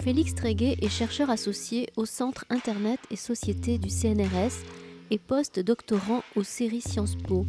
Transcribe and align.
Félix 0.00 0.34
Tréguet 0.34 0.78
est 0.80 0.88
chercheur 0.88 1.28
associé 1.28 1.90
au 1.96 2.06
Centre 2.06 2.46
Internet 2.48 3.00
et 3.10 3.16
Société 3.16 3.76
du 3.76 3.90
CNRS 3.90 4.64
et 5.10 5.18
post-doctorant 5.18 6.22
au 6.36 6.42
séries 6.42 6.80
Sciences 6.80 7.16
Po. 7.16 7.44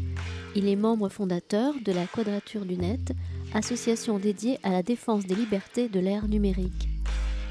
Il 0.53 0.67
est 0.67 0.75
membre 0.75 1.07
fondateur 1.07 1.73
de 1.85 1.93
la 1.93 2.05
Quadrature 2.07 2.65
du 2.65 2.75
Net, 2.75 3.13
association 3.53 4.19
dédiée 4.19 4.59
à 4.63 4.71
la 4.71 4.83
défense 4.83 5.25
des 5.25 5.35
libertés 5.35 5.87
de 5.87 6.01
l'ère 6.01 6.27
numérique. 6.27 6.89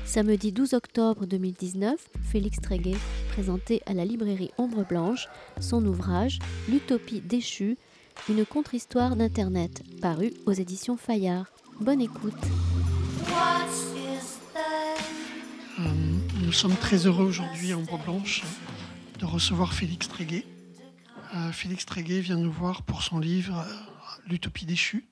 Samedi 0.04 0.52
12 0.52 0.74
octobre 0.74 1.24
2019, 1.24 1.94
Félix 2.22 2.60
Tréguet 2.60 2.96
présentait 3.32 3.80
à 3.86 3.94
la 3.94 4.04
librairie 4.04 4.50
Ombre 4.58 4.84
Blanche 4.86 5.28
son 5.60 5.82
ouvrage 5.86 6.40
L'utopie 6.68 7.22
déchue, 7.22 7.78
une 8.28 8.44
contre-histoire 8.44 9.16
d'Internet, 9.16 9.82
paru 10.02 10.34
aux 10.44 10.52
éditions 10.52 10.98
Fayard. 10.98 11.46
Bonne 11.80 12.02
écoute. 12.02 12.34
Euh, 16.50 16.52
nous 16.52 16.56
sommes 16.56 16.76
très 16.76 17.06
heureux 17.06 17.26
aujourd'hui 17.26 17.74
Ombre 17.74 17.96
Blanche 17.98 18.42
de 19.20 19.24
recevoir 19.24 19.72
Félix 19.72 20.08
Tréguet. 20.08 20.44
Euh, 21.34 21.52
Félix 21.52 21.86
Tréguet 21.86 22.20
vient 22.20 22.36
nous 22.36 22.50
voir 22.50 22.82
pour 22.82 23.02
son 23.02 23.20
livre 23.20 23.58
euh, 23.58 23.74
L'utopie 24.26 24.66
déchue, 24.66 25.08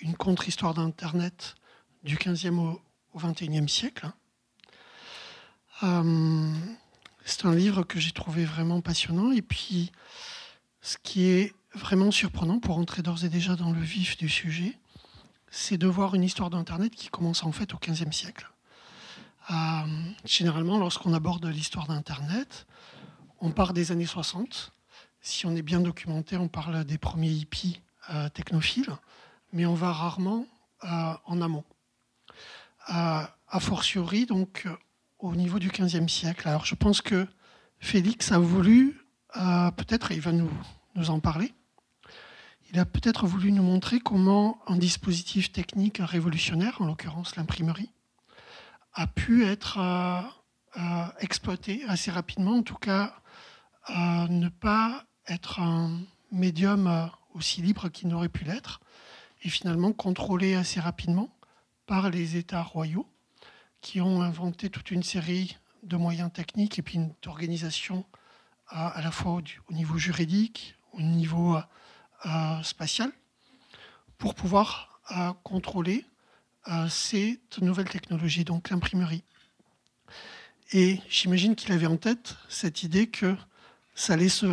une 0.00 0.14
contre-histoire 0.14 0.74
d'Internet 0.74 1.54
du 2.02 2.16
15e 2.16 2.58
au, 2.58 2.80
21e 3.16 3.68
siècle. 3.68 4.10
c'est 5.80 7.46
un 7.46 7.54
livre 7.54 7.84
que 7.84 8.00
j'ai 8.00 8.12
trouvé 8.12 8.44
vraiment 8.44 8.80
passionnant. 8.80 9.30
Et 9.30 9.42
puis, 9.42 9.92
ce 10.80 10.96
qui 11.00 11.26
est 11.26 11.54
vraiment 11.74 12.10
surprenant 12.10 12.58
pour 12.58 12.78
entrer 12.78 13.02
d'ores 13.02 13.24
et 13.24 13.28
déjà 13.28 13.54
dans 13.54 13.70
le 13.70 13.80
vif 13.80 14.16
du 14.16 14.28
sujet, 14.28 14.76
c'est 15.50 15.78
de 15.78 15.86
voir 15.86 16.16
une 16.16 16.24
histoire 16.24 16.50
d'Internet 16.50 16.92
qui 16.94 17.08
commence 17.08 17.44
en 17.44 17.52
fait 17.52 17.72
au 17.72 17.78
XVe 17.78 18.12
siècle. 18.12 18.51
Euh, 19.52 19.56
généralement, 20.24 20.78
lorsqu'on 20.78 21.12
aborde 21.12 21.44
l'histoire 21.46 21.86
d'Internet, 21.86 22.66
on 23.40 23.50
part 23.50 23.72
des 23.72 23.92
années 23.92 24.06
60. 24.06 24.72
Si 25.20 25.46
on 25.46 25.54
est 25.54 25.62
bien 25.62 25.80
documenté, 25.80 26.36
on 26.36 26.48
parle 26.48 26.84
des 26.84 26.98
premiers 26.98 27.30
hippies 27.30 27.80
euh, 28.10 28.28
technophiles, 28.30 28.90
mais 29.52 29.66
on 29.66 29.74
va 29.74 29.92
rarement 29.92 30.46
euh, 30.84 31.14
en 31.26 31.42
amont. 31.42 31.64
a 32.86 33.60
fortiori, 33.60 34.26
donc, 34.26 34.66
au 35.18 35.34
niveau 35.36 35.58
du 35.58 35.68
XVe 35.68 36.08
siècle. 36.08 36.48
Alors, 36.48 36.64
je 36.64 36.74
pense 36.74 37.02
que 37.02 37.26
Félix 37.78 38.32
a 38.32 38.38
voulu, 38.38 38.98
peut-être, 39.76 40.12
il 40.12 40.20
va 40.20 40.32
nous, 40.32 40.50
nous 40.94 41.10
en 41.10 41.20
parler, 41.20 41.52
il 42.72 42.78
a 42.78 42.86
peut-être 42.86 43.26
voulu 43.26 43.52
nous 43.52 43.62
montrer 43.62 44.00
comment 44.00 44.58
un 44.66 44.76
dispositif 44.76 45.52
technique 45.52 45.98
révolutionnaire, 46.00 46.80
en 46.80 46.86
l'occurrence 46.86 47.36
l'imprimerie, 47.36 47.90
a 48.94 49.06
pu 49.06 49.44
être 49.44 49.78
euh, 49.78 50.20
euh, 50.80 51.06
exploité 51.20 51.84
assez 51.88 52.10
rapidement, 52.10 52.56
en 52.58 52.62
tout 52.62 52.76
cas 52.76 53.14
euh, 53.90 54.28
ne 54.28 54.48
pas 54.48 55.04
être 55.26 55.60
un 55.60 56.00
médium 56.30 57.10
aussi 57.34 57.62
libre 57.62 57.88
qu'il 57.88 58.08
n'aurait 58.08 58.28
pu 58.28 58.44
l'être, 58.44 58.80
et 59.42 59.48
finalement 59.48 59.92
contrôlé 59.92 60.54
assez 60.54 60.80
rapidement 60.80 61.28
par 61.86 62.10
les 62.10 62.36
États 62.36 62.62
royaux 62.62 63.06
qui 63.80 64.00
ont 64.00 64.22
inventé 64.22 64.70
toute 64.70 64.90
une 64.90 65.02
série 65.02 65.56
de 65.82 65.96
moyens 65.96 66.32
techniques 66.32 66.78
et 66.78 66.82
puis 66.82 67.00
d'organisation 67.22 68.04
à, 68.68 69.00
la 69.02 69.10
fois 69.10 69.32
au, 69.32 69.72
niveau 69.72 69.98
juridique, 69.98 70.76
au 70.92 71.02
niveau 71.02 71.58
spatiale 72.62 73.10
pour 74.16 74.36
pouvoir 74.36 75.00
contrôler 75.42 76.06
euh, 76.68 76.88
cette 76.88 77.58
nouvelle 77.60 77.88
technologie, 77.88 78.44
donc 78.44 78.70
l'imprimerie. 78.70 79.24
Et 80.72 81.00
j'imagine 81.08 81.54
qu'il 81.54 81.72
avait 81.72 81.86
en 81.86 81.96
tête 81.96 82.36
cette 82.48 82.82
idée 82.82 83.08
que 83.08 83.36
ça 83.94 84.14
allait 84.14 84.28
se, 84.28 84.46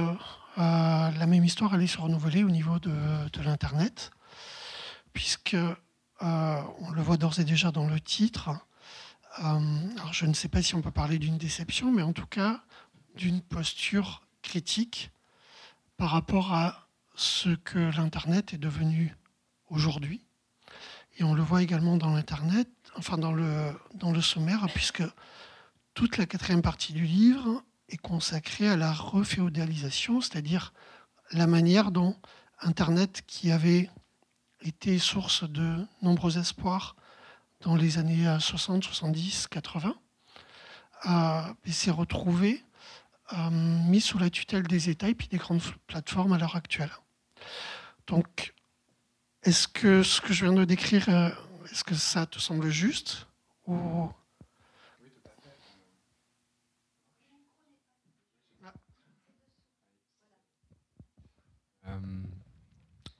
la 0.57 1.25
même 1.27 1.45
histoire 1.45 1.73
allait 1.73 1.87
se 1.87 1.97
renouveler 1.97 2.43
au 2.43 2.49
niveau 2.49 2.77
de, 2.79 3.41
l'Internet, 3.41 4.11
puisque 5.13 5.55
on 6.19 6.91
le 6.91 7.01
voit 7.01 7.15
d'ores 7.15 7.39
et 7.39 7.45
déjà 7.45 7.71
dans 7.71 7.87
le 7.87 8.01
titre. 8.01 8.49
alors 9.37 10.11
je 10.11 10.25
ne 10.25 10.33
sais 10.33 10.49
pas 10.49 10.61
si 10.61 10.75
on 10.75 10.81
peut 10.81 10.91
parler 10.91 11.19
d'une 11.19 11.37
déception, 11.37 11.89
mais 11.89 12.01
en 12.01 12.11
tout 12.11 12.27
cas 12.27 12.61
d'une 13.15 13.41
posture 13.41 14.21
critique 14.41 15.11
par 15.97 16.11
rapport 16.11 16.53
à 16.53 16.87
ce 17.15 17.49
que 17.49 17.79
l'Internet 17.97 18.53
est 18.53 18.57
devenu 18.57 19.15
aujourd'hui. 19.67 20.21
Et 21.19 21.23
on 21.23 21.33
le 21.33 21.43
voit 21.43 21.61
également 21.61 21.97
dans 21.97 22.13
l'Internet, 22.13 22.69
enfin 22.95 23.17
dans 23.17 23.33
le, 23.33 23.73
dans 23.93 24.11
le 24.11 24.21
sommaire, 24.21 24.65
puisque 24.73 25.03
toute 25.93 26.17
la 26.17 26.25
quatrième 26.25 26.61
partie 26.61 26.93
du 26.93 27.05
livre 27.05 27.61
est 27.89 27.97
consacrée 27.97 28.69
à 28.69 28.77
la 28.77 28.93
reféodalisation, 28.93 30.21
c'est-à-dire 30.21 30.73
la 31.31 31.45
manière 31.45 31.91
dont 31.91 32.15
Internet, 32.61 33.23
qui 33.27 33.51
avait 33.51 33.89
été 34.61 34.97
source 34.97 35.49
de 35.49 35.85
nombreux 36.01 36.37
espoirs 36.37 36.95
dans 37.61 37.75
les 37.75 37.97
années 37.97 38.25
60, 38.39 38.83
70, 38.83 39.47
80, 39.47 39.95
s'est 41.65 41.91
retrouvé 41.91 42.63
euh, 43.33 43.49
mis 43.51 44.01
sous 44.01 44.17
la 44.17 44.29
tutelle 44.29 44.67
des 44.67 44.89
États 44.89 45.09
et 45.09 45.15
puis 45.15 45.27
des 45.27 45.37
grandes 45.37 45.61
plateformes 45.85 46.33
à 46.33 46.37
l'heure 46.37 46.55
actuelle. 46.55 46.91
Donc, 48.07 48.53
est-ce 49.43 49.67
que 49.67 50.03
ce 50.03 50.21
que 50.21 50.33
je 50.33 50.45
viens 50.45 50.53
de 50.53 50.65
décrire, 50.65 51.07
euh, 51.09 51.29
est-ce 51.71 51.83
que 51.83 51.95
ça 51.95 52.25
te 52.25 52.39
semble 52.39 52.69
juste 52.69 53.27
ou... 53.67 54.09
Euh, 61.87 61.99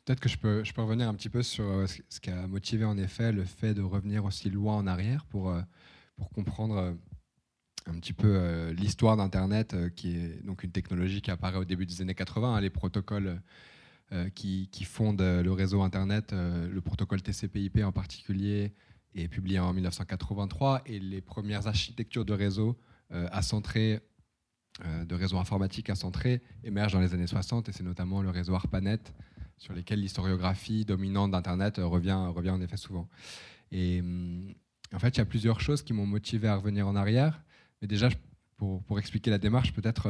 peut-être 0.05 0.19
que 0.19 0.29
je 0.29 0.37
peux, 0.37 0.63
revenir 0.77 1.07
un 1.07 1.15
petit 1.15 1.29
peu 1.29 1.41
sur 1.41 1.65
euh, 1.65 1.87
ce 1.87 2.19
qui 2.19 2.29
a 2.29 2.45
motivé 2.47 2.85
en 2.85 2.97
effet 2.97 3.31
le 3.31 3.45
fait 3.45 3.73
de 3.73 3.81
revenir 3.81 4.25
aussi 4.25 4.49
loin 4.49 4.75
en 4.75 4.87
arrière 4.87 5.25
pour, 5.25 5.55
pour 6.17 6.29
comprendre 6.29 6.95
un 7.87 7.99
petit 7.99 8.13
peu 8.13 8.69
l'histoire 8.71 9.17
d'Internet, 9.17 9.75
qui 9.95 10.17
est 10.17 10.45
donc 10.45 10.63
une 10.63 10.71
technologie 10.71 11.21
qui 11.21 11.31
apparaît 11.31 11.57
au 11.57 11.65
début 11.65 11.87
des 11.87 12.01
années 12.01 12.13
80. 12.13 12.55
Hein, 12.55 12.61
les 12.61 12.69
protocoles 12.69 13.41
qui, 14.33 14.69
qui, 14.71 14.85
fonde 14.85 15.21
euh, 15.21 15.43
le 15.43 15.51
réseau 15.51 15.81
Internet, 15.81 16.33
euh, 16.33 16.67
le 16.67 16.81
protocole 16.81 17.21
TCP/IP 17.21 17.83
en 17.83 17.91
particulier, 17.91 18.73
est 19.13 19.27
publié 19.27 19.59
en 19.59 19.71
1983 19.73 20.81
et 20.85 20.99
les 20.99 21.21
premières 21.21 21.67
architectures 21.67 22.25
de 22.25 22.33
réseau 22.33 22.77
centrer 23.41 24.01
de 24.85 25.15
réseaux 25.15 25.39
informatiques 25.39 25.89
centrer 25.95 26.43
émergent 26.63 26.93
dans 26.93 26.99
les 26.99 27.15
années 27.15 27.25
60 27.25 27.67
et 27.67 27.71
c'est 27.71 27.83
notamment 27.83 28.21
le 28.21 28.29
réseau 28.29 28.53
ARPANET 28.53 28.99
sur 29.57 29.73
lequel 29.73 29.99
l'historiographie 29.99 30.85
dominante 30.85 31.31
d'Internet 31.31 31.77
revient, 31.79 32.11
en 32.11 32.61
effet 32.61 32.77
souvent. 32.77 33.09
Et 33.71 33.99
hum, 34.01 34.53
en 34.93 34.99
fait, 34.99 35.09
il 35.09 35.17
y 35.17 35.21
a 35.21 35.25
plusieurs 35.25 35.59
choses 35.59 35.81
qui 35.81 35.91
m'ont 35.91 36.05
motivé 36.05 36.47
à 36.47 36.55
revenir 36.55 36.87
en 36.87 36.95
arrière. 36.95 37.41
Mais 37.81 37.87
déjà, 37.87 38.09
pour 38.57 38.99
expliquer 38.99 39.31
la 39.31 39.39
démarche, 39.39 39.73
peut-être 39.73 40.07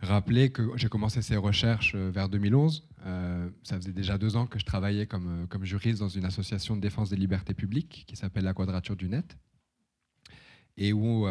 rappeler 0.00 0.50
que 0.50 0.62
j'ai 0.76 0.88
commencé 0.88 1.22
ces 1.22 1.36
recherches 1.36 1.92
euh, 1.94 2.10
vers 2.10 2.28
2011. 2.28 2.86
Euh, 3.06 3.48
ça 3.62 3.76
faisait 3.76 3.92
déjà 3.92 4.18
deux 4.18 4.36
ans 4.36 4.46
que 4.46 4.58
je 4.58 4.64
travaillais 4.64 5.06
comme, 5.06 5.42
euh, 5.42 5.46
comme 5.46 5.64
juriste 5.64 6.00
dans 6.00 6.08
une 6.08 6.24
association 6.24 6.76
de 6.76 6.80
défense 6.80 7.10
des 7.10 7.16
libertés 7.16 7.54
publiques 7.54 8.04
qui 8.06 8.16
s'appelle 8.16 8.44
la 8.44 8.54
Quadrature 8.54 8.96
du 8.96 9.08
Net. 9.08 9.36
Et 10.76 10.92
où 10.92 11.26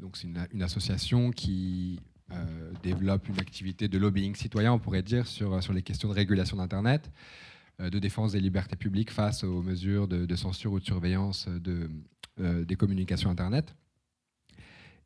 donc 0.00 0.16
c'est 0.16 0.28
une, 0.28 0.62
association 0.62 1.32
qui 1.32 1.98
développe 2.84 3.28
une 3.28 3.40
activité 3.40 3.88
de 3.88 3.98
lobbying 3.98 4.36
citoyen, 4.36 4.72
on 4.72 4.78
pourrait 4.78 5.02
dire, 5.02 5.26
sur, 5.26 5.60
sur 5.60 5.72
les 5.72 5.82
questions 5.82 6.08
de 6.08 6.14
régulation 6.14 6.56
d'Internet, 6.56 7.10
de 7.80 7.98
défense 7.98 8.30
des 8.30 8.40
libertés 8.40 8.76
publiques 8.76 9.10
face 9.10 9.42
aux 9.42 9.60
mesures 9.60 10.06
de, 10.06 10.24
de 10.24 10.36
censure 10.36 10.70
ou 10.70 10.78
de 10.78 10.84
surveillance 10.84 11.48
de, 11.48 11.90
des 12.38 12.76
communications 12.76 13.28
Internet. 13.28 13.74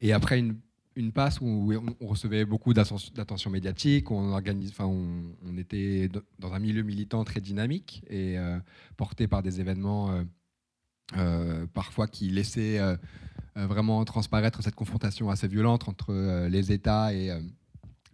Et 0.02 0.12
après 0.12 0.38
une 0.38 0.58
une 0.96 1.12
passe 1.12 1.40
où 1.40 1.72
on 2.00 2.06
recevait 2.06 2.44
beaucoup 2.44 2.74
d'attention 2.74 3.50
médiatique, 3.50 4.10
on, 4.10 4.32
organise, 4.32 4.70
enfin, 4.70 4.86
on, 4.86 5.56
était 5.56 6.08
dans 6.38 6.52
un 6.52 6.58
milieu 6.58 6.82
militant 6.82 7.24
très 7.24 7.40
dynamique 7.40 8.02
et 8.08 8.38
euh, 8.38 8.58
porté 8.96 9.28
par 9.28 9.42
des 9.42 9.60
événements 9.60 10.10
euh, 10.10 10.22
euh, 11.16 11.66
parfois 11.72 12.06
qui 12.06 12.30
laissaient 12.30 12.80
vraiment 13.54 14.04
transparaître 14.04 14.62
cette 14.62 14.74
confrontation 14.74 15.30
assez 15.30 15.48
violente 15.48 15.88
entre 15.88 16.46
les 16.48 16.72
États 16.72 17.12
et, 17.12 17.30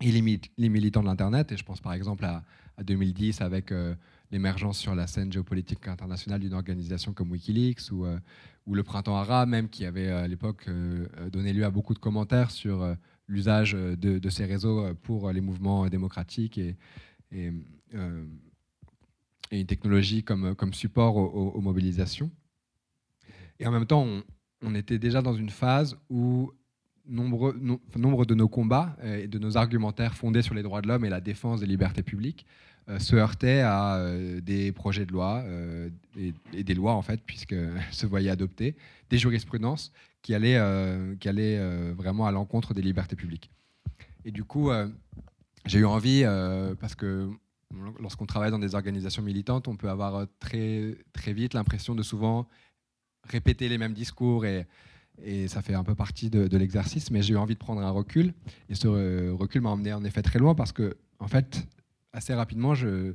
les, 0.00 0.68
militants 0.68 1.02
de 1.02 1.06
l'Internet. 1.06 1.52
Et 1.52 1.56
je 1.56 1.64
pense 1.64 1.80
par 1.80 1.92
exemple 1.92 2.24
à, 2.24 2.42
à 2.76 2.82
2010 2.82 3.40
avec 3.40 3.72
l'émergence 4.30 4.78
sur 4.78 4.94
la 4.94 5.06
scène 5.06 5.32
géopolitique 5.32 5.88
internationale 5.88 6.40
d'une 6.40 6.54
organisation 6.54 7.12
comme 7.12 7.30
Wikileaks 7.30 7.90
ou, 7.92 8.06
ou, 8.66 8.74
le 8.74 8.82
printemps 8.82 9.16
arabe 9.16 9.48
même 9.48 9.68
qui 9.68 9.84
avait 9.84 10.08
à 10.08 10.26
l'époque 10.26 10.64
euh, 10.68 11.06
donné 11.30 11.52
lieu 11.52 11.64
à 11.64 11.70
beaucoup 11.70 11.94
de 11.94 11.98
commentaires 11.98 12.50
sur 12.50 12.82
euh, 12.82 12.94
l'usage 13.28 13.72
de, 13.72 14.30
ces 14.30 14.44
réseaux 14.44 14.94
pour 15.02 15.32
les 15.32 15.40
mouvements 15.40 15.88
démocratiques 15.88 16.58
et, 16.58 16.76
une 19.50 19.66
technologie 19.66 20.22
comme, 20.22 20.54
comme 20.54 20.72
support 20.72 21.16
aux, 21.16 21.60
mobilisations. 21.60 22.30
Et 23.58 23.66
en 23.66 23.72
même 23.72 23.86
temps, 23.86 24.06
on 24.62 24.74
était 24.76 24.98
déjà 24.98 25.22
dans 25.22 25.34
une 25.34 25.50
phase 25.50 25.96
où 26.08 26.52
nombre, 27.08 27.52
nombre 27.96 28.26
de 28.26 28.34
nos 28.34 28.48
combats 28.48 28.96
et 29.02 29.26
de 29.26 29.38
nos 29.40 29.56
argumentaires 29.56 30.14
fondés 30.14 30.42
sur 30.42 30.54
les 30.54 30.62
droits 30.62 30.82
de 30.82 30.88
l'homme 30.88 31.04
et 31.04 31.08
la 31.08 31.20
défense 31.20 31.60
des 31.60 31.66
libertés 31.66 32.04
publiques 32.04 32.46
se 32.98 33.16
heurtaient 33.16 33.62
à 33.62 34.00
des 34.42 34.70
projets 34.72 35.06
de 35.06 35.12
loi 35.12 35.44
et, 36.16 36.32
et, 36.52 36.62
des 36.62 36.74
lois, 36.74 36.94
en 36.94 37.02
fait, 37.02 37.20
puisqu'elles 37.20 37.82
se 37.90 38.06
voyaient 38.06 38.30
adopter, 38.30 38.76
des 39.10 39.18
jurisprudences 39.18 39.92
qui 40.22 40.34
allaient, 40.34 40.60
qui 41.18 41.28
allaient 41.28 41.58
vraiment 41.92 42.26
à 42.26 42.32
l'encontre 42.32 42.74
des 42.74 42.82
libertés 42.82 43.16
publiques. 43.16 43.50
Et 44.24 44.30
du 44.30 44.44
coup, 44.44 44.70
j'ai 45.64 45.80
eu 45.80 45.84
envie, 45.84 46.24
parce 46.80 46.94
que 46.94 47.28
lorsqu'on 48.00 48.26
travaille 48.26 48.50
dans 48.50 48.58
des 48.58 48.74
organisations 48.74 49.22
militantes, 49.22 49.68
on 49.68 49.76
peut 49.76 49.88
avoir 49.88 50.14
euh, 50.16 50.26
très, 50.38 50.96
très 51.12 51.32
vite 51.32 51.54
l'impression 51.54 51.94
de 51.94 52.02
souvent 52.02 52.48
répéter 53.24 53.68
les 53.68 53.78
mêmes 53.78 53.94
discours 53.94 54.46
et, 54.46 54.66
et 55.22 55.48
ça 55.48 55.62
fait 55.62 55.74
un 55.74 55.84
peu 55.84 55.94
partie 55.94 56.30
de, 56.30 56.56
l'exercice, 56.56 57.10
mais 57.10 57.22
j'ai 57.22 57.34
eu 57.34 57.36
envie 57.36 57.54
de 57.54 57.58
prendre 57.58 57.80
un 57.80 57.90
recul 57.90 58.32
et 58.68 58.74
ce 58.74 58.86
euh, 58.86 59.32
recul 59.32 59.62
m'a 59.62 59.70
emmené 59.70 59.92
en 59.92 60.04
effet 60.04 60.22
très 60.22 60.38
loin 60.38 60.54
parce 60.54 60.72
que, 60.72 60.96
en 61.18 61.28
fait, 61.28 61.66
assez 62.16 62.34
rapidement, 62.34 62.74
j'ai 62.74 63.12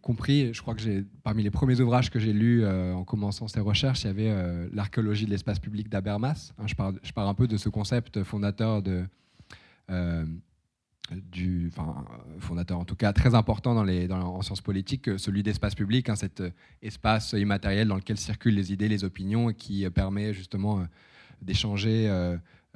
compris, 0.00 0.54
je 0.54 0.62
crois 0.62 0.74
que 0.74 1.04
parmi 1.22 1.42
les 1.42 1.50
premiers 1.50 1.80
ouvrages 1.80 2.10
que 2.10 2.18
j'ai 2.20 2.32
lus 2.32 2.62
euh, 2.62 2.94
en 2.94 3.04
commençant 3.04 3.48
ces 3.48 3.60
recherches, 3.60 4.04
il 4.04 4.06
y 4.06 4.10
avait 4.10 4.68
l'archéologie 4.72 5.26
de 5.26 5.30
l'espace 5.30 5.58
public 5.58 5.88
d'Abermas. 5.88 6.52
Hein, 6.58 6.66
je, 6.66 6.74
pars, 6.74 6.92
je 7.02 7.12
pars 7.12 7.28
un 7.28 7.34
peu 7.34 7.48
de 7.48 7.56
ce 7.56 7.68
concept 7.68 8.22
fondateur 8.22 8.82
enfin, 11.68 12.04
fondateur, 12.38 12.78
en 12.78 12.84
tout 12.84 12.96
cas 12.96 13.12
très 13.12 13.34
important 13.34 13.74
dans 13.74 13.84
les, 13.84 14.10
en 14.10 14.40
sciences 14.42 14.60
politiques, 14.60 15.18
celui 15.18 15.42
d'espace 15.42 15.74
public, 15.74 16.08
hein, 16.08 16.16
cet 16.16 16.40
euh, 16.40 16.50
espace 16.82 17.32
immatériel 17.32 17.88
dans 17.88 17.96
lequel 17.96 18.16
circulent 18.16 18.54
les 18.54 18.72
idées, 18.72 18.88
les 18.88 19.04
opinions, 19.04 19.52
qui 19.52 19.84
euh, 19.84 19.90
permet 19.90 20.32
justement 20.32 20.86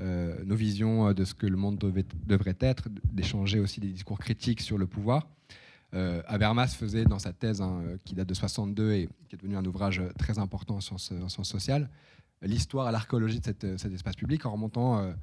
euh, 0.00 0.44
nos 0.44 0.56
visions 0.56 1.12
de 1.12 1.24
ce 1.24 1.34
que 1.34 1.46
le 1.46 1.56
monde 1.56 1.78
devrait 1.78 2.56
être, 2.60 2.88
d'échanger 3.12 3.58
aussi 3.58 3.80
des 3.80 3.88
discours 3.88 4.18
critiques 4.18 4.60
sur 4.60 4.78
le 4.78 4.86
pouvoir. 4.86 5.28
Habermas 6.26 6.74
faisait 6.76 7.04
dans 7.04 7.18
sa 7.18 7.32
thèse, 7.32 7.62
hein, 7.62 7.82
qui 8.04 8.14
date 8.14 8.28
de 8.28 8.34
62 8.34 8.92
et 8.92 9.08
qui 9.28 9.34
est 9.34 9.38
devenu 9.38 9.56
un 9.56 9.64
ouvrage 9.64 10.02
très 10.18 10.38
important 10.38 10.76
en 10.76 10.80
sciences, 10.82 11.10
en 11.10 11.44
sociales, 11.44 11.88
l'histoire 12.42 12.86
à 12.86 12.92
l'archéologie 12.92 13.40
de 13.40 13.76
cet 13.78 13.92
espace 13.94 14.14
public 14.14 14.44
en 14.44 14.52
remontant 14.52 15.14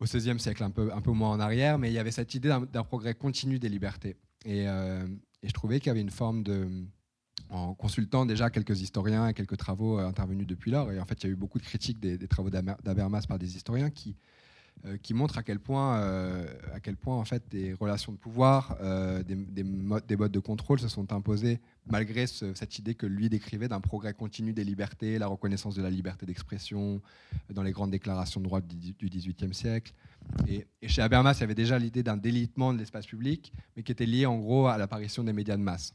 au 0.00 0.04
XVIe 0.04 0.38
siècle, 0.38 0.62
un 0.62 0.70
peu, 0.70 1.10
moins 1.10 1.30
en 1.30 1.40
arrière, 1.40 1.78
mais 1.78 1.90
il 1.90 1.94
y 1.94 1.98
avait 1.98 2.10
cette 2.10 2.34
idée 2.34 2.56
d'un 2.72 2.84
progrès 2.84 3.14
continu 3.14 3.58
des 3.58 3.68
libertés. 3.68 4.16
Euh, 4.46 5.06
et, 5.42 5.48
je 5.48 5.52
trouvais 5.52 5.80
qu'il 5.80 5.88
y 5.88 5.90
avait 5.90 6.00
une 6.00 6.10
forme 6.10 6.42
de. 6.42 6.68
En 7.50 7.74
consultant 7.74 8.26
déjà 8.26 8.50
quelques 8.50 8.80
historiens 8.80 9.28
et 9.28 9.34
quelques 9.34 9.56
travaux 9.56 9.98
euh, 9.98 10.06
intervenus 10.06 10.46
depuis 10.46 10.70
lors, 10.70 10.92
et 10.92 11.00
en 11.00 11.06
fait 11.06 11.22
il 11.22 11.26
y 11.26 11.30
a 11.30 11.32
eu 11.32 11.36
beaucoup 11.36 11.58
de 11.58 11.64
critiques 11.64 11.98
des, 11.98 12.18
travaux 12.28 12.50
d'Abermas 12.50 13.24
par 13.26 13.38
des 13.38 13.56
historiens 13.56 13.88
qui, 13.88 14.16
euh, 14.84 14.98
qui 14.98 15.14
montre 15.14 15.38
à 15.38 15.42
quel 15.42 15.58
point, 15.58 15.98
euh, 16.00 16.46
à 16.74 16.80
quel 16.80 16.96
point 16.96 17.16
en 17.16 17.24
fait, 17.24 17.42
des 17.50 17.72
relations 17.72 18.12
de 18.12 18.18
pouvoir, 18.18 18.76
des, 19.24 19.34
des, 19.34 19.64
modes, 19.64 20.04
des, 20.06 20.16
modes, 20.16 20.32
de 20.32 20.40
contrôle 20.40 20.78
se 20.78 20.88
sont 20.88 21.10
imposés 21.12 21.60
malgré 21.86 22.26
cette 22.26 22.78
idée 22.78 22.94
que 22.94 23.06
lui 23.06 23.30
décrivait 23.30 23.68
d'un 23.68 23.80
progrès 23.80 24.12
continu 24.12 24.52
des 24.52 24.64
libertés, 24.64 25.18
la 25.18 25.26
reconnaissance 25.26 25.74
de 25.74 25.82
la 25.82 25.90
liberté 25.90 26.26
d'expression 26.26 27.00
dans 27.50 27.62
les 27.62 27.72
grandes 27.72 27.92
déclarations 27.92 28.40
de 28.40 28.44
droit 28.44 28.60
du 28.60 29.08
XVIIIe 29.08 29.54
siècle. 29.54 29.94
Et, 30.46 30.66
chez 30.86 31.02
Habermas, 31.02 31.34
il 31.34 31.40
y 31.40 31.44
avait 31.44 31.54
déjà 31.54 31.78
l'idée 31.78 32.02
d'un 32.02 32.16
délitement 32.16 32.74
de 32.74 32.78
l'espace 32.78 33.06
public, 33.06 33.52
mais 33.76 33.82
qui 33.82 33.92
était 33.92 34.06
lié 34.06 34.26
en 34.26 34.36
gros 34.38 34.66
à 34.66 34.76
l'apparition 34.76 35.24
des 35.24 35.32
médias 35.32 35.56
de 35.56 35.62
masse. 35.62 35.94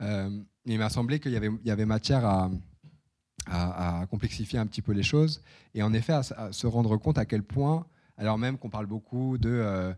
Il 0.00 0.78
m'a 0.78 0.90
semblé 0.90 1.20
qu'il 1.20 1.32
y 1.32 1.70
avait, 1.70 1.86
matière 1.86 2.24
à, 2.24 4.06
complexifier 4.10 4.58
un 4.58 4.66
petit 4.66 4.82
peu 4.82 4.92
les 4.92 5.02
choses 5.02 5.42
et 5.74 5.82
en 5.82 5.92
effet 5.94 6.12
à, 6.12 6.52
se 6.52 6.66
rendre 6.66 6.96
compte 6.98 7.18
à 7.18 7.24
quel 7.24 7.42
point, 7.42 7.86
alors 8.16 8.36
même 8.36 8.58
qu'on 8.58 8.68
parle 8.68 8.86
beaucoup 8.86 9.38
de 9.38 9.48
euh, 9.48 9.92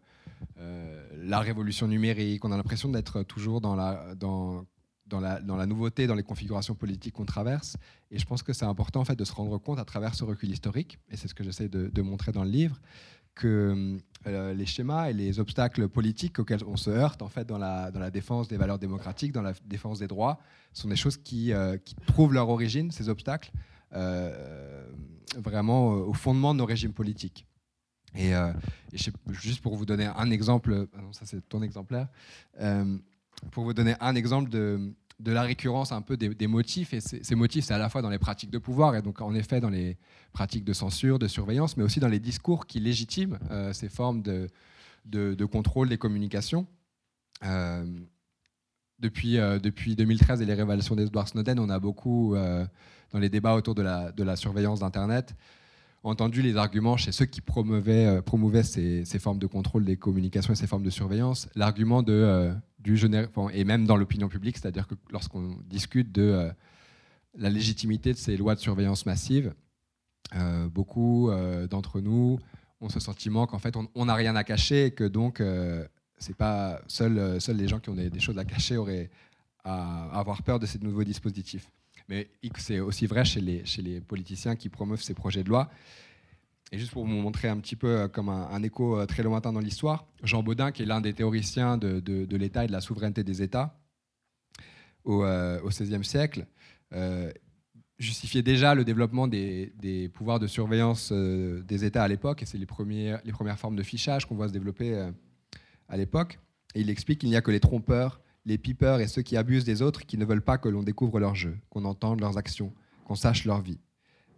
euh, 0.59 1.09
la 1.25 1.41
révolution 1.41 1.89
numérique, 1.89 2.45
on 2.45 2.53
a 2.53 2.57
l'impression 2.57 2.89
d'être 2.89 3.23
toujours 3.23 3.61
dans 3.61 3.75
la, 3.75 4.15
dans, 4.15 4.65
la, 5.21 5.67
nouveauté, 5.67 6.07
dans 6.07 6.15
les 6.15 6.23
configurations 6.23 6.75
politiques 6.75 7.15
qu'on 7.15 7.25
traverse. 7.25 7.77
Et 8.11 8.19
je 8.19 8.27
pense 8.27 8.43
que 8.43 8.53
c'est 8.53 8.65
important 8.65 9.01
en 9.01 9.05
fait, 9.05 9.17
de 9.17 9.25
se 9.25 9.33
rendre 9.33 9.59
compte 9.59 9.79
à 9.79 9.85
travers 9.85 10.15
ce 10.15 10.25
recul 10.25 10.51
historique, 10.51 10.99
et 11.11 11.17
c'est 11.17 11.29
ce 11.29 11.35
que 11.35 11.43
j'essaie 11.43 11.69
de, 11.69 11.89
de, 11.89 12.03
montrer 12.03 12.31
dans 12.31 12.45
le 12.45 12.51
livre, 12.51 12.81
que 13.35 13.49
euh, 13.49 13.99
les 14.27 14.67
schémas 14.67 15.11
et 15.11 15.13
les 15.13 15.41
obstacles 15.41 15.89
politiques 15.89 16.39
auxquels 16.39 16.65
on 16.67 16.77
se 16.77 16.91
heurte 16.91 17.23
en 17.23 17.29
fait 17.29 17.47
dans 17.47 17.59
la, 17.59 17.91
dans 17.91 18.01
la 18.01 18.11
défense 18.11 18.49
des 18.49 18.57
valeurs 18.57 18.79
démocratiques, 18.79 19.33
dans 19.33 19.43
la 19.43 19.55
défense 19.67 19.99
des 19.99 20.07
droits, 20.07 20.39
sont 20.73 20.89
des 20.89 20.97
choses 20.97 21.17
qui, 21.17 21.53
euh, 21.53 21.79
qui 21.79 21.95
trouvent 22.07 22.35
leur 22.35 22.49
origine, 22.49 22.91
ces 22.91 23.09
obstacles, 23.09 23.51
euh, 23.95 24.87
vraiment 25.37 25.89
au 25.89 26.13
fondement 26.13 26.53
de 26.55 26.59
nos 26.59 26.67
régimes 26.67 26.93
politiques. 26.93 27.47
Et, 28.17 28.33
juste 29.31 29.61
pour 29.61 29.77
vous 29.77 29.87
donner 29.87 30.07
un 30.07 30.31
exemple, 30.33 30.89
ah 30.95 31.01
ça 31.13 31.27
c'est 31.27 31.49
ton 31.49 31.63
exemplaire, 31.63 32.09
pour 33.53 33.65
vous 33.65 33.73
donner 33.73 33.95
un 34.01 34.17
exemple 34.17 34.51
de, 34.51 34.93
de 35.21 35.33
la 35.33 35.43
récurrence 35.43 35.93
un 35.93 36.03
peu 36.03 36.17
des, 36.17 36.47
motifs. 36.47 36.95
Et 36.95 37.01
ces 37.01 37.35
motifs, 37.35 37.67
c'est 37.67 37.75
à 37.75 37.79
la 37.79 37.89
fois 37.89 38.03
dans 38.03 38.09
les 38.09 38.19
pratiques 38.19 38.51
de 38.51 38.59
pouvoir, 38.59 38.97
et 38.97 39.03
donc 39.03 39.21
en 39.21 39.35
effet 39.35 39.61
dans 39.61 39.71
les 39.71 39.97
pratiques 40.33 40.65
de 40.65 40.73
censure, 40.73 41.19
de 41.19 41.29
surveillance, 41.29 41.77
mais 41.77 41.85
aussi 41.85 42.01
dans 42.01 42.09
les 42.09 42.19
discours 42.19 42.67
qui 42.67 42.81
légitiment 42.81 43.37
euh, 43.51 43.73
ces 43.73 43.89
formes 43.89 44.23
de, 44.23 44.49
de, 45.05 45.45
contrôle 45.45 45.89
des 45.89 45.99
communications. 45.99 46.67
Euh, 47.45 47.85
depuis, 48.99 49.39
euh, 49.39 49.59
depuis 49.59 49.95
2013 49.95 50.43
et 50.43 50.47
les 50.47 50.55
révélations 50.55 50.97
d'Edward 50.97 51.29
Snowden, 51.29 51.59
on 51.59 51.69
a 51.69 51.79
beaucoup, 51.79 52.35
dans 52.35 53.19
les 53.19 53.29
débats 53.29 53.55
autour 53.55 53.75
de 53.75 53.83
la, 53.83 54.13
de 54.13 54.23
la 54.23 54.37
surveillance 54.37 54.81
d'Internet, 54.81 55.35
entendu 56.03 56.43
les 56.43 56.57
arguments 56.57 56.97
chez 56.97 57.13
ceux 57.13 57.27
qui 57.27 57.41
promouvaient, 57.41 58.07
euh, 58.07 58.23
promouvaient 58.23 58.63
ces, 58.63 59.05
formes 59.19 59.39
de 59.39 59.47
contrôle 59.47 59.85
des 59.85 59.97
communications 59.97 60.53
et 60.53 60.57
ces 60.57 60.67
formes 60.67 60.83
de 60.83 60.91
surveillance, 60.91 61.49
l'argument 61.55 62.03
euh, 62.09 62.55
du 62.79 62.99
et 63.53 63.65
même 63.65 63.87
dans 63.87 63.97
l'opinion 63.97 64.29
publique, 64.29 64.57
c'est-à-dire 64.59 64.87
que 64.87 64.95
lorsqu'on 65.11 65.59
discute 65.67 66.13
de 66.13 66.23
euh, 66.23 66.51
la 67.37 67.51
légitimité 67.51 68.13
de 68.13 68.19
ces 68.19 68.37
lois 68.37 68.55
de 68.55 68.61
surveillance 68.61 69.07
massive, 69.07 69.55
beaucoup 70.73 71.29
d'entre 71.71 72.01
nous 72.01 72.39
ont 72.81 72.89
ce 72.89 73.01
sentiment 73.01 73.49
qu'en 73.49 73.59
fait 73.59 73.75
on 73.77 74.05
n'a 74.05 74.15
rien 74.15 74.37
à 74.37 74.45
cacher 74.45 74.87
et 74.87 74.91
que 74.93 75.03
donc 75.03 75.43
c'est 76.19 76.37
pas 76.37 76.81
seuls 76.87 77.41
seul 77.41 77.57
les 77.57 77.67
gens 77.67 77.81
qui 77.81 77.91
ont 77.91 77.95
des, 77.95 78.21
choses 78.21 78.39
à 78.39 78.45
cacher 78.45 78.77
auraient 78.77 79.11
à 79.65 80.19
avoir 80.19 80.43
peur 80.45 80.61
de 80.61 80.67
ces 80.67 80.79
nouveaux 80.79 81.03
dispositifs 81.03 81.69
mais 82.11 82.29
c'est 82.59 82.81
aussi 82.81 83.07
vrai 83.07 83.25
chez 83.25 83.41
les, 83.41 84.01
politiciens 84.01 84.57
qui 84.57 84.69
promeuvent 84.69 85.01
ces 85.01 85.15
projets 85.15 85.45
de 85.45 85.49
loi. 85.49 85.71
Et 86.73 86.79
juste 86.79 86.93
pour 86.93 87.05
vous 87.05 87.11
montrer 87.11 87.49
un 87.49 87.59
petit 87.59 87.77
peu 87.77 87.89
euh, 87.89 88.09
comme 88.09 88.29
un, 88.29 88.63
écho 88.63 88.99
euh, 88.99 89.07
très 89.07 89.23
lointain 89.23 89.53
dans 89.53 89.61
l'histoire, 89.61 90.07
Jean 90.23 90.43
Baudin, 90.43 90.73
qui 90.73 90.83
est 90.83 90.87
l'un 90.87 91.01
des 91.01 91.15
théoriciens 91.15 91.79
de, 91.79 92.37
l'État 92.37 92.65
et 92.65 92.67
de 92.67 92.73
la 92.73 92.81
souveraineté 92.81 93.25
des 93.25 93.43
États 93.43 93.79
au, 95.05 95.25
euh, 95.25 95.61
XVIe 95.65 96.05
siècle, 96.05 96.47
justifiait 97.99 98.43
déjà 98.43 98.75
le 98.75 98.85
développement 98.85 99.29
des, 99.29 100.11
pouvoirs 100.13 100.41
de 100.41 100.49
surveillance 100.49 101.13
des 101.13 101.85
États 101.85 102.03
à 102.03 102.09
l'époque, 102.09 102.43
et 102.43 102.47
c'est 102.47 102.59
les 102.59 102.67
premières 102.67 103.21
formes 103.59 103.77
de 103.77 103.83
fichage 103.85 104.27
qu'on 104.27 104.35
voit 104.35 104.49
se 104.49 104.53
développer 104.53 105.11
à 105.89 105.97
l'époque. 105.97 106.41
Et 106.75 106.81
il 106.81 106.91
explique 106.91 107.21
qu'il 107.21 107.29
n'y 107.29 107.37
a 107.37 107.43
que 107.43 107.51
les 107.53 107.61
trompeurs 107.61 108.21
les 108.45 108.59
pipeurs 108.59 109.01
et 109.01 109.09
ceux 109.09 109.23
qui 109.23 109.37
abusent 109.37 109.65
des 109.65 109.83
autres 109.83 110.07
qui 110.07 110.19
ne 110.19 110.25
veulent 110.25 110.45
pas 110.45 110.59
que 110.59 110.69
l'on 110.69 110.83
découvre 110.83 111.21
leur 111.21 111.35
jeu, 111.35 111.59
qu'on 111.69 111.85
entende 111.85 112.21
leurs 112.21 112.39
actions, 112.39 112.73
qu'on 113.05 113.15
sache 113.15 113.45
leur 113.45 113.61
vie. 113.61 113.81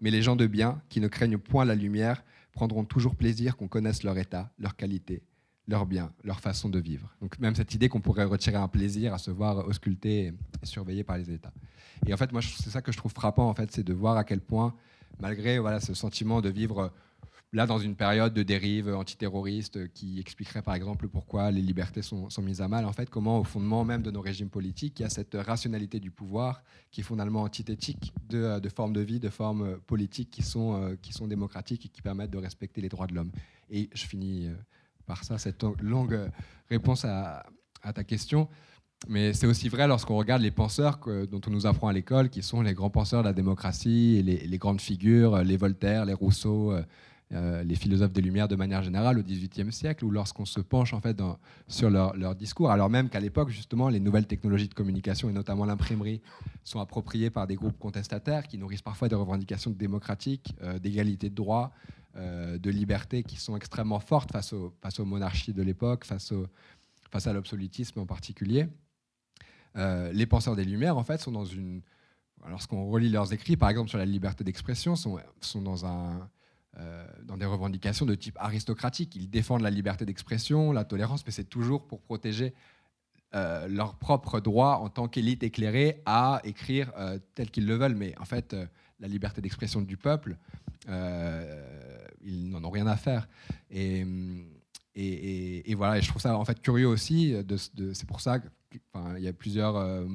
Mais 0.01 0.11
les 0.11 0.23
gens 0.23 0.37
de 0.37 0.47
bien, 0.47 0.83
qui 0.89 1.01
ne 1.01 1.09
craignent 1.09 1.39
point 1.39 1.65
la 1.65 1.75
lumière, 1.75 2.25
prendront 2.53 2.85
toujours 2.85 3.17
plaisir 3.17 3.57
qu'on 3.57 3.69
connaisse 3.69 4.03
leur 4.03 4.19
état, 4.19 4.53
leur 4.59 4.77
qualité, 4.77 5.23
leur 5.69 5.87
bien, 5.87 6.13
leur 6.25 6.41
façon 6.41 6.69
de 6.69 6.79
vivre. 6.79 7.15
Donc 7.21 7.39
même 7.39 7.55
cette 7.55 7.75
idée 7.75 7.89
qu'on 7.89 8.01
pourrait 8.01 8.25
retirer 8.25 8.57
un 8.57 8.69
plaisir 8.69 9.15
à 9.15 9.19
se 9.19 9.31
voir 9.31 9.67
ausculté 9.67 10.27
et 10.27 10.67
surveillé 10.67 11.05
par 11.05 11.19
les 11.19 11.31
États. 11.31 11.53
Et 12.07 12.13
en 12.13 12.17
fait, 12.17 12.33
moi, 12.33 12.43
c'est 12.43 12.71
ça 12.71 12.83
que 12.83 12.91
je 12.91 12.97
trouve 12.97 13.13
frappant, 13.13 13.49
en 13.49 13.55
fait, 13.55 13.71
c'est 13.71 13.85
de 13.85 13.95
voir 13.95 14.17
à 14.17 14.25
quel 14.25 14.41
point, 14.41 14.75
malgré 15.21 15.59
voilà, 15.59 15.81
ce 15.81 15.95
sentiment 15.95 16.41
de 16.41 16.49
vivre 16.49 16.93
là 17.53 17.67
dans 17.67 17.79
une 17.79 17.97
période 17.97 18.33
de 18.33 18.43
dérive 18.43 18.89
antiterroriste 18.95 19.93
qui 19.93 20.19
expliquerait 20.19 20.63
par 20.63 20.75
exemple 20.75 21.09
pourquoi 21.09 21.51
les 21.51 21.61
libertés 21.61 22.01
sont, 22.01 22.29
mises 22.41 22.63
à 22.63 22.69
mal, 22.69 22.87
en 22.87 22.93
fait, 22.93 23.11
comment 23.11 23.39
au 23.39 23.45
fondement 23.45 23.85
même 23.85 24.03
de 24.03 24.11
nos 24.11 24.23
régimes 24.23 24.49
politiques, 24.49 25.01
il 25.01 25.03
y 25.03 25.07
a 25.07 25.11
cette 25.11 25.35
rationalité 25.35 26.01
du 26.01 26.11
pouvoir 26.11 26.63
qui 26.91 27.03
est 27.03 27.05
fondamentalement 27.05 27.43
antithétique 27.43 28.13
de, 28.29 28.59
de 28.59 28.69
formes 28.71 28.95
de 28.95 29.03
vie, 29.03 29.21
de 29.21 29.29
formes 29.29 29.79
politiques 29.87 30.31
qui 30.31 30.43
sont, 30.43 30.83
euh, 30.83 30.97
qui 31.01 31.13
sont 31.13 31.27
démocratiques 31.27 31.87
et 31.87 31.89
qui 31.89 32.01
permettent 32.01 32.31
de 32.31 32.39
respecter 32.39 32.81
les 32.81 32.89
droits 32.89 33.07
de 33.07 33.15
l'homme. 33.15 33.33
Et 33.71 33.91
je 33.93 34.07
finis 34.07 34.47
euh, 34.47 34.55
par 35.07 35.23
ça, 35.23 35.37
cette 35.37 35.63
longue 35.83 36.31
réponse 36.71 37.05
à, 37.05 37.45
ta 37.95 38.05
question. 38.05 38.49
Mais 39.09 39.33
c'est 39.33 39.49
aussi 39.49 39.69
vrai 39.69 39.89
lorsqu'on 39.89 40.17
regarde 40.17 40.43
les 40.43 40.53
penseurs 40.53 41.01
dont 41.29 41.41
on 41.49 41.51
nous 41.51 41.67
apprend 41.67 41.89
à 41.89 41.93
l'école, 41.93 42.31
qui 42.31 42.41
sont 42.41 42.63
les 42.63 42.73
grands 42.73 42.91
penseurs 42.91 43.25
de 43.25 43.29
la 43.29 43.33
démocratie, 43.33 44.23
les, 44.23 44.59
grandes 44.59 44.81
figures, 44.81 45.39
les 45.39 45.57
Voltaire, 45.57 46.05
les 46.05 46.13
Rousseau, 46.13 46.73
euh, 47.33 47.63
les 47.63 47.75
philosophes 47.77 48.13
des 48.13 48.21
Lumières 48.21 48.49
de 48.49 48.57
manière 48.57 48.83
générale 48.83 49.19
au 49.19 49.23
XVIIIe 49.23 49.73
siècle, 49.73 50.05
ou 50.05 50.11
lorsqu'on 50.11 50.45
se 50.45 50.61
penche 50.61 50.93
en 50.93 51.01
fait 51.01 51.21
sur 51.67 51.91
leur, 51.91 52.35
discours, 52.35 52.71
alors 52.71 52.91
même 52.91 53.09
qu'à 53.09 53.21
l'époque 53.21 53.51
justement 53.51 53.89
les 53.89 54.01
nouvelles 54.01 54.27
technologies 54.27 54.69
de 54.69 54.75
communication 54.75 55.29
et 55.29 55.33
notamment 55.33 55.65
l'imprimerie 55.65 56.21
sont 56.65 56.81
appropriées 56.81 57.31
par 57.31 57.47
des 57.47 57.57
groupes 57.57 57.79
contestataires 57.79 58.47
qui 58.47 58.59
nourrissent 58.59 58.83
parfois 58.83 59.09
des 59.09 59.15
revendications 59.15 59.71
démocratiques, 59.71 60.55
d'égalité 60.81 61.31
de 61.31 61.35
droits, 61.35 61.73
de 62.17 62.71
liberté 62.71 63.23
qui 63.23 63.37
sont 63.37 63.57
extrêmement 63.57 64.01
fortes 64.01 64.33
face, 64.33 64.53
aux 64.53 65.05
monarchies 65.05 65.53
de 65.53 65.63
l'époque, 65.63 66.05
face, 66.05 66.33
à 67.27 67.33
l'absolutisme 67.33 68.01
en 68.01 68.07
particulier. 68.07 68.67
les 69.77 70.27
penseurs 70.27 70.57
des 70.57 70.65
Lumières 70.65 70.97
en 70.97 71.05
fait 71.05 71.21
sont 71.21 71.33
dans 71.33 71.45
une 71.45 71.83
lorsqu'on 72.49 72.89
relit 72.89 73.09
leurs 73.09 73.33
écrits, 73.33 73.57
par 73.57 73.71
exemple 73.71 73.89
sur 73.89 73.99
la 73.99 74.05
liberté 74.05 74.45
d'expression, 74.45 74.97
sont 74.97 75.19
dans, 75.63 75.87
un, 75.87 76.29
euh, 76.79 77.07
dans 77.25 77.37
des 77.37 77.45
revendications 77.45 78.07
de 78.07 78.15
type 78.15 78.37
aristocratique. 78.41 79.15
Ils 79.17 79.29
défendent 79.29 79.61
la 79.63 79.71
liberté 79.71 80.07
d'expression, 80.07 80.73
la 80.73 80.85
tolérance, 80.85 81.25
mais 81.27 81.33
c'est 81.33 81.45
toujours 81.45 81.87
pour 81.87 82.01
protéger 82.01 82.55
euh, 83.35 83.69
leur 83.69 83.97
propre 83.97 84.41
droit 84.41 84.79
en 84.83 84.89
tant 84.89 85.07
qu'élite 85.09 85.43
éclairée 85.43 86.03
à 86.07 86.41
écrire 86.45 86.91
euh, 86.97 87.19
tel 87.35 87.51
qu'ils 87.51 87.67
le 87.67 87.75
veulent. 87.75 87.95
Mais 87.95 88.15
en 88.19 88.25
fait, 88.25 88.57
la 89.01 89.09
liberté 89.09 89.41
d'expression 89.41 89.83
du 89.83 89.97
peuple, 89.97 90.37
ils 90.89 92.49
n'en 92.49 92.65
ont 92.65 92.71
rien 92.71 92.87
à 92.87 92.97
faire. 92.97 93.29
Et, 93.71 94.05
voilà, 95.77 95.99
et 95.99 96.03
je 96.03 96.09
trouve 96.09 96.23
ça 96.23 96.37
en 96.37 96.45
fait 96.45 96.61
curieux 96.61 96.89
aussi. 96.89 97.35
C'est 97.93 98.07
pour 98.07 98.21
ça 98.21 98.39
qu'il 98.41 99.19
y 99.19 99.29
a 99.29 99.33
plusieurs 99.33 100.07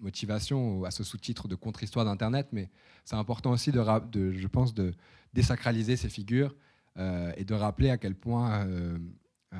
motivation 0.00 0.84
à 0.84 0.90
ce 0.90 1.04
sous-titre 1.04 1.48
de 1.48 1.54
contre-histoire 1.54 2.04
d'Internet, 2.04 2.48
mais 2.52 2.70
c'est 3.04 3.16
important 3.16 3.52
aussi, 3.52 3.70
de, 3.70 4.32
je 4.32 4.46
pense, 4.46 4.74
de 4.74 4.94
désacraliser 5.32 5.96
ces 5.96 6.08
figures 6.08 6.54
euh, 6.98 7.32
et 7.36 7.44
de 7.44 7.54
rappeler 7.54 7.90
à 7.90 7.98
quel 7.98 8.14
point 8.14 8.66
euh, 8.66 8.98
euh, 9.54 9.58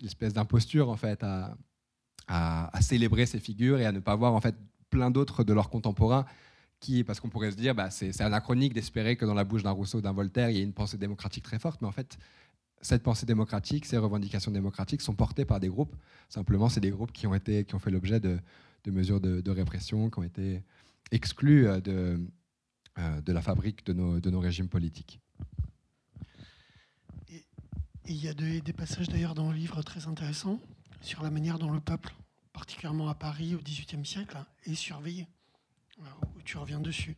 l'espèce 0.00 0.32
d'imposture, 0.32 0.88
en 0.88 0.96
fait, 0.96 1.22
à, 1.22 1.56
célébrer 2.80 3.26
ces 3.26 3.38
figures 3.38 3.78
et 3.78 3.86
à 3.86 3.92
ne 3.92 4.00
pas 4.00 4.16
voir, 4.16 4.32
en 4.32 4.40
fait, 4.40 4.54
plein 4.90 5.10
d'autres 5.10 5.44
de 5.44 5.52
leurs 5.52 5.70
contemporains 5.70 6.24
qui, 6.80 7.04
parce 7.04 7.20
qu'on 7.20 7.28
pourrait 7.28 7.50
se 7.50 7.56
dire, 7.56 7.74
bah, 7.74 7.90
c'est 7.90 8.20
anachronique 8.20 8.72
d'espérer 8.72 9.16
que 9.16 9.24
dans 9.24 9.34
la 9.34 9.44
bouche 9.44 9.62
d'un 9.62 9.70
Rousseau, 9.70 10.00
d'un 10.00 10.12
Voltaire, 10.12 10.50
il 10.50 10.56
y 10.56 10.60
ait 10.60 10.64
une 10.64 10.72
pensée 10.72 10.98
démocratique 10.98 11.44
très 11.44 11.58
forte, 11.58 11.80
mais 11.80 11.88
en 11.88 11.92
fait, 11.92 12.18
cette 12.80 13.02
pensée 13.02 13.26
démocratique, 13.26 13.86
ces 13.86 13.98
revendications 13.98 14.50
démocratiques 14.50 15.02
sont 15.02 15.14
portées 15.14 15.44
par 15.44 15.60
des 15.60 15.68
groupes. 15.68 15.94
Simplement, 16.28 16.68
c'est 16.68 16.80
des 16.80 16.90
groupes 16.90 17.12
qui 17.12 17.26
ont, 17.26 17.34
été, 17.34 17.64
qui 17.64 17.74
ont 17.74 17.78
fait 17.78 17.92
l'objet 17.92 18.18
de, 18.18 18.38
de 18.84 18.90
mesures 18.90 19.20
de, 19.20 19.50
répression 19.50 20.10
qui 20.10 20.18
ont 20.18 20.24
été 20.24 20.62
exclues 21.10 21.68
euh, 21.68 21.80
de, 21.80 22.20
de 22.96 23.32
la 23.32 23.40
fabrique 23.40 23.86
de 23.86 23.92
nos, 23.92 24.20
de 24.20 24.30
nos 24.30 24.40
régimes 24.40 24.68
politiques. 24.68 25.20
Et 27.28 27.44
il 28.06 28.22
y 28.22 28.28
a 28.28 28.34
des, 28.34 28.60
passages 28.72 29.08
d'ailleurs 29.08 29.34
dans 29.34 29.50
le 29.50 29.56
livre 29.56 29.82
très 29.82 30.06
intéressants 30.06 30.58
sur 31.00 31.22
la 31.22 31.30
manière 31.30 31.58
dont 31.58 31.70
le 31.70 31.80
peuple, 31.80 32.14
particulièrement 32.52 33.08
à 33.08 33.14
Paris 33.14 33.54
au 33.54 33.58
XVIIIe 33.58 34.04
siècle, 34.04 34.36
est 34.64 34.74
surveillé. 34.74 35.26
Où 36.36 36.42
tu 36.44 36.58
reviens 36.58 36.80
dessus. 36.80 37.16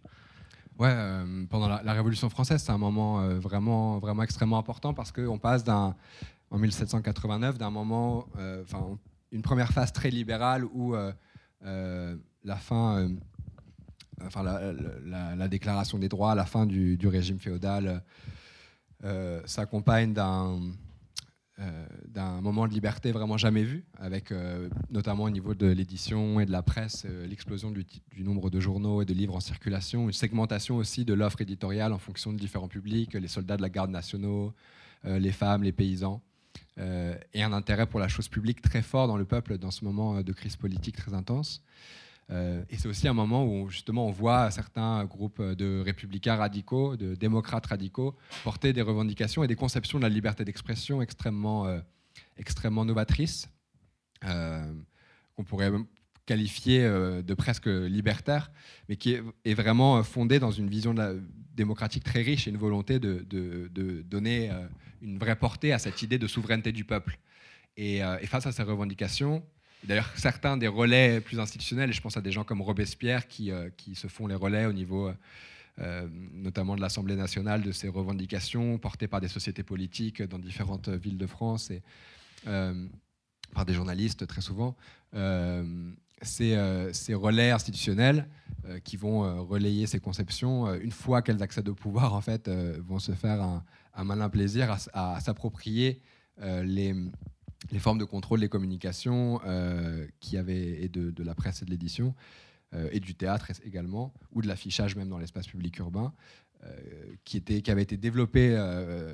Ouais, 0.79 0.91
euh, 0.91 1.47
pendant 1.47 1.69
la, 1.69 1.93
Révolution 1.93 2.29
française, 2.29 2.63
c'est 2.63 2.73
un 2.73 2.79
moment 2.79 3.27
vraiment, 3.39 3.99
vraiment 3.99 4.23
extrêmement 4.23 4.59
important 4.59 4.93
parce 4.93 5.11
qu'on 5.11 5.39
passe 5.39 5.65
d'un, 5.65 5.97
en 6.51 6.59
1789 6.59 7.57
d'un 7.57 7.71
moment, 7.71 8.27
enfin, 8.63 8.99
une 9.33 9.43
première 9.43 9.73
phase 9.73 9.93
très 9.93 10.11
libérale 10.11 10.65
où 10.65 10.95
euh, 11.67 12.17
la 12.43 12.57
fin, 12.57 12.99
euh, 12.99 13.09
enfin 14.23 14.43
la, 14.43 15.49
déclaration 15.49 15.99
des 15.99 16.09
droits, 16.09 16.35
la 16.35 16.47
fin 16.47 16.67
du, 16.67 16.99
régime 17.07 17.39
féodal 17.39 18.03
euh, 19.05 19.41
s'accompagne 19.47 20.13
d'un 20.13 20.61
d'un 22.09 22.41
moment 22.41 22.67
de 22.67 22.73
liberté 22.73 23.13
vraiment 23.13 23.37
jamais 23.37 23.63
vu, 23.63 23.85
avec 24.01 24.33
notamment 24.91 25.23
au 25.23 25.31
niveau 25.31 25.55
de 25.55 25.69
l'édition 25.69 26.41
et 26.41 26.47
de 26.47 26.51
la 26.51 26.65
presse, 26.65 27.07
l'explosion 27.29 27.71
du, 27.71 27.85
nombre 28.25 28.51
de 28.51 28.59
journaux 28.59 29.03
et 29.03 29.05
de 29.05 29.15
livres 29.15 29.37
en 29.37 29.41
circulation, 29.41 30.07
une 30.07 30.13
segmentation 30.13 30.79
aussi 30.79 31.05
de 31.05 31.15
l'offre 31.15 31.43
éditoriale 31.43 31.93
en 31.93 31.99
fonction 31.99 32.33
de 32.33 32.39
différents 32.39 32.67
publics, 32.67 33.15
les 33.15 33.29
soldats 33.29 33.57
de 33.57 33.63
la 33.63 33.69
garde 33.69 33.93
nationaux, 33.93 34.53
les 35.05 35.31
femmes, 35.31 35.63
les 35.63 35.71
paysans. 35.71 36.21
Euh, 36.79 37.17
et 37.33 37.43
un 37.43 37.53
intérêt 37.53 37.87
pour 37.87 38.01
la 38.01 38.09
chose 38.09 38.29
publique 38.29 38.61
très 38.61 38.83
fort 38.83 39.07
dans 39.07 39.17
le 39.17 39.25
peuple 39.25 39.59
dans 39.59 39.71
ce 39.71 39.85
moment 39.85 40.17
euh, 40.17 40.23
de 40.23 40.33
crise 40.33 40.57
politique 40.57 40.97
très 40.97 41.15
intense. 41.15 41.63
Euh, 42.31 42.65
et 42.71 42.77
c'est 42.77 42.89
aussi 42.89 43.07
un 43.07 43.13
moment 43.13 43.45
où 43.45 43.69
justement 43.69 44.07
on 44.07 44.11
voit 44.11 44.51
certains 44.51 45.05
groupes 45.05 45.43
de 45.43 45.81
républicains 45.81 46.37
radicaux, 46.37 46.97
de 46.97 47.15
démocrates 47.15 47.67
radicaux, 47.67 48.17
porter 48.43 48.73
des 48.73 48.83
revendications 48.83 49.45
et 49.45 49.47
des 49.47 49.57
conceptions 49.57 49.99
de 49.99 50.05
la 50.05 50.09
liberté 50.09 50.45
d'expression 50.45 51.03
extrêmement, 51.03 51.67
extrêmement 52.37 52.85
novatrices, 52.85 53.49
qu'on 54.23 55.45
pourrait 55.45 55.71
qualifié 56.27 56.85
euh, 56.85 57.23
de 57.23 57.35
presque 57.35 57.67
libertaire, 57.67 58.51
mais 58.89 58.97
qui 58.97 59.19
est, 59.45 59.55
vraiment 59.55 60.03
fondé 60.03 60.39
dans 60.39 60.51
une 60.51 60.69
vision 60.69 60.95
démocratique 61.55 62.05
très 62.05 62.23
riche 62.23 62.47
et 62.47 62.51
une 62.51 62.57
volonté 62.57 62.99
de, 62.99 64.03
donner 64.03 64.51
euh, 64.51 64.67
une 65.03 65.19
vraie 65.19 65.37
portée 65.37 65.73
à 65.73 65.79
cette 65.79 66.03
idée 66.03 66.19
de 66.19 66.27
souveraineté 66.27 66.73
du 66.73 66.85
peuple. 66.85 67.19
Et, 67.77 68.03
euh, 68.03 68.19
face 68.27 68.47
à 68.47 68.53
ces 68.53 68.63
revendications, 68.63 69.45
d'ailleurs 69.87 70.11
certains 70.17 70.57
des 70.57 70.69
relais 70.69 71.21
plus 71.21 71.41
institutionnels, 71.41 71.91
et 71.91 71.93
je 71.93 72.01
pense 72.01 72.17
à 72.17 72.21
des 72.21 72.33
gens 72.33 72.45
comme 72.45 72.63
Robespierre 72.63 73.27
qui, 73.27 73.51
qui 73.77 73.95
se 73.95 74.09
font 74.09 74.27
les 74.27 74.35
relais 74.35 74.67
au 74.67 74.73
niveau 74.73 75.13
notamment 76.33 76.77
de 76.77 76.81
l'Assemblée 76.81 77.17
nationale 77.17 77.63
de 77.63 77.73
ces 77.73 77.89
revendications 77.89 78.79
portées 78.79 79.09
par 79.09 79.21
des 79.21 79.29
sociétés 79.29 79.65
politiques 79.65 80.23
dans 80.23 80.39
différentes 80.39 80.89
villes 80.89 81.19
de 81.19 81.27
France 81.27 81.71
et 81.71 81.83
par 83.55 83.65
des 83.65 83.75
journalistes 83.75 84.27
très 84.27 84.41
souvent. 84.41 84.77
Euh, 85.15 86.93
ces, 86.93 87.15
relais 87.15 87.51
institutionnels 87.51 88.27
euh, 88.67 88.79
qui 88.81 88.97
vont 88.97 89.25
euh, 89.25 89.41
relayer 89.41 89.87
ces 89.87 90.01
conceptions, 90.01 90.73
une 90.75 90.91
fois 90.91 91.23
qu'elles 91.23 91.43
accèdent 91.43 91.69
au 91.69 91.75
pouvoir, 91.75 92.15
en 92.15 92.21
fait, 92.21 92.49
vont 92.49 92.99
se 92.99 93.13
faire 93.13 93.43
un, 93.43 94.05
malin 94.05 94.29
plaisir 94.29 94.77
à, 94.93 95.21
s'approprier 95.21 96.01
les, 96.41 96.95
formes 97.79 97.99
de 97.99 98.05
contrôle 98.05 98.41
des 98.41 98.49
communications 98.49 99.41
qui 100.21 100.37
avaient, 100.37 100.83
et 100.83 100.89
de, 100.89 101.23
la 101.23 101.35
presse 101.35 101.63
et 101.63 101.65
de 101.65 101.71
l'édition, 101.71 102.15
et 102.91 103.01
du 103.01 103.15
théâtre 103.15 103.53
également, 103.65 104.13
ou 104.33 104.43
de 104.43 104.49
l'affichage 104.49 104.97
même 104.97 105.09
dans 105.09 105.19
l'espace 105.19 105.47
public 105.47 105.79
urbain, 105.79 106.13
qui, 107.25 107.37
était, 107.37 107.63
qui 107.63 107.71
avait 107.71 107.83
été 107.83 107.97
développé 107.97 108.57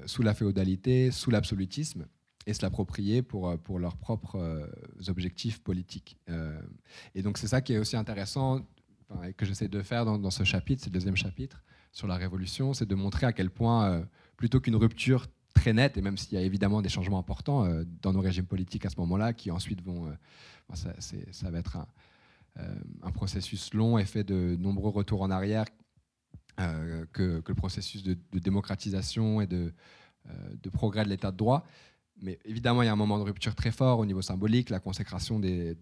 sous 0.07 0.23
la 0.23 0.35
féodalité, 0.35 1.11
sous 1.11 1.30
l'absolutisme, 1.30 2.07
et 2.47 2.54
se 2.54 2.62
l'approprier 2.62 3.23
pour, 3.23 3.49
euh, 3.49 3.57
pour 3.57 3.78
leurs 3.78 3.97
propres 3.97 4.37
euh, 4.37 4.66
objectifs 5.09 5.62
politiques. 5.62 6.19
Euh, 6.28 6.61
et 7.14 7.23
donc 7.23 7.38
c'est 7.38 7.49
ça 7.49 7.61
qui 7.61 7.73
est 7.73 7.78
aussi 7.78 7.97
intéressant 7.97 8.66
et 9.25 9.33
que 9.33 9.45
j'essaie 9.45 9.69
de 9.69 9.83
faire 9.83 10.04
dans, 10.04 10.30
ce 10.30 10.45
chapitre, 10.45 10.85
le 10.87 10.92
deuxième 10.92 11.16
chapitre 11.16 11.64
sur 11.90 12.07
la 12.07 12.14
révolution, 12.14 12.75
c'est 12.75 12.87
de 12.87 12.95
montrer 12.95 13.26
à 13.26 13.33
quel 13.33 13.50
point, 13.50 14.07
plutôt 14.37 14.61
qu'une 14.61 14.76
rupture 14.76 15.26
très 15.54 15.73
nette, 15.73 15.97
et 15.97 16.02
même 16.02 16.16
s'il 16.16 16.35
y 16.35 16.40
a 16.40 16.45
évidemment 16.45 16.83
des 16.83 16.88
changements 16.88 17.19
importants 17.19 17.66
dans 18.02 18.12
nos 18.12 18.21
régimes 18.21 18.47
politiques 18.47 18.87
à 18.87 18.90
ce 18.90 18.97
moment-là, 18.99 19.33
qui 19.33 19.50
ensuite 19.50 19.83
vont... 19.83 20.12
ça, 20.75 20.95
ça, 21.00 21.50
va 21.50 21.59
être 21.59 21.76
un, 21.76 21.87
un, 23.02 23.11
processus 23.11 23.75
long 23.75 23.99
et 23.99 24.04
fait 24.04 24.25
de 24.25 24.57
nombreux 24.59 24.90
retours 24.90 25.23
en 25.23 25.30
arrière, 25.30 25.66
que, 27.12 27.42
le 27.47 27.54
processus 27.54 28.02
de, 28.02 28.16
de 28.33 28.38
démocratisation 28.38 29.40
et 29.40 29.47
de, 29.47 29.73
de 30.62 30.71
progrès 30.71 31.04
de 31.04 31.09
l'état 31.09 31.30
de 31.30 31.37
droit. 31.37 31.64
Mais 32.23 32.38
évidemment, 32.45 32.83
il 32.83 32.87
y 32.87 32.88
a 32.88 32.92
un 32.92 32.97
moment 32.97 33.19
de 33.19 33.25
rupture 33.25 33.54
très 33.54 33.71
fort 33.71 33.99
au 33.99 34.07
niveau 34.07 34.23
symbolique, 34.23 34.71
la 34.71 34.80
consécration 34.80 35.38
des, 35.38 35.75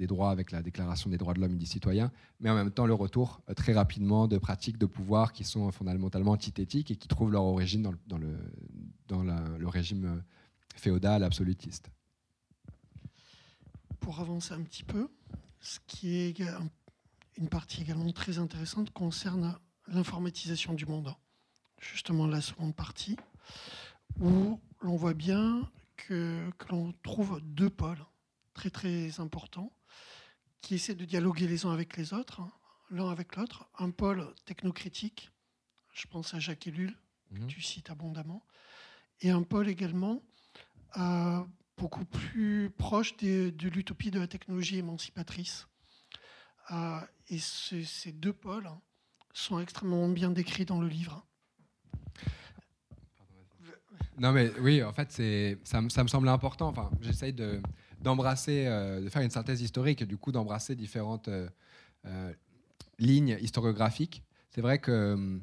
des 0.00 0.06
droits 0.06 0.30
avec 0.30 0.50
la 0.50 0.62
Déclaration 0.62 1.10
des 1.10 1.18
droits 1.18 1.34
de 1.34 1.40
l'homme 1.40 1.52
et 1.52 1.58
des 1.58 1.66
citoyens, 1.66 2.10
mais 2.40 2.48
en 2.48 2.54
même 2.54 2.70
temps 2.70 2.86
le 2.86 2.94
retour 2.94 3.42
euh, 3.48 3.54
très 3.54 3.74
rapidement 3.74 4.26
de 4.26 4.38
pratiques 4.38 4.78
de 4.78 4.86
pouvoir 4.86 5.34
qui 5.34 5.44
sont 5.44 5.70
fondamentalement 5.70 6.32
antithétiques 6.32 6.90
et 6.90 6.96
qui 6.96 7.06
trouvent 7.06 7.30
leur 7.30 7.44
origine 7.44 7.82
dans 7.82 7.92
le, 7.92 7.98
dans 8.06 8.18
le, 8.18 8.34
dans 9.08 9.22
le 9.58 9.68
régime 9.68 10.06
euh, 10.06 10.20
féodal 10.74 11.22
absolutiste. 11.22 11.90
Pour 14.00 14.20
avancer 14.20 14.54
un 14.54 14.62
petit 14.62 14.84
peu, 14.84 15.10
ce 15.60 15.78
qui 15.86 16.16
est 16.16 16.40
une 17.36 17.48
partie 17.50 17.82
également 17.82 18.10
très 18.12 18.38
intéressante 18.38 18.90
concerne 18.90 19.58
l'informatisation 19.86 20.72
du 20.72 20.86
monde. 20.86 21.14
Justement, 21.78 22.26
la 22.26 22.40
seconde 22.40 22.74
partie, 22.74 23.16
où 24.18 24.58
l'on 24.80 24.96
voit 24.96 25.12
bien 25.12 25.68
que, 25.96 26.50
l'on 26.70 26.94
trouve 27.02 27.40
deux 27.42 27.68
pôles 27.68 28.02
très 28.54 28.70
très 28.70 29.20
importants 29.20 29.70
qui 30.60 30.74
essaient 30.74 30.94
de 30.94 31.04
dialoguer 31.04 31.46
les 31.46 31.66
uns 31.66 31.72
avec 31.72 31.96
les 31.96 32.12
autres, 32.12 32.40
hein, 32.40 32.52
l'un 32.90 33.10
avec 33.10 33.36
l'autre. 33.36 33.68
Un 33.78 33.90
pôle 33.90 34.34
technocritique, 34.44 35.30
je 35.92 36.06
pense 36.06 36.34
à 36.34 36.38
Jacques 36.38 36.66
Ellul, 36.66 36.96
que 37.34 37.40
mhm. 37.40 37.46
tu 37.46 37.62
cites 37.62 37.90
abondamment, 37.90 38.44
et 39.20 39.30
un 39.30 39.42
pôle 39.42 39.68
également 39.68 40.22
euh, 40.96 41.44
beaucoup 41.76 42.04
plus 42.04 42.70
proche 42.70 43.16
de, 43.18 43.52
l'utopie 43.68 44.10
de 44.10 44.18
la 44.18 44.26
technologie 44.26 44.78
émancipatrice. 44.78 45.66
Euh, 46.72 47.00
et 47.28 47.38
ces 47.38 48.12
deux 48.12 48.32
pôles 48.32 48.68
sont 49.32 49.60
extrêmement 49.60 50.08
bien 50.08 50.30
décrits 50.30 50.64
dans 50.64 50.80
le 50.80 50.88
livre. 50.88 51.24
Non, 54.18 54.32
mais 54.32 54.52
oui, 54.60 54.82
en 54.82 54.92
fait, 54.92 55.10
ça, 55.64 55.88
ça 55.88 56.02
me 56.02 56.08
semblait 56.08 56.30
important. 56.30 56.68
Enfin, 56.68 56.90
j'essaye 57.00 57.32
d'embrasser, 58.00 58.64
de, 58.64 59.08
faire 59.08 59.22
une 59.22 59.30
synthèse 59.30 59.60
historique 59.60 60.02
et 60.02 60.06
du 60.06 60.16
coup 60.16 60.32
d'embrasser 60.32 60.74
différentes 60.74 61.28
lignes 62.98 63.38
historiographiques. 63.40 64.22
C'est 64.50 64.60
vrai 64.60 64.78
que 64.78 65.38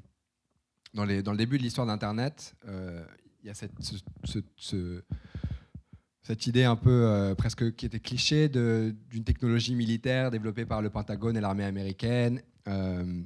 dans, 0.93 1.05
le 1.05 1.37
début 1.37 1.57
de 1.57 1.63
l'histoire 1.63 1.87
d'Internet, 1.87 2.55
il 2.65 3.47
y 3.47 3.49
a 3.49 3.53
cette, 3.53 3.71
ce, 4.23 5.03
cette 6.27 6.45
idée 6.45 6.65
un 6.65 6.75
peu 6.75 7.05
euh, 7.05 7.35
presque 7.35 7.73
qui 7.77 7.85
était 7.85 8.01
cliché 8.01 8.49
d'une 8.49 9.23
technologie 9.23 9.75
militaire 9.75 10.29
développée 10.29 10.65
par 10.65 10.81
le 10.81 10.89
Pentagone 10.89 11.37
et 11.37 11.39
l'armée 11.39 11.63
américaine. 11.63 12.41
Euh, 12.67 13.21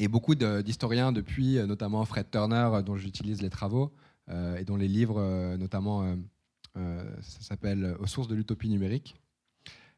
et 0.00 0.08
beaucoup 0.08 0.34
d'historiens 0.34 1.12
depuis, 1.12 1.56
euh, 1.56 1.66
notamment 1.66 2.04
Fred 2.04 2.28
Turner, 2.28 2.82
dont 2.84 2.96
j'utilise 2.96 3.42
les 3.42 3.50
travaux, 3.50 3.92
et 4.58 4.64
dont 4.64 4.74
les 4.74 4.88
livres, 4.88 5.22
notamment, 5.56 6.16
ça 6.76 7.40
s'appelle 7.40 7.96
Aux 8.00 8.06
sources 8.06 8.28
de 8.28 8.34
l'utopie 8.34 8.68
numérique, 8.68 9.16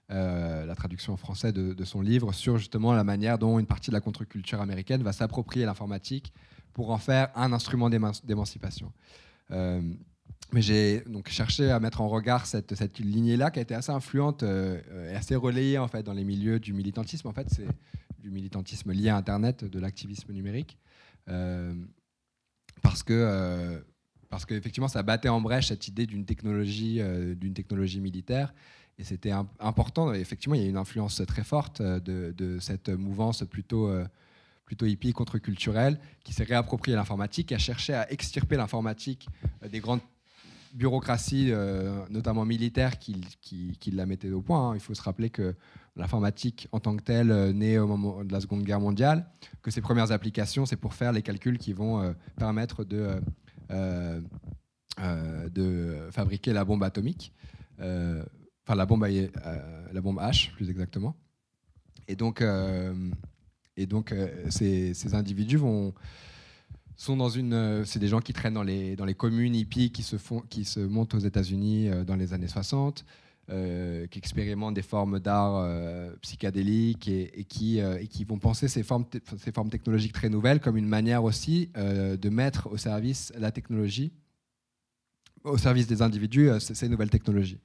la 0.08 0.74
traduction 0.74 1.12
en 1.12 1.16
français 1.16 1.52
de, 1.52 1.84
son 1.84 2.00
livre, 2.00 2.32
sur 2.32 2.56
justement 2.58 2.92
la 2.92 3.04
manière 3.04 3.38
dont 3.38 3.58
une 3.58 3.66
partie 3.66 3.90
de 3.90 3.94
la 3.94 4.00
contre-culture 4.00 4.60
américaine 4.60 5.02
va 5.02 5.12
s'approprier 5.12 5.66
l'informatique 5.66 6.32
pour 6.72 6.90
en 6.90 6.98
faire 6.98 7.30
un 7.34 7.52
instrument 7.52 7.90
d'émancipation. 7.90 8.92
Mais 10.52 10.62
j'ai 10.62 11.00
donc 11.02 11.28
cherché 11.28 11.70
à 11.70 11.78
mettre 11.78 12.00
en 12.00 12.08
regard 12.08 12.46
cette, 12.46 12.74
cette 12.74 12.98
lignée-là 12.98 13.50
qui 13.50 13.58
a 13.58 13.62
été 13.62 13.74
assez 13.74 13.92
influente 13.92 14.42
euh, 14.42 14.80
et 15.12 15.14
assez 15.14 15.36
relayée 15.36 15.76
en 15.78 15.88
fait 15.88 16.02
dans 16.02 16.14
les 16.14 16.24
milieux 16.24 16.58
du 16.58 16.72
militantisme. 16.72 17.28
En 17.28 17.32
fait, 17.32 17.48
c'est 17.50 17.68
du 18.18 18.30
militantisme 18.30 18.92
lié 18.92 19.10
à 19.10 19.16
Internet, 19.16 19.64
de 19.64 19.78
l'activisme 19.78 20.32
numérique, 20.32 20.78
euh, 21.28 21.74
parce 22.82 23.02
que 23.02 23.12
euh, 23.12 23.78
parce 24.28 24.44
qu'effectivement, 24.46 24.88
ça 24.88 25.02
battait 25.02 25.28
en 25.28 25.40
brèche 25.40 25.68
cette 25.68 25.88
idée 25.88 26.06
d'une 26.06 26.24
technologie 26.24 27.00
d'une 27.36 27.54
technologie 27.54 28.00
militaire. 28.00 28.52
Et 28.98 29.04
c'était 29.04 29.32
important. 29.60 30.12
Effectivement, 30.12 30.54
il 30.56 30.62
y 30.62 30.64
a 30.64 30.68
une 30.68 30.76
influence 30.76 31.22
très 31.26 31.44
forte 31.44 31.80
de, 31.80 32.34
de 32.36 32.58
cette 32.58 32.88
mouvance 32.88 33.44
plutôt 33.44 33.90
plutôt 34.66 34.84
hippie 34.84 35.12
contre-culturelle 35.14 35.98
qui 36.24 36.34
s'est 36.34 36.44
réappropriée 36.44 36.94
l'informatique, 36.94 37.48
qui 37.48 37.54
a 37.54 37.58
cherché 37.58 37.94
à 37.94 38.10
extirper 38.12 38.56
l'informatique 38.56 39.26
des 39.70 39.80
grandes 39.80 40.00
bureaucratie, 40.74 41.48
euh, 41.50 42.04
notamment 42.10 42.44
militaire, 42.44 42.98
qui, 42.98 43.20
la 43.92 44.06
mettait 44.06 44.30
au 44.30 44.40
point. 44.40 44.70
Hein. 44.70 44.74
Il 44.74 44.80
faut 44.80 44.94
se 44.94 45.02
rappeler 45.02 45.30
que 45.30 45.54
l'informatique 45.96 46.68
en 46.72 46.80
tant 46.80 46.96
que 46.96 47.02
telle, 47.02 47.30
euh, 47.30 47.52
née 47.52 47.78
au 47.78 47.86
moment 47.86 48.24
de 48.24 48.32
la 48.32 48.40
Seconde 48.40 48.62
Guerre 48.62 48.80
mondiale, 48.80 49.26
que 49.62 49.70
ses 49.70 49.80
premières 49.80 50.12
applications, 50.12 50.66
c'est 50.66 50.76
pour 50.76 50.94
faire 50.94 51.12
les 51.12 51.22
calculs 51.22 51.58
qui 51.58 51.72
vont 51.72 52.02
euh, 52.02 52.12
permettre 52.36 52.84
de, 52.84 53.20
de 53.70 54.22
fabriquer 56.10 56.52
la 56.52 56.64
bombe 56.64 56.82
atomique, 56.82 57.32
enfin 57.78 58.74
la 58.74 58.86
bombe, 58.86 59.04
H 59.04 60.50
plus 60.52 60.70
exactement. 60.70 61.16
Et 62.08 62.16
donc, 62.16 62.42
et 63.76 63.86
donc 63.86 64.14
ces, 64.48 64.94
ces 64.94 65.14
individus 65.14 65.56
vont 65.56 65.94
sont 66.98 67.16
dans 67.16 67.30
une, 67.30 67.54
euh, 67.54 67.84
c'est 67.84 68.00
des 68.00 68.08
gens 68.08 68.20
qui 68.20 68.32
traînent 68.32 68.54
dans 68.54 68.64
les, 68.64 68.96
dans 68.96 69.04
les 69.04 69.14
communes 69.14 69.54
hippies 69.54 69.92
qui 69.92 70.02
se, 70.02 70.18
font, 70.18 70.40
qui 70.40 70.64
se 70.64 70.80
montent 70.80 71.14
aux 71.14 71.20
États-Unis 71.20 71.88
euh, 71.88 72.04
dans 72.04 72.16
les 72.16 72.34
années 72.34 72.48
60, 72.48 73.04
euh, 73.50 74.06
qui 74.06 74.18
expérimentent 74.18 74.74
des 74.74 74.82
formes 74.82 75.20
d'art 75.20 75.66
psychédéliques 76.20 77.08
et, 77.08 77.44
qui, 77.48 77.78
et 77.78 78.06
qui 78.08 78.24
vont 78.24 78.38
penser 78.38 78.68
ces 78.68 78.82
formes, 78.82 79.06
technologiques 79.70 80.12
très 80.12 80.28
nouvelles 80.28 80.60
comme 80.60 80.76
une 80.76 80.88
manière 80.88 81.24
aussi 81.24 81.70
de 81.74 82.28
mettre 82.28 82.70
au 82.70 82.76
service 82.76 83.32
la 83.38 83.50
technologie, 83.50 84.12
au 85.44 85.58
service 85.58 85.86
des 85.86 86.02
individus, 86.02 86.50
ces, 86.58 86.88
nouvelles 86.88 87.10
technologies. 87.10 87.60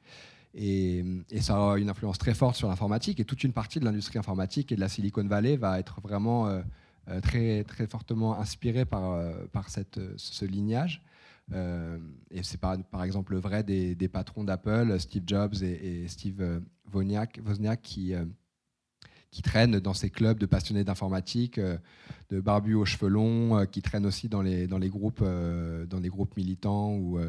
Et, 0.55 1.03
ça 1.41 1.73
a 1.73 1.77
une 1.77 1.89
influence 1.89 2.17
très 2.17 2.33
forte 2.33 2.55
sur 2.55 2.67
l'informatique 2.67 3.19
et 3.19 3.25
toute 3.25 3.43
une 3.43 3.53
partie 3.53 3.79
de 3.79 3.85
l'industrie 3.85 4.19
informatique 4.19 4.71
et 4.71 4.75
de 4.75 4.81
la 4.81 4.89
Silicon 4.89 5.25
Valley 5.25 5.57
va 5.57 5.79
être 5.79 5.99
vraiment 6.01 6.61
euh, 7.09 7.19
très, 7.19 7.65
très 7.65 7.85
fortement 7.85 8.39
inspiré 8.39 8.85
par, 8.85 9.11
euh, 9.11 9.33
ce 10.15 10.45
lignage. 10.45 11.03
Euh, 11.51 11.99
et 12.31 12.41
c'est 12.43 12.59
par, 12.59 12.81
par, 12.85 13.03
exemple 13.03 13.35
vrai 13.35 13.63
des, 13.63 14.07
patrons 14.07 14.43
d'Apple, 14.43 14.99
Steve 14.99 15.23
Jobs 15.25 15.55
et, 15.61 16.07
Steve 16.07 16.61
Wozniak, 16.93 17.39
Wozniak 17.45 17.81
qui, 17.81 18.13
qui 19.29 19.41
traînent 19.41 19.79
dans 19.79 19.93
ces 19.93 20.09
clubs 20.09 20.39
de 20.39 20.45
passionnés 20.45 20.83
d'informatique, 20.83 21.59
de 22.29 22.39
barbus 22.39 22.75
aux 22.75 22.85
cheveux 22.85 23.09
longs, 23.09 23.65
qui 23.65 23.81
traînent 23.81 24.05
aussi 24.05 24.29
dans 24.29 24.41
les, 24.41 24.67
dans 24.67 24.77
les, 24.77 24.89
groupes, 24.89 25.23
dans 25.23 25.99
les 25.99 26.09
groupes 26.09 26.35
militants 26.37 26.95
ou 26.95 27.19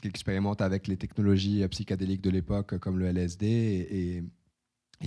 qui 0.00 0.08
expérimentent 0.08 0.62
avec 0.62 0.88
les 0.88 0.96
technologies 0.96 1.66
psychédéliques 1.68 2.22
de 2.22 2.30
l'époque 2.30 2.78
comme 2.78 2.98
le 2.98 3.06
LSD 3.06 3.46
et, 3.46 4.24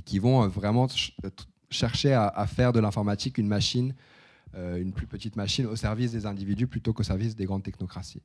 qui 0.01 0.19
vont 0.19 0.47
vraiment 0.47 0.87
chercher 1.69 2.13
à, 2.13 2.47
faire 2.47 2.73
de 2.73 2.79
l'informatique 2.79 3.37
une 3.37 3.47
machine, 3.47 3.93
euh, 3.93 4.14
une 4.55 4.93
plus 4.93 5.07
petite 5.07 5.35
machine 5.35 5.65
au 5.65 5.75
service 5.75 6.11
des 6.11 6.25
individus 6.25 6.67
plutôt 6.67 6.93
qu'au 6.93 7.03
service 7.03 7.35
des 7.35 7.45
grandes 7.45 7.63
technocraties. 7.63 8.21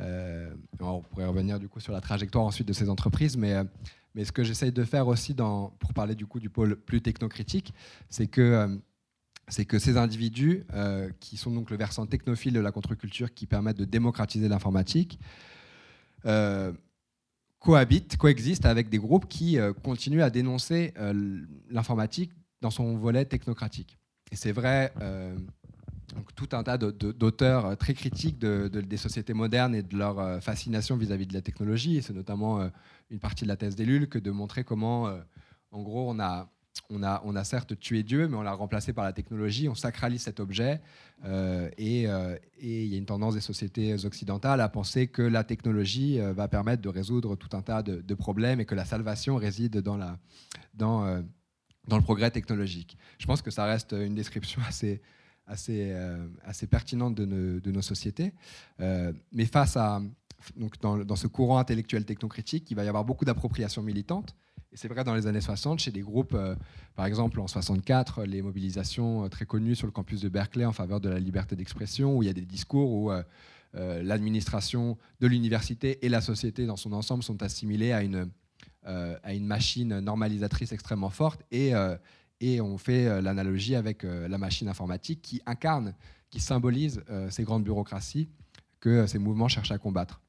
Euh, 0.00 0.54
on 0.80 1.02
pourrait 1.02 1.26
revenir 1.26 1.58
du 1.58 1.68
coup 1.68 1.80
sur 1.80 1.92
la 1.92 2.00
trajectoire 2.00 2.44
ensuite 2.44 2.66
de 2.66 2.72
ces 2.72 2.88
entreprises, 2.88 3.36
mais, 3.36 3.54
euh, 3.54 3.64
mais 4.14 4.24
ce 4.24 4.32
que 4.32 4.42
j'essaye 4.42 4.72
de 4.72 4.84
faire 4.84 5.06
aussi 5.08 5.34
pour 5.34 5.92
parler 5.94 6.14
du 6.14 6.26
coup 6.26 6.40
du 6.40 6.50
pôle 6.50 6.76
plus 6.76 7.00
technocritique, 7.00 7.74
c'est 8.08 8.26
que 8.26 8.80
c'est 9.48 9.64
que 9.64 9.78
ces 9.80 9.96
individus, 9.96 10.64
qui 11.18 11.36
sont 11.36 11.50
donc 11.50 11.70
le 11.70 11.76
versant 11.76 12.06
technophile 12.06 12.54
de 12.54 12.60
la 12.60 12.70
contre-culture, 12.70 13.34
qui 13.34 13.46
permettent 13.46 13.76
de 13.76 13.84
démocratiser 13.84 14.48
l'informatique, 14.48 15.18
cohabitent, 17.58 18.16
coexistent 18.16 18.66
avec 18.66 18.88
des 18.88 18.98
groupes 18.98 19.26
qui 19.28 19.58
continuent 19.82 20.22
à 20.22 20.30
dénoncer 20.30 20.94
l'informatique 21.68 22.30
dans 22.60 22.70
son 22.70 22.96
volet 22.96 23.24
technocratique. 23.24 23.98
Et 24.32 24.36
c'est 24.36 24.52
vrai, 24.52 24.92
euh, 25.02 25.36
tout 26.34 26.48
un 26.52 26.62
tas 26.62 26.78
d'auteurs 26.78 27.76
très 27.76 27.92
critiques 27.92 28.38
de, 28.38 28.66
des 28.68 28.96
sociétés 28.96 29.34
modernes 29.34 29.74
et 29.74 29.82
de 29.82 29.96
leur 29.96 30.18
euh, 30.18 30.40
fascination 30.40 30.96
vis-à-vis 30.96 31.26
de 31.26 31.34
la 31.34 31.42
technologie. 31.42 32.02
C'est 32.02 32.14
notamment 32.14 32.60
euh, 32.60 32.68
une 33.10 33.18
partie 33.18 33.44
de 33.44 33.48
la 33.48 33.56
thèse 33.56 33.76
des 33.76 34.06
que 34.06 34.18
de 34.18 34.30
montrer 34.30 34.64
comment, 34.64 35.14
en 35.70 35.82
gros, 35.82 36.10
on 36.10 36.18
a, 36.18 37.44
certes 37.44 37.78
tué 37.78 38.02
Dieu, 38.02 38.26
mais 38.26 38.36
on 38.38 38.42
l'a 38.42 38.54
remplacé 38.54 38.94
par 38.94 39.04
la 39.04 39.12
technologie, 39.12 39.68
on 39.68 39.74
sacralise 39.74 40.22
cet 40.22 40.40
objet. 40.40 40.80
et 41.76 42.04
il 42.04 42.86
y 42.86 42.94
a 42.94 42.96
une 42.96 43.04
tendance 43.04 43.34
des 43.34 43.42
sociétés 43.42 44.02
occidentales 44.06 44.62
à 44.62 44.70
penser 44.70 45.08
que 45.08 45.20
la 45.20 45.44
technologie 45.44 46.20
va 46.20 46.48
permettre 46.48 46.80
de 46.80 46.88
résoudre 46.88 47.36
tout 47.36 47.54
un 47.54 47.60
tas 47.60 47.82
de, 47.82 48.00
de, 48.00 48.14
problèmes 48.14 48.60
et 48.60 48.64
que 48.64 48.74
la 48.74 48.86
salvation 48.86 49.36
réside 49.36 49.82
dans 49.82 49.98
la. 49.98 50.18
Dans, 50.72 51.22
dans 51.88 51.96
le 51.96 52.02
progrès 52.02 52.30
technologique. 52.30 52.96
Je 53.18 53.26
pense 53.26 53.42
que 53.42 53.50
ça 53.50 53.64
reste 53.64 53.92
une 53.92 54.14
description 54.14 54.60
assez, 54.68 55.00
assez, 55.46 55.90
euh, 55.92 56.26
assez 56.44 56.66
pertinente 56.66 57.14
de, 57.14 57.70
nos, 57.70 57.82
sociétés. 57.82 58.32
Euh, 58.80 59.12
mais 59.32 59.46
face 59.46 59.76
à, 59.76 60.00
donc 60.56 60.80
dans, 60.80 61.16
ce 61.16 61.26
courant 61.26 61.58
intellectuel 61.58 62.04
technocritique, 62.04 62.70
il 62.70 62.74
va 62.74 62.84
y 62.84 62.88
avoir 62.88 63.04
beaucoup 63.04 63.24
d'appropriation 63.24 63.82
militante. 63.82 64.36
Et 64.72 64.76
c'est 64.76 64.88
vrai 64.88 65.04
dans 65.04 65.14
les 65.14 65.26
années 65.26 65.42
60, 65.42 65.80
chez 65.80 65.90
des 65.90 66.00
groupes, 66.00 66.32
euh, 66.34 66.56
par 66.94 67.04
exemple 67.04 67.40
en 67.40 67.46
64, 67.46 68.24
les 68.24 68.40
mobilisations 68.40 69.28
très 69.28 69.44
connues 69.44 69.74
sur 69.74 69.86
le 69.86 69.92
campus 69.92 70.22
de 70.22 70.30
Berkeley 70.30 70.64
en 70.64 70.72
faveur 70.72 71.00
de 71.00 71.10
la 71.10 71.18
liberté 71.18 71.56
d'expression, 71.56 72.16
où 72.16 72.22
il 72.22 72.26
y 72.26 72.30
a 72.30 72.34
des 72.34 72.46
discours 72.46 72.90
où 72.90 73.12
l'administration 73.74 74.98
de 75.20 75.26
l'université 75.26 76.04
et 76.04 76.10
la 76.10 76.20
société 76.20 76.66
dans 76.66 76.76
son 76.76 76.92
ensemble 76.92 77.22
sont 77.22 77.42
assimilées 77.42 77.92
à 77.92 78.02
une 78.02 78.30
à 78.84 79.34
une 79.34 79.46
machine 79.46 80.00
normalisatrice 80.00 80.72
extrêmement 80.72 81.10
forte 81.10 81.42
et, 81.50 81.74
euh, 81.74 81.96
et 82.40 82.60
on 82.60 82.78
fait 82.78 83.06
euh, 83.06 83.20
l'analogie 83.20 83.76
avec 83.76 84.02
la 84.02 84.38
machine 84.38 84.68
informatique 84.68 85.22
qui 85.22 85.40
incarne, 85.46 85.94
qui 86.30 86.40
symbolise 86.40 87.02
ces 87.30 87.44
grandes 87.44 87.64
bureaucraties 87.64 88.28
que 88.80 89.06
ces 89.06 89.18
mouvements 89.18 89.48
cherchent 89.48 89.70
à 89.70 89.78
combattre. 89.78 90.20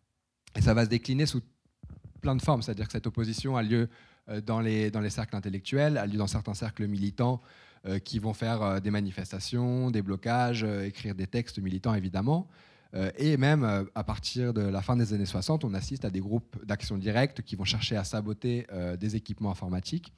Et 0.56 0.62
ça 0.62 0.74
va 0.74 0.84
se 0.86 0.90
décliner 0.90 1.26
sous 1.26 1.42
plein 2.22 2.36
de 2.36 2.42
formes, 2.42 2.62
c'est-à-dire 2.62 2.88
que 2.88 2.92
cette 2.92 3.08
opposition 3.08 3.58
a 3.58 3.64
lieu 3.64 3.90
dans 4.46 4.60
les, 4.60 4.92
dans 4.92 5.00
les 5.00 5.10
cercles 5.10 5.36
intellectuels, 5.36 5.98
a 5.98 6.06
lieu 6.06 6.18
dans 6.18 6.28
certains 6.28 6.54
cercles 6.54 6.88
militants 6.88 7.42
qui 8.04 8.20
vont 8.20 8.34
faire 8.34 8.82
des 8.82 8.92
manifestations, 8.92 9.92
des 9.92 10.02
blocages, 10.02 10.64
écrire 10.64 11.16
des 11.16 11.28
textes 11.28 11.60
militants 11.60 11.96
évidemment. 11.96 12.48
Euh, 12.96 13.12
et 13.18 13.38
même 13.38 13.64
euh, 13.64 13.84
à 13.96 14.04
partir 14.04 14.54
de 14.54 14.62
la 14.62 14.82
fin 14.82 14.96
des 14.96 15.14
années 15.14 15.26
60, 15.26 15.64
on 15.64 15.74
assiste 15.74 16.06
à 16.06 16.10
des 16.10 16.20
groupes 16.20 16.64
d'action 16.64 16.98
directe 16.98 17.42
qui 17.42 17.56
vont 17.56 17.64
chercher 17.64 17.96
à 17.96 18.04
saboter 18.04 18.68
euh, 18.72 18.96
des 18.98 19.16
équipements 19.16 19.52
informatiques, 19.52 20.14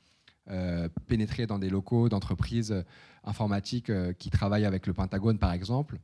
pénétrer 1.07 1.47
dans 1.47 1.57
des 1.57 1.71
locaux 1.71 2.07
d'entreprises 2.07 2.85
informatiques 3.23 3.91
qui 4.19 4.29
travaillent 4.29 4.65
avec 4.65 4.85
le 4.85 4.93
Pentagone, 4.93 5.39
par 5.39 5.51
exemple. 5.51 5.97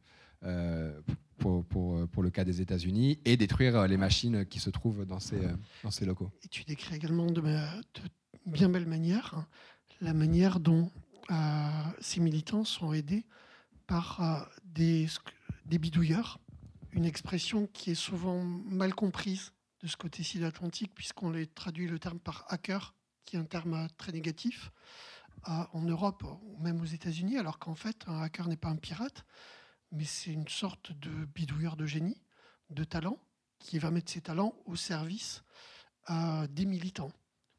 Pour, 1.37 2.23
le 2.23 2.29
cas 2.31 2.43
des 2.43 2.59
États-Unis, 2.59 3.19
et 3.23 3.37
détruire 3.37 3.87
les 3.87 3.97
machines 3.97 4.43
qui 4.47 4.59
se 4.59 4.71
trouvent 4.71 5.05
dans 5.05 5.19
ces, 5.19 6.05
locaux. 6.07 6.31
Et 6.43 6.47
tu 6.47 6.63
décris 6.63 6.95
également 6.95 7.27
de, 7.27 7.41
de 7.41 7.61
bien 8.47 8.67
belle 8.67 8.87
manière 8.87 9.35
hein, 9.35 9.45
la 10.01 10.15
manière 10.15 10.59
dont 10.59 10.89
ces 11.99 12.19
militants 12.19 12.65
sont 12.65 12.93
aidés 12.93 13.27
par 13.85 14.49
des 14.65 15.07
bidouilleurs 15.65 16.39
une 16.91 17.05
expression 17.05 17.67
qui 17.67 17.91
est 17.91 17.95
souvent 17.95 18.43
mal 18.43 18.93
comprise 18.93 19.53
de 19.81 19.87
ce 19.87 19.97
côté-ci 19.97 20.37
de 20.37 20.43
l'Atlantique, 20.43 20.93
puisqu'on 20.93 21.31
les 21.31 21.47
traduit 21.47 21.87
le 21.87 21.99
terme 21.99 22.19
par 22.19 22.45
hacker, 22.49 22.95
qui 23.25 23.35
est 23.35 23.39
un 23.39 23.45
terme 23.45 23.87
très 23.97 24.11
négatif, 24.11 24.71
en 25.43 25.81
Europe 25.81 26.23
ou 26.43 26.57
même 26.59 26.81
aux 26.81 26.85
États-Unis, 26.85 27.37
alors 27.37 27.57
qu'en 27.57 27.75
fait, 27.75 28.03
un 28.07 28.21
hacker 28.21 28.47
n'est 28.47 28.57
pas 28.57 28.69
un 28.69 28.75
pirate, 28.75 29.25
mais 29.91 30.05
c'est 30.05 30.31
une 30.31 30.47
sorte 30.47 30.91
de 30.91 31.25
bidouilleur 31.25 31.75
de 31.75 31.85
génie, 31.85 32.21
de 32.69 32.83
talent, 32.83 33.17
qui 33.59 33.79
va 33.79 33.91
mettre 33.91 34.11
ses 34.11 34.21
talents 34.21 34.55
au 34.65 34.75
service 34.75 35.43
des 36.09 36.65
militants, 36.65 37.11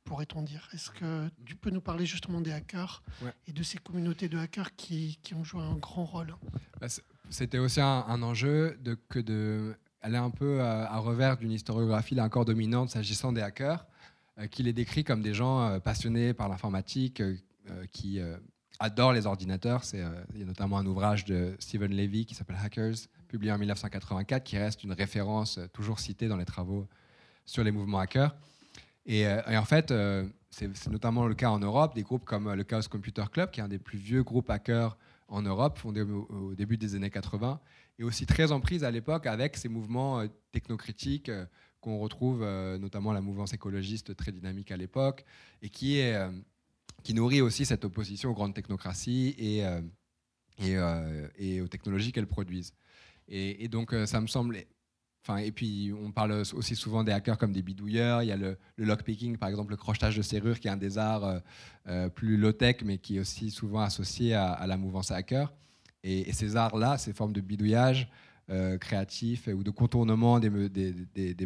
pourrait-on 0.04 0.42
dire. 0.42 0.68
Est-ce 0.72 0.90
que 0.90 1.30
tu 1.44 1.56
peux 1.56 1.70
nous 1.70 1.80
parler 1.80 2.06
justement 2.06 2.40
des 2.40 2.52
hackers 2.52 3.02
et 3.46 3.52
de 3.52 3.62
ces 3.62 3.78
communautés 3.78 4.28
de 4.28 4.38
hackers 4.38 4.74
qui, 4.76 5.18
ont 5.34 5.44
joué 5.44 5.62
un 5.62 5.76
grand 5.76 6.04
rôle? 6.04 6.36
Bah, 6.80 6.88
C'était 7.30 7.58
aussi 7.58 7.80
un, 7.80 8.22
enjeu 8.22 8.78
de, 8.82 9.74
aller 10.02 10.16
un 10.16 10.30
peu 10.30 10.60
à, 10.60 10.98
revers 10.98 11.36
d'une 11.36 11.52
historiographie 11.52 12.14
là 12.14 12.24
encore 12.24 12.44
dominante 12.44 12.90
s'agissant 12.90 13.32
des 13.32 13.40
hackers, 13.40 13.86
euh, 14.38 14.46
qui 14.46 14.62
les 14.62 14.72
décrit 14.72 15.04
comme 15.04 15.22
des 15.22 15.34
gens 15.34 15.62
euh, 15.62 15.78
passionnés 15.78 16.34
par 16.34 16.48
l'informatique, 16.48 17.20
euh, 17.20 17.36
qui 17.92 18.20
adorent 18.80 19.12
les 19.12 19.26
ordinateurs. 19.26 19.84
C'est, 19.84 20.02
il 20.34 20.40
y 20.40 20.42
a 20.42 20.46
notamment 20.46 20.78
un 20.78 20.86
ouvrage 20.86 21.24
de 21.24 21.54
Stephen 21.60 21.94
Levy 21.94 22.26
qui 22.26 22.34
s'appelle 22.34 22.56
Hackers, 22.62 22.94
publié 23.28 23.52
en 23.52 23.58
1984, 23.58 24.42
qui 24.42 24.58
reste 24.58 24.82
une 24.82 24.92
référence 24.92 25.60
toujours 25.72 26.00
citée 26.00 26.26
dans 26.26 26.36
les 26.36 26.44
travaux 26.44 26.88
sur 27.46 27.62
les 27.62 27.70
mouvements 27.70 28.00
hackers. 28.00 28.34
Et, 29.06 29.26
en 29.28 29.64
fait, 29.64 29.94
c'est, 30.50 30.88
notamment 30.88 31.26
le 31.26 31.34
cas 31.34 31.50
en 31.50 31.60
Europe, 31.60 31.94
des 31.94 32.02
groupes 32.02 32.24
comme 32.24 32.52
le 32.52 32.64
Chaos 32.64 32.82
Computer 32.90 33.24
Club, 33.32 33.52
qui 33.52 33.60
est 33.60 33.62
un 33.62 33.68
des 33.68 33.78
plus 33.78 33.98
vieux 33.98 34.24
groupes 34.24 34.50
hackers 34.50 34.96
en 35.28 35.42
Europe, 35.42 35.80
au, 35.84 36.54
début 36.54 36.76
des 36.76 36.94
années 36.94 37.10
80, 37.10 37.60
et 37.98 38.04
aussi 38.04 38.26
très 38.26 38.52
en 38.52 38.60
prise 38.60 38.84
à 38.84 38.90
l'époque 38.90 39.26
avec 39.26 39.56
ces 39.56 39.68
mouvements 39.68 40.24
technocritiques 40.50 41.30
qu'on 41.80 41.98
retrouve 41.98 42.44
notamment 42.78 43.12
la 43.12 43.20
mouvance 43.20 43.52
écologiste 43.52 44.14
très 44.16 44.32
dynamique 44.32 44.70
à 44.70 44.76
l'époque, 44.76 45.24
et 45.62 45.68
qui 45.68 47.14
nourrit 47.14 47.40
aussi 47.40 47.64
cette 47.64 47.84
opposition 47.84 48.30
aux 48.30 48.34
grandes 48.34 48.54
technocraties 48.54 49.34
et, 49.38 49.64
euh, 49.64 51.28
euh, 51.40 51.64
aux 51.64 51.68
technologies 51.68 52.12
qu'elles 52.12 52.26
produisent. 52.26 52.74
Et, 53.28 53.68
donc, 53.68 53.94
euh, 53.94 54.04
ça 54.06 54.20
me 54.20 54.26
semble. 54.26 54.58
Et 55.38 55.52
puis, 55.52 55.92
on 56.02 56.10
parle 56.10 56.32
aussi 56.32 56.74
souvent 56.74 57.04
des 57.04 57.12
hackers 57.12 57.38
comme 57.38 57.52
des 57.52 57.62
bidouilleurs. 57.62 58.22
Il 58.22 58.26
y 58.26 58.32
a 58.32 58.36
le, 58.36 58.58
lockpicking, 58.76 59.36
par 59.36 59.48
exemple, 59.48 59.70
le 59.70 59.76
crochetage 59.76 60.16
de 60.16 60.22
serrure, 60.22 60.58
qui 60.58 60.68
est 60.68 60.70
un 60.70 60.76
des 60.76 60.98
arts 60.98 61.40
plus 62.14 62.36
low-tech, 62.36 62.78
mais 62.84 62.98
qui 62.98 63.16
est 63.16 63.20
aussi 63.20 63.50
souvent 63.50 63.80
associé 63.80 64.34
à, 64.34 64.66
la 64.66 64.76
mouvance 64.76 65.12
hacker. 65.12 65.52
Et, 66.02 66.32
ces 66.32 66.56
arts-là, 66.56 66.98
ces 66.98 67.12
formes 67.12 67.32
de 67.32 67.40
bidouillage, 67.40 68.08
créatifs 68.80 69.46
ou 69.46 69.62
de 69.62 69.70
contournement 69.70 70.40
des, 70.40 70.50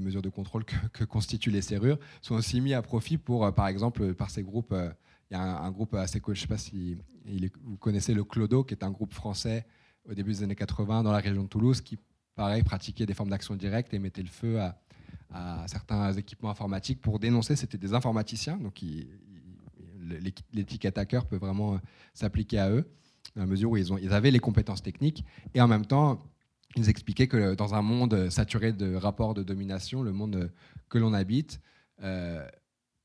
mesures 0.01 0.23
de 0.23 0.31
contrôle 0.31 0.65
que, 0.65 1.05
constituent 1.05 1.51
les 1.51 1.63
serrures 1.63 1.99
sont 2.23 2.35
aussi 2.35 2.63
mis 2.63 2.73
à 2.73 2.81
profit 2.81 3.19
pour, 3.19 3.53
par 3.53 3.69
exemple, 3.69 4.15
par 4.15 4.31
ces 4.31 4.43
groupes 4.43 4.75
il 5.31 5.35
y 5.35 5.37
a 5.37 5.43
un, 5.43 5.71
groupe 5.71 5.95
assez 5.95 6.21
cool, 6.21 6.35
je 6.37 6.41
ne 6.41 6.43
sais 6.43 6.49
pas 6.49 6.59
si 6.59 6.97
vous 7.65 7.77
connaissez 7.77 8.15
le 8.15 8.23
Clodo, 8.23 8.63
qui 8.63 8.75
est 8.75 8.85
un 8.85 8.91
groupe 8.91 9.13
français 9.13 9.67
au 10.09 10.15
début 10.15 10.33
des 10.33 10.43
années 10.45 10.55
80 10.55 11.03
dans 11.03 11.11
la 11.11 11.19
région 11.19 11.43
de 11.43 11.49
Toulouse, 11.49 11.81
qui, 11.81 11.99
pareil, 12.37 12.63
pratiquait 12.63 13.07
des 13.07 13.15
formes 13.15 13.31
d'action 13.31 13.57
directe 13.57 13.93
et 13.95 13.99
mettait 13.99 14.23
le 14.23 14.29
feu 14.29 14.61
à, 14.61 14.77
certains 15.67 16.13
équipements 16.13 16.51
informatiques 16.51 17.03
pour 17.03 17.19
dénoncer. 17.19 17.57
C'était 17.57 17.79
des 17.79 17.93
informaticiens, 17.93 18.57
donc 18.57 18.81
l'étiquette 20.53 20.97
hacker 20.97 21.27
peut 21.27 21.37
vraiment 21.37 21.75
euh, 21.75 21.79
s'appliquer 22.15 22.59
à 22.59 22.71
eux, 22.71 22.89
dans 23.35 23.43
la 23.43 23.47
mesure 23.47 23.71
où 23.71 23.77
ils, 23.77 23.93
ont, 23.93 23.99
ils 23.99 24.13
avaient 24.13 24.31
les 24.31 24.39
compétences 24.39 24.83
techniques, 24.83 25.25
et 25.53 25.61
en 25.61 25.69
même 25.69 25.85
temps, 25.85 26.23
ils 26.77 26.89
expliquaient 26.89 27.27
que 27.27 27.55
dans 27.55 27.75
un 27.75 27.83
monde 27.83 28.31
saturé 28.31 28.73
de 28.73 28.95
rapports 28.95 29.35
de 29.35 29.43
domination, 29.43 30.03
le 30.03 30.13
monde 30.13 30.53
que 30.89 30.99
l'on 30.99 31.13
habite, 31.13 31.61
euh, 32.03 32.47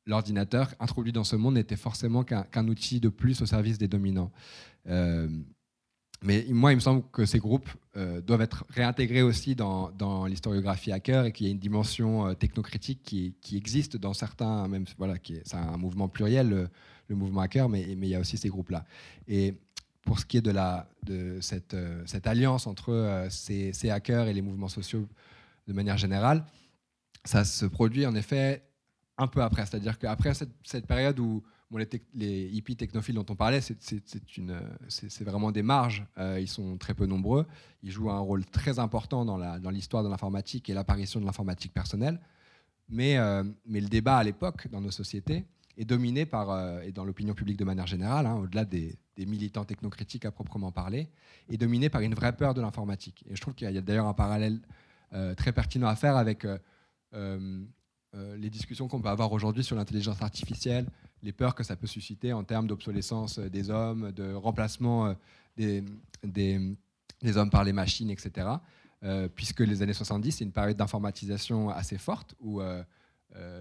l'ordinateur 0.05 0.73
introduit 0.79 1.11
dans 1.11 1.23
ce 1.23 1.35
monde 1.35 1.55
n'était 1.55 1.77
forcément 1.77 2.23
qu'un 2.23 2.67
outil 2.67 2.99
de 2.99 3.09
plus 3.09 3.41
au 3.41 3.45
service 3.45 3.77
des 3.77 3.87
dominants. 3.87 4.31
Euh, 4.87 5.29
mais 6.23 6.45
moi, 6.49 6.71
il 6.71 6.75
me 6.75 6.81
semble 6.81 7.03
que 7.11 7.25
ces 7.25 7.39
groupes 7.39 7.69
euh, 7.97 8.21
doivent 8.21 8.41
être 8.41 8.63
réintégrés 8.69 9.23
aussi 9.23 9.55
dans, 9.55 10.25
l'historiographie 10.27 10.91
hacker 10.91 11.25
et 11.25 11.31
qu'il 11.31 11.47
y 11.47 11.49
a 11.49 11.51
une 11.51 11.59
dimension 11.59 12.27
euh, 12.27 12.33
technocritique 12.35 13.01
qui, 13.03 13.57
existe 13.57 13.97
dans 13.97 14.13
certains, 14.13 14.67
même 14.67 14.85
voilà, 14.97 15.15
c'est 15.23 15.55
un 15.55 15.77
mouvement 15.77 16.07
pluriel, 16.07 16.69
le, 17.09 17.15
mouvement 17.15 17.41
hacker, 17.41 17.67
mais, 17.69 17.81
il 17.81 18.05
y 18.05 18.15
a 18.15 18.19
aussi 18.19 18.37
ces 18.37 18.49
groupes-là. 18.49 18.85
Et 19.27 19.55
pour 20.03 20.19
ce 20.19 20.25
qui 20.25 20.37
est 20.37 20.41
de, 20.41 20.53
de 21.03 21.39
cette, 21.41 21.75
alliance 22.27 22.67
entre 22.67 23.27
ces, 23.29 23.89
hackers 23.89 24.27
et 24.27 24.33
les 24.33 24.41
mouvements 24.41 24.69
sociaux 24.69 25.07
de 25.67 25.73
manière 25.73 25.97
générale, 25.97 26.45
ça 27.25 27.43
se 27.43 27.65
produit 27.65 28.05
en 28.05 28.15
effet 28.15 28.63
un 29.17 29.27
peu 29.27 29.41
après. 29.41 29.65
C'est-à-dire 29.65 29.97
qu'après 29.99 30.33
cette, 30.33 30.85
période 30.85 31.19
où 31.19 31.43
les, 31.77 32.49
hippies 32.51 32.75
technophiles 32.75 33.15
dont 33.15 33.25
on 33.29 33.35
parlait, 33.35 33.61
c'est 33.61 35.23
vraiment 35.23 35.51
des 35.51 35.63
marges. 35.63 36.05
Euh, 36.17 36.39
ils 36.39 36.47
sont 36.47 36.77
très 36.77 36.93
peu 36.93 37.05
nombreux. 37.05 37.45
Ils 37.83 37.91
jouent 37.91 38.11
un 38.11 38.19
rôle 38.19 38.45
très 38.45 38.79
important 38.79 39.25
dans 39.25 39.69
l'histoire 39.71 40.03
de 40.03 40.09
l'informatique 40.09 40.69
et 40.69 40.73
l'apparition 40.73 41.19
de 41.19 41.25
l'informatique 41.25 41.73
personnelle. 41.73 42.19
Mais, 42.89 43.17
euh, 43.17 43.43
mais 43.65 43.79
le 43.79 43.87
débat 43.87 44.17
à 44.17 44.23
l'époque, 44.23 44.67
dans 44.69 44.81
nos 44.81 44.91
sociétés, 44.91 45.45
est 45.77 45.85
dominé 45.85 46.25
par, 46.25 46.49
euh, 46.49 46.81
et 46.81 46.91
dans 46.91 47.05
l'opinion 47.05 47.33
publique 47.33 47.57
de 47.57 47.63
manière 47.63 47.87
générale, 47.87 48.25
hein, 48.25 48.35
au-delà 48.35 48.65
des, 48.65 48.97
militants 49.17 49.65
technocritiques 49.65 50.25
à 50.25 50.31
proprement 50.31 50.71
parler, 50.71 51.07
est 51.47 51.57
dominé 51.57 51.89
par 51.89 52.01
une 52.01 52.15
vraie 52.15 52.35
peur 52.35 52.55
de 52.55 52.61
l'informatique. 52.61 53.23
Et 53.29 53.35
je 53.35 53.41
trouve 53.41 53.53
qu'il 53.53 53.69
y 53.69 53.77
a, 53.77 53.81
d'ailleurs 53.81 54.07
un 54.07 54.15
parallèle 54.15 54.59
très 55.37 55.51
pertinent 55.51 55.87
à 55.87 55.95
faire 55.95 56.17
avec 56.17 56.47
les 57.13 58.49
discussions 58.49 58.87
qu'on 58.87 58.99
peut 58.99 59.09
avoir 59.09 59.31
aujourd'hui 59.31 59.63
sur 59.63 59.75
l'intelligence 59.75 60.23
artificielle, 60.23 60.87
les 61.23 61.31
peurs 61.31 61.55
que 61.55 61.63
ça 61.63 61.75
peut 61.75 61.87
susciter 61.87 62.33
en 62.33 62.43
termes 62.43 62.67
d'obsolescence 62.67 63.39
euh, 63.39 63.49
des 63.49 63.69
hommes, 63.69 64.11
de 64.11 64.33
remplacement 64.33 65.07
euh, 65.07 65.13
des, 65.57 67.37
hommes 67.37 67.49
par 67.49 67.63
les 67.63 67.73
machines, 67.73 68.09
etc. 68.09 68.47
puisque 69.35 69.59
les 69.59 69.81
années 69.81 69.93
70, 69.93 70.31
c'est 70.31 70.43
une 70.43 70.51
période 70.51 70.77
d'informatisation 70.77 71.69
assez 71.69 71.97
forte 71.97 72.35
où 72.39 72.61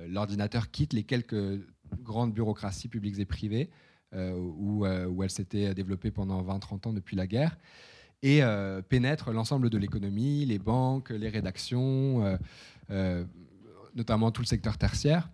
l'ordinateur 0.06 0.70
quitte 0.70 0.92
les 0.92 1.02
quelques 1.02 1.60
grandes 2.02 2.32
bureaucraties 2.32 2.88
publiques 2.88 3.18
et 3.18 3.26
privées 3.26 3.70
où, 4.14 4.86
où, 4.86 5.22
elle 5.22 5.30
s'était 5.30 5.74
développée 5.74 6.10
pendant 6.10 6.42
20-30 6.42 6.88
ans 6.88 6.92
depuis 6.92 7.16
la 7.16 7.26
guerre 7.26 7.58
et 8.22 8.40
pénètre 8.88 9.30
l'ensemble 9.30 9.68
de 9.68 9.76
l'économie, 9.76 10.46
les 10.46 10.58
banques, 10.58 11.10
les 11.10 11.28
rédactions 11.28 12.38
notamment 13.94 14.30
tout 14.30 14.42
le 14.42 14.46
secteur 14.46 14.78
tertiaire. 14.78 15.28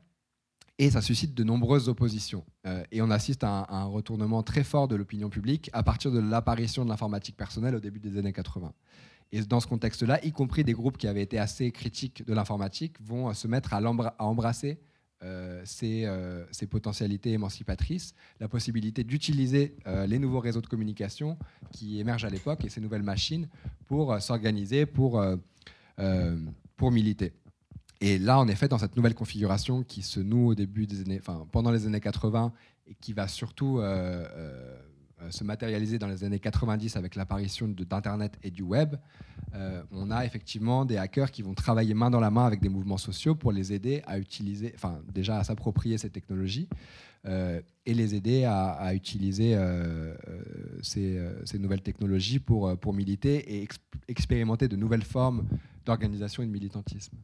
Et 0.78 0.90
ça 0.90 1.00
suscite 1.00 1.34
de 1.34 1.42
nombreuses 1.42 1.88
oppositions. 1.88 2.44
Euh, 2.66 2.84
et 2.92 3.00
on 3.00 3.10
assiste 3.10 3.44
à 3.44 3.66
un, 3.70 3.84
retournement 3.84 4.42
très 4.42 4.62
fort 4.62 4.88
de 4.88 4.96
l'opinion 4.96 5.30
publique 5.30 5.70
à 5.72 5.82
partir 5.82 6.12
de 6.12 6.18
l'apparition 6.18 6.84
de 6.84 6.90
l'informatique 6.90 7.36
personnelle 7.36 7.74
au 7.74 7.80
début 7.80 7.98
des 7.98 8.18
années 8.18 8.32
80. 8.32 8.72
Et 9.32 9.40
dans 9.42 9.60
ce 9.60 9.66
contexte-là, 9.66 10.22
y 10.24 10.32
compris 10.32 10.64
des 10.64 10.74
groupes 10.74 10.98
qui 10.98 11.08
avaient 11.08 11.22
été 11.22 11.38
assez 11.38 11.72
critiques 11.72 12.26
de 12.26 12.34
l'informatique 12.34 12.96
vont 13.00 13.32
se 13.32 13.48
mettre 13.48 13.72
à, 13.72 13.80
embrasser 14.18 14.78
euh, 15.22 15.62
ces, 15.64 16.04
euh, 16.04 16.44
ces, 16.52 16.66
potentialités 16.66 17.32
émancipatrices, 17.32 18.14
la 18.38 18.48
possibilité 18.48 19.02
d'utiliser 19.02 19.74
les 20.06 20.18
nouveaux 20.18 20.40
réseaux 20.40 20.60
de 20.60 20.66
communication 20.66 21.38
qui 21.72 21.98
émergent 21.98 22.26
à 22.26 22.30
l'époque 22.30 22.64
et 22.66 22.68
ces 22.68 22.82
nouvelles 22.82 23.02
machines 23.02 23.48
pour 23.86 24.20
s'organiser, 24.20 24.84
pour, 24.84 25.24
pour 26.76 26.92
militer. 26.92 27.32
Et 28.00 28.18
là, 28.18 28.38
en 28.38 28.48
effet, 28.48 28.68
dans 28.68 28.78
cette 28.78 28.96
nouvelle 28.96 29.14
configuration 29.14 29.82
qui 29.82 30.02
se 30.02 30.20
noue 30.20 30.48
au 30.48 30.54
début 30.54 30.86
des 30.86 31.00
années, 31.00 31.18
enfin, 31.20 31.46
pendant 31.50 31.70
les 31.70 31.86
années 31.86 32.00
80 32.00 32.52
et 32.88 32.94
qui 32.94 33.12
va 33.12 33.26
surtout 33.26 33.78
euh, 33.78 34.26
euh, 34.36 35.30
se 35.30 35.44
matérialiser 35.44 35.98
dans 35.98 36.06
les 36.06 36.22
années 36.22 36.38
90 36.38 36.96
avec 36.96 37.14
l'apparition 37.14 37.68
d'Internet 37.68 38.38
et 38.42 38.50
du 38.50 38.62
web, 38.62 38.96
euh, 39.54 39.82
on 39.92 40.10
a 40.10 40.26
effectivement 40.26 40.84
des 40.84 40.98
hackers 40.98 41.30
qui 41.30 41.40
vont 41.40 41.54
travailler 41.54 41.94
main 41.94 42.10
dans 42.10 42.20
la 42.20 42.30
main 42.30 42.44
avec 42.44 42.60
des 42.60 42.68
mouvements 42.68 42.98
sociaux 42.98 43.34
pour 43.34 43.50
les 43.50 43.72
aider 43.72 44.02
à 44.06 44.18
utiliser, 44.18 44.72
enfin 44.74 45.00
déjà 45.12 45.38
à 45.38 45.44
s'approprier 45.44 45.96
ces 45.98 46.10
technologies 46.10 46.68
et 47.86 47.92
les 47.92 48.14
aider 48.14 48.44
à, 48.44 48.94
utiliser 48.94 49.58
ces, 50.80 51.20
ces, 51.44 51.58
nouvelles 51.58 51.82
technologies 51.82 52.38
pour, 52.38 52.78
pour 52.78 52.94
militer 52.94 53.56
et 53.56 53.68
expérimenter 54.06 54.68
de 54.68 54.76
nouvelles 54.76 55.02
formes 55.02 55.44
d'organisation 55.84 56.44
et 56.44 56.46
de 56.46 56.52
militantisme 56.52 57.16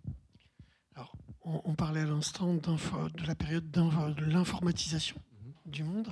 on, 1.44 1.74
parlait 1.74 2.00
à 2.00 2.06
l'instant 2.06 2.54
de 2.54 3.26
la 3.26 3.34
période 3.34 3.70
de 3.70 4.24
l'informatisation 4.24 5.16
mhm. 5.42 5.72
du 5.72 5.84
monde. 5.84 6.08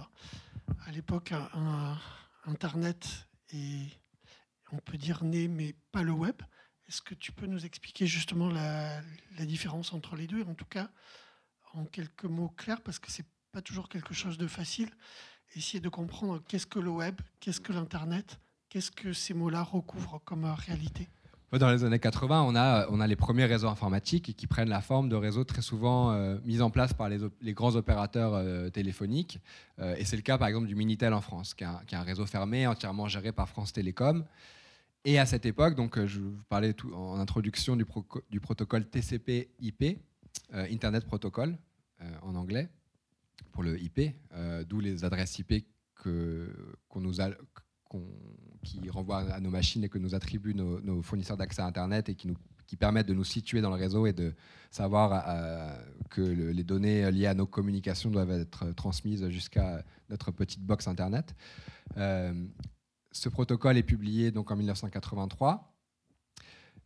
À 0.87 0.93
l'époque, 0.93 1.33
Internet 2.45 3.29
est, 3.53 3.91
on 4.73 4.79
peut 4.79 4.99
dire, 4.99 5.25
né, 5.25 5.49
mais 5.49 5.75
pas 5.93 6.03
le 6.03 6.13
web. 6.13 6.41
Est-ce 6.89 7.03
que 7.03 7.15
tu 7.15 7.33
peux 7.33 7.47
nous 7.47 7.65
expliquer 7.65 8.07
justement 8.07 8.49
la, 8.49 9.03
différence 9.41 9.93
entre 9.93 10.17
les 10.17 10.27
deux 10.27 10.43
En 10.45 10.55
tout 10.55 10.65
cas, 10.65 10.91
en 11.73 11.85
quelques 11.85 12.25
mots 12.25 12.49
clairs, 12.49 12.81
parce 12.81 12.99
que 12.99 13.11
c'est 13.11 13.27
pas 13.53 13.63
toujours 13.63 13.89
quelque 13.89 14.15
chose 14.15 14.39
de 14.39 14.47
facile. 14.47 14.91
Essayer 15.55 15.81
de 15.81 15.89
comprendre 15.89 16.43
qu'est-ce 16.47 16.67
que 16.67 16.79
le 16.79 16.91
web, 16.91 17.21
qu'est-ce 17.41 17.61
que 17.61 17.73
l'Internet, 17.73 18.41
qu'est-ce 18.69 18.91
que 18.91 19.13
ces 19.13 19.35
mots-là 19.35 19.63
recouvrent 19.63 20.21
comme 20.25 20.45
réalité. 20.45 21.09
Dans 21.59 21.69
les 21.73 21.83
années 21.83 21.99
80, 21.99 22.43
on 22.43 22.55
a, 22.55 22.87
on 22.91 23.01
a 23.01 23.07
les 23.09 23.17
premiers 23.17 23.45
réseaux 23.45 23.67
informatiques 23.67 24.37
qui 24.37 24.47
prennent 24.47 24.69
la 24.69 24.81
forme 24.81 25.09
de 25.09 25.17
réseaux 25.17 25.43
très 25.43 25.63
souvent 25.63 26.13
euh, 26.13 26.39
mis 26.45 26.61
en 26.61 26.71
place 26.71 26.93
par 26.93 27.09
les, 27.09 27.19
grands 27.53 27.75
opérateurs 27.75 28.35
euh, 28.35 28.71
téléphoniques. 28.71 29.41
Euh, 29.81 29.97
et 29.97 30.05
c'est 30.05 30.15
le 30.15 30.23
cas 30.23 30.39
par 30.39 30.47
exemple 30.47 30.69
du 30.69 30.77
Minitel 30.77 31.13
en 31.13 31.21
France, 31.21 31.55
qui, 31.55 31.65
est 31.65 31.95
un 31.95 32.03
réseau 32.03 32.25
fermé 32.25 32.69
entièrement 32.69 33.09
géré 33.09 33.33
par 33.33 33.49
France 33.49 33.73
Télécom. 33.73 34.25
Et 35.05 35.19
à 35.19 35.27
cette 35.27 35.45
époque, 35.45 35.75
donc, 35.75 35.99
je 36.07 36.21
vous 36.21 36.37
parlais 36.49 36.73
en 36.95 37.19
introduction 37.19 37.75
du, 37.75 37.85
du 38.31 38.39
protocole 38.39 38.85
TCP/IP, 38.85 39.99
Internet 40.53 41.05
Protocol 41.05 41.57
en 42.23 42.35
anglais, 42.37 42.69
pour 43.51 43.63
le 43.63 43.81
IP, 43.81 44.15
d'où 44.69 44.79
les 44.79 45.05
adresses 45.05 45.39
IP 45.39 45.65
qu'on 45.95 47.01
nous 47.01 47.23
a, 47.23 47.31
qui 48.63 48.89
renvoient 48.91 49.33
à 49.33 49.41
nos 49.41 49.51
machines 49.51 49.85
et 49.85 49.89
que 49.89 49.99
nous 49.99 50.15
attribuent 50.15 50.55
nos, 50.55 51.03
fournisseurs 51.03 51.37
d'accès 51.37 51.63
à 51.63 51.67
Internet 51.67 52.09
et 52.09 52.15
qui, 52.15 52.29
nous, 52.29 52.37
permettent 52.79 53.09
de 53.09 53.15
nous 53.15 53.25
situer 53.25 53.61
dans 53.61 53.71
le 53.71 53.77
réseau 53.77 54.07
et 54.07 54.13
de 54.13 54.33
savoir 54.71 55.25
euh, 55.27 55.77
que 56.09 56.21
les 56.21 56.63
données 56.63 57.11
liées 57.11 57.27
à 57.27 57.35
nos 57.35 57.47
communications 57.47 58.11
doivent 58.11 58.31
être 58.31 58.71
transmises 58.73 59.29
jusqu'à 59.29 59.85
notre 60.09 60.31
petite 60.31 60.63
box 60.63 60.87
Internet. 60.87 61.35
Euh, 61.97 62.33
ce 63.11 63.29
protocole 63.29 63.77
est 63.77 63.83
publié 63.83 64.31
donc 64.31 64.53
en 64.53 64.57
1983. 64.57 65.75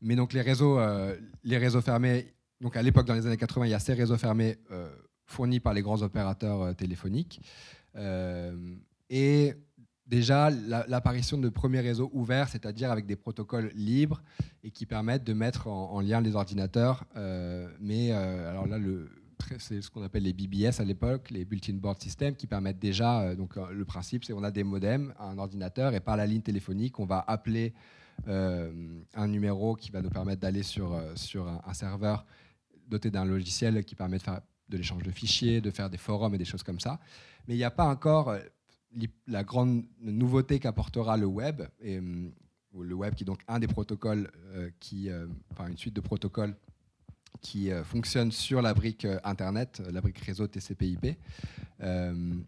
Mais 0.00 0.16
donc 0.16 0.32
les 0.32 0.40
réseaux, 0.40 0.78
euh, 0.78 1.16
les 1.42 1.58
réseaux 1.58 1.82
fermés, 1.82 2.34
donc 2.62 2.76
à 2.76 2.82
l'époque 2.82 3.06
dans 3.06 3.14
les 3.14 3.26
années 3.26 3.36
80, 3.36 3.66
il 3.66 3.70
y 3.70 3.74
a 3.74 3.78
ces 3.78 3.94
réseaux 3.94 4.16
fermés 4.16 4.58
fournis 5.26 5.60
par 5.60 5.74
les 5.74 5.82
grands 5.82 6.00
opérateurs 6.00 6.74
téléphoniques. 6.76 7.42
et 9.10 9.54
déjà 10.06 10.50
l'apparition 10.50 11.38
de 11.38 11.48
premiers 11.48 11.80
réseaux 11.80 12.10
ouverts, 12.12 12.48
c'est-à-dire 12.48 12.90
avec 12.90 13.06
des 13.06 13.16
protocoles 13.16 13.70
libres 13.74 14.22
et 14.62 14.70
qui 14.70 14.86
permettent 14.86 15.24
de 15.24 15.32
mettre 15.32 15.68
en, 15.68 16.00
lien 16.00 16.20
les 16.20 16.36
ordinateurs. 16.36 17.04
Euh, 17.16 17.68
mais 17.80 18.12
euh, 18.12 18.50
alors 18.50 18.66
là, 18.66 18.78
c'est 19.58 19.80
ce 19.80 19.90
qu'on 19.90 20.02
appelle 20.02 20.24
les 20.24 20.32
BBS 20.32 20.80
à 20.80 20.84
l'époque, 20.84 21.30
les 21.30 21.44
Built-in 21.44 21.74
Board 21.74 22.00
Systems, 22.00 22.34
qui 22.36 22.46
permettent 22.46 22.78
déjà. 22.78 23.22
Euh, 23.22 23.34
donc 23.34 23.56
le 23.56 23.84
principe, 23.84 24.24
c'est 24.24 24.32
qu'on 24.32 24.44
a 24.44 24.50
des 24.50 24.64
modems, 24.64 25.14
un 25.18 25.38
ordinateur, 25.38 25.94
et 25.94 26.00
par 26.00 26.16
la 26.16 26.26
ligne 26.26 26.42
téléphonique, 26.42 26.98
on 27.00 27.06
va 27.06 27.24
appeler 27.26 27.74
un 28.28 29.26
numéro 29.26 29.74
qui 29.74 29.90
va 29.90 30.00
nous 30.00 30.08
permettre 30.08 30.40
d'aller 30.40 30.62
sur, 30.62 30.96
sur 31.16 31.48
un, 31.48 31.74
serveur 31.74 32.24
doté 32.86 33.10
d'un 33.10 33.24
logiciel 33.24 33.84
qui 33.84 33.96
permet 33.96 34.18
de 34.18 34.22
faire 34.22 34.40
de 34.68 34.76
l'échange 34.76 35.02
de 35.02 35.10
fichiers, 35.10 35.60
de 35.60 35.72
faire 35.72 35.90
des 35.90 35.96
forums 35.96 36.32
et 36.32 36.38
des 36.38 36.44
choses 36.44 36.62
comme 36.62 36.78
ça. 36.78 37.00
Mais 37.48 37.54
il 37.54 37.56
n'y 37.56 37.64
a 37.64 37.72
pas 37.72 37.86
encore 37.86 38.36
la 39.26 39.44
grande 39.44 39.84
nouveauté 40.00 40.58
qu'apportera 40.58 41.16
le 41.16 41.26
web, 41.26 41.62
euh, 41.84 42.28
le 42.78 42.94
web 42.94 43.14
qui 43.14 43.24
est 43.24 43.26
donc 43.26 43.42
un 43.48 43.58
des 43.58 43.66
protocoles, 43.66 44.30
euh, 44.54 44.70
qui, 44.80 45.10
euh, 45.10 45.26
enfin 45.50 45.68
une 45.68 45.76
suite 45.76 45.94
de 45.94 46.00
protocoles 46.00 46.56
qui 47.40 47.70
fonctionne 47.84 48.32
sur 48.32 48.62
la 48.62 48.72
brique 48.72 49.06
Internet, 49.22 49.82
la 49.92 50.00
brique 50.00 50.18
réseau 50.18 50.46
TCP/IP. 50.46 51.18
Il 51.82 52.44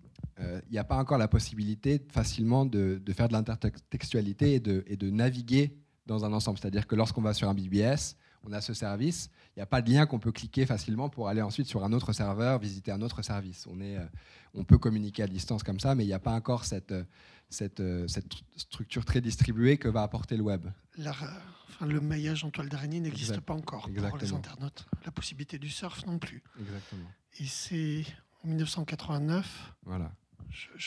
n'y 0.71 0.79
a 0.79 0.85
pas 0.85 0.97
encore 0.97 1.19
la 1.19 1.29
possibilité 1.29 2.01
facilement 2.09 2.65
de, 2.65 3.03
faire 3.13 3.29
de 3.29 3.35
l'intertextualité 3.35 4.55
et 4.55 4.61
de, 4.61 4.85
et 4.87 4.97
de 4.97 5.11
naviguer 5.11 5.77
dans 6.07 6.25
un 6.25 6.33
ensemble. 6.33 6.59
C'est-à-dire 6.59 6.87
que 6.87 6.95
lorsqu'on 6.95 7.21
va 7.21 7.35
sur 7.35 7.47
un 7.47 7.53
BBS, 7.53 8.17
on 8.47 8.53
a 8.53 8.61
ce 8.61 8.75
service, 8.75 9.31
il 9.57 9.59
n'y 9.59 9.63
a 9.63 9.67
pas 9.67 9.83
de 9.83 9.91
lien 9.91 10.07
qu'on 10.07 10.19
peut 10.19 10.33
cliquer 10.33 10.67
facilement 10.67 11.09
pour 11.09 11.29
aller 11.29 11.43
ensuite 11.43 11.67
sur 11.67 11.85
un 11.85 11.93
autre 11.93 12.13
serveur, 12.13 12.59
visiter 12.59 12.93
un 12.93 13.03
autre 13.03 13.23
service. 13.23 13.67
On, 13.69 13.81
est, 13.81 13.97
euh, 13.97 14.07
on 14.55 14.65
peut 14.65 14.79
communiquer 14.79 15.25
à 15.25 15.27
distance 15.27 15.63
comme 15.63 15.81
ça, 15.81 15.95
mais 15.95 16.05
il 16.05 16.07
n'y 16.07 16.13
a 16.13 16.21
pas 16.21 16.33
encore 16.33 16.65
cette, 16.65 16.93
euh, 16.93 17.05
cette, 17.51 17.81
euh, 17.81 18.07
cette, 18.07 18.27
structure 18.57 19.05
très 19.05 19.21
distribuée 19.21 19.79
que 19.79 19.89
va 19.89 20.03
apporter 20.03 20.37
le 20.37 20.45
web. 20.45 20.67
enfin, 21.07 21.87
le 21.87 22.01
maillage 22.01 22.45
en 22.45 22.51
toile 22.51 22.69
d'araignée 22.69 23.01
n'existe 23.01 23.41
pas 23.41 23.55
encore 23.55 23.91
pour 23.91 24.19
les 24.19 24.33
internautes. 24.33 24.87
La 25.05 25.11
possibilité 25.11 25.59
du 25.59 25.69
surf 25.69 26.07
non 26.07 26.19
plus. 26.19 26.43
Exactement. 26.61 27.09
Et 27.41 27.47
c'est 27.47 28.05
en 28.45 28.49
1989 28.49 29.75
voilà. 29.85 30.13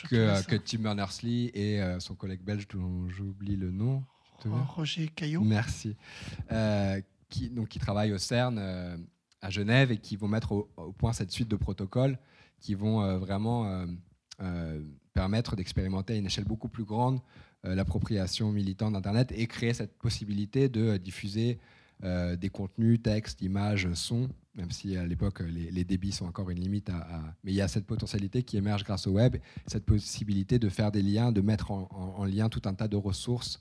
que, 0.10 0.46
que, 0.46 0.56
Tim 0.56 0.80
Berners-Lee 0.80 1.52
et 1.54 1.82
son 2.00 2.16
collègue 2.16 2.42
belge 2.42 2.68
dont 2.70 3.10
j'oublie 3.10 3.58
le 3.58 3.72
nom, 3.72 4.04
Roger 4.46 5.10
Caillot. 5.10 5.42
Merci 5.42 5.96
qui, 7.30 7.50
donc, 7.50 7.70
qui 7.70 7.80
travaillent 7.80 8.14
au 8.14 8.18
CERN 8.18 8.58
euh, 8.58 8.98
à 9.42 9.50
Genève 9.50 9.92
et 9.92 9.98
qui 9.98 10.16
vont 10.16 10.28
mettre 10.28 10.52
au, 10.52 10.94
point 10.98 11.14
cette 11.14 11.32
suite 11.32 11.48
de 11.48 11.56
protocoles 11.56 12.18
qui 12.60 12.76
vont 12.76 13.02
euh, 13.02 13.18
vraiment 13.18 13.86
euh, 14.42 14.82
permettre 15.14 15.56
d'expérimenter 15.56 16.14
à 16.14 16.16
une 16.18 16.26
échelle 16.26 16.46
beaucoup 16.46 16.70
plus 16.70 16.84
grande 16.84 17.20
l'appropriation 17.66 18.54
militante 18.54 18.94
d'Internet 18.94 19.34
et 19.36 19.46
créer 19.46 19.74
cette 19.74 19.98
possibilité 19.98 20.70
de 20.70 20.96
diffuser 20.96 21.60
des 22.02 22.50
contenus, 22.50 23.02
textes, 23.02 23.42
images, 23.42 23.92
sons, 23.96 24.30
même 24.56 24.72
si 24.72 24.96
à 24.96 25.06
l'époque 25.06 25.42
les, 25.42 25.84
débits 25.84 26.14
sont 26.14 26.26
encore 26.26 26.50
une 26.50 26.62
limite. 26.62 26.90
Mais 27.44 27.52
il 27.52 27.56
y 27.56 27.62
a 27.62 27.68
cette 27.68 27.86
potentialité 27.86 28.44
qui 28.44 28.56
émerge 28.56 28.86
grâce 28.86 29.08
au 29.08 29.12
web, 29.12 29.36
cette 29.68 29.84
possibilité 29.84 30.58
de 30.58 30.70
faire 30.70 30.94
des 30.94 31.02
liens, 31.02 31.34
de 31.34 31.42
mettre 31.42 31.72
en 31.72 32.24
lien 32.24 32.48
tout 32.48 32.62
un 32.64 32.74
tas 32.74 32.88
de 32.88 32.96
ressources 32.96 33.60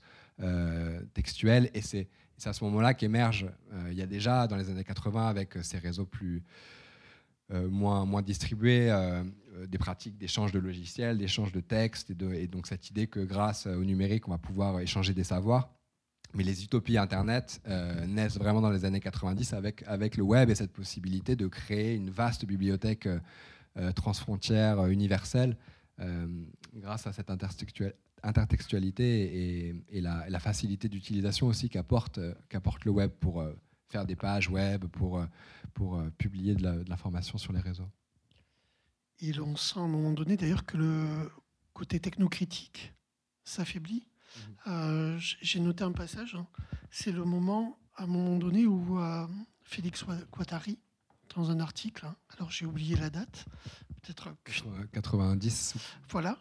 textuelles. 1.13 1.69
Et 1.73 1.81
c'est 1.81 2.07
c'est 2.39 2.49
à 2.49 2.53
ce 2.53 2.63
moment-là 2.63 2.93
qu'émerge, 2.93 3.47
euh, 3.73 3.89
il 3.91 3.97
y 3.97 4.01
a 4.01 4.07
déjà 4.07 4.47
dans 4.47 4.55
les 4.55 4.69
années 4.69 4.83
80, 4.83 5.27
avec 5.27 5.57
euh, 5.57 5.61
ces 5.61 5.77
réseaux 5.77 6.05
plus, 6.05 6.41
euh, 7.51 7.67
moins, 7.69 8.05
moins 8.05 8.21
distribués, 8.21 8.89
des 9.67 9.77
pratiques 9.77 10.17
d'échange 10.17 10.53
de 10.53 10.59
logiciels, 10.59 11.17
d'échange 11.17 11.51
de 11.51 11.59
textes, 11.59 12.11
et, 12.11 12.47
donc 12.47 12.67
cette 12.67 12.89
idée 12.89 13.07
que 13.07 13.19
grâce 13.19 13.67
au 13.67 13.83
numérique, 13.83 14.27
on 14.27 14.31
va 14.31 14.37
pouvoir 14.37 14.79
échanger 14.79 15.13
des 15.13 15.25
savoirs. 15.25 15.69
Mais 16.33 16.43
les 16.43 16.63
utopies 16.63 16.97
Internet 16.97 17.59
naissent 18.07 18.37
vraiment 18.37 18.61
dans 18.61 18.69
les 18.69 18.85
années 18.85 18.99
90 18.99 19.53
avec, 19.53 19.83
avec 19.87 20.15
le 20.15 20.23
web 20.23 20.49
et 20.51 20.55
cette 20.55 20.71
possibilité 20.71 21.35
de 21.35 21.47
créer 21.47 21.95
une 21.95 22.11
vaste 22.11 22.45
bibliothèque 22.45 23.09
transfrontière 23.95 24.85
universelle 24.85 25.57
grâce 26.75 27.07
à 27.07 27.11
cette 27.11 27.31
intertextualité 28.23 29.73
et, 29.89 30.01
la, 30.01 30.39
facilité 30.39 30.89
d'utilisation 30.89 31.47
aussi 31.47 31.69
qu'apporte 31.69 32.19
qu'apporte 32.49 32.85
le 32.85 32.91
web 32.91 33.11
pour 33.11 33.41
euh, 33.41 33.53
faire 33.89 34.05
des 34.05 34.15
pages 34.15 34.49
web, 34.49 34.85
pour, 34.85 35.19
euh, 35.19 35.25
pour 35.73 35.97
euh, 35.97 36.09
publier 36.17 36.55
de 36.55 36.83
l'information 36.87 37.37
sur 37.37 37.53
les 37.53 37.59
réseaux. 37.59 37.89
Et 39.19 39.37
on 39.39 39.55
sent 39.55 39.79
à 39.79 39.83
un 39.83 39.87
moment 39.87 40.11
donné 40.11 40.37
d'ailleurs 40.37 40.65
que 40.65 40.77
le 40.77 41.31
côté 41.73 41.99
technocritique 41.99 42.93
s'affaiblit. 43.43 44.07
Mhm. 44.65 45.19
J'ai 45.19 45.59
noté 45.59 45.83
un 45.83 45.91
passage, 45.91 46.35
hein. 46.35 46.47
c'est 46.91 47.11
le 47.11 47.25
moment, 47.25 47.79
à 47.95 48.03
un 48.03 48.07
moment 48.07 48.37
donné, 48.37 48.65
où 48.67 48.99
Félix 49.63 50.05
Guattari, 50.31 50.77
dans 51.35 51.49
un 51.49 51.59
article, 51.59 52.05
hein, 52.05 52.15
alors 52.37 52.51
j'ai 52.51 52.65
oublié 52.65 52.95
la 52.95 53.09
date, 53.09 53.45
peut-être 54.01 54.35
90. 54.93 55.75
Voilà 56.09 56.37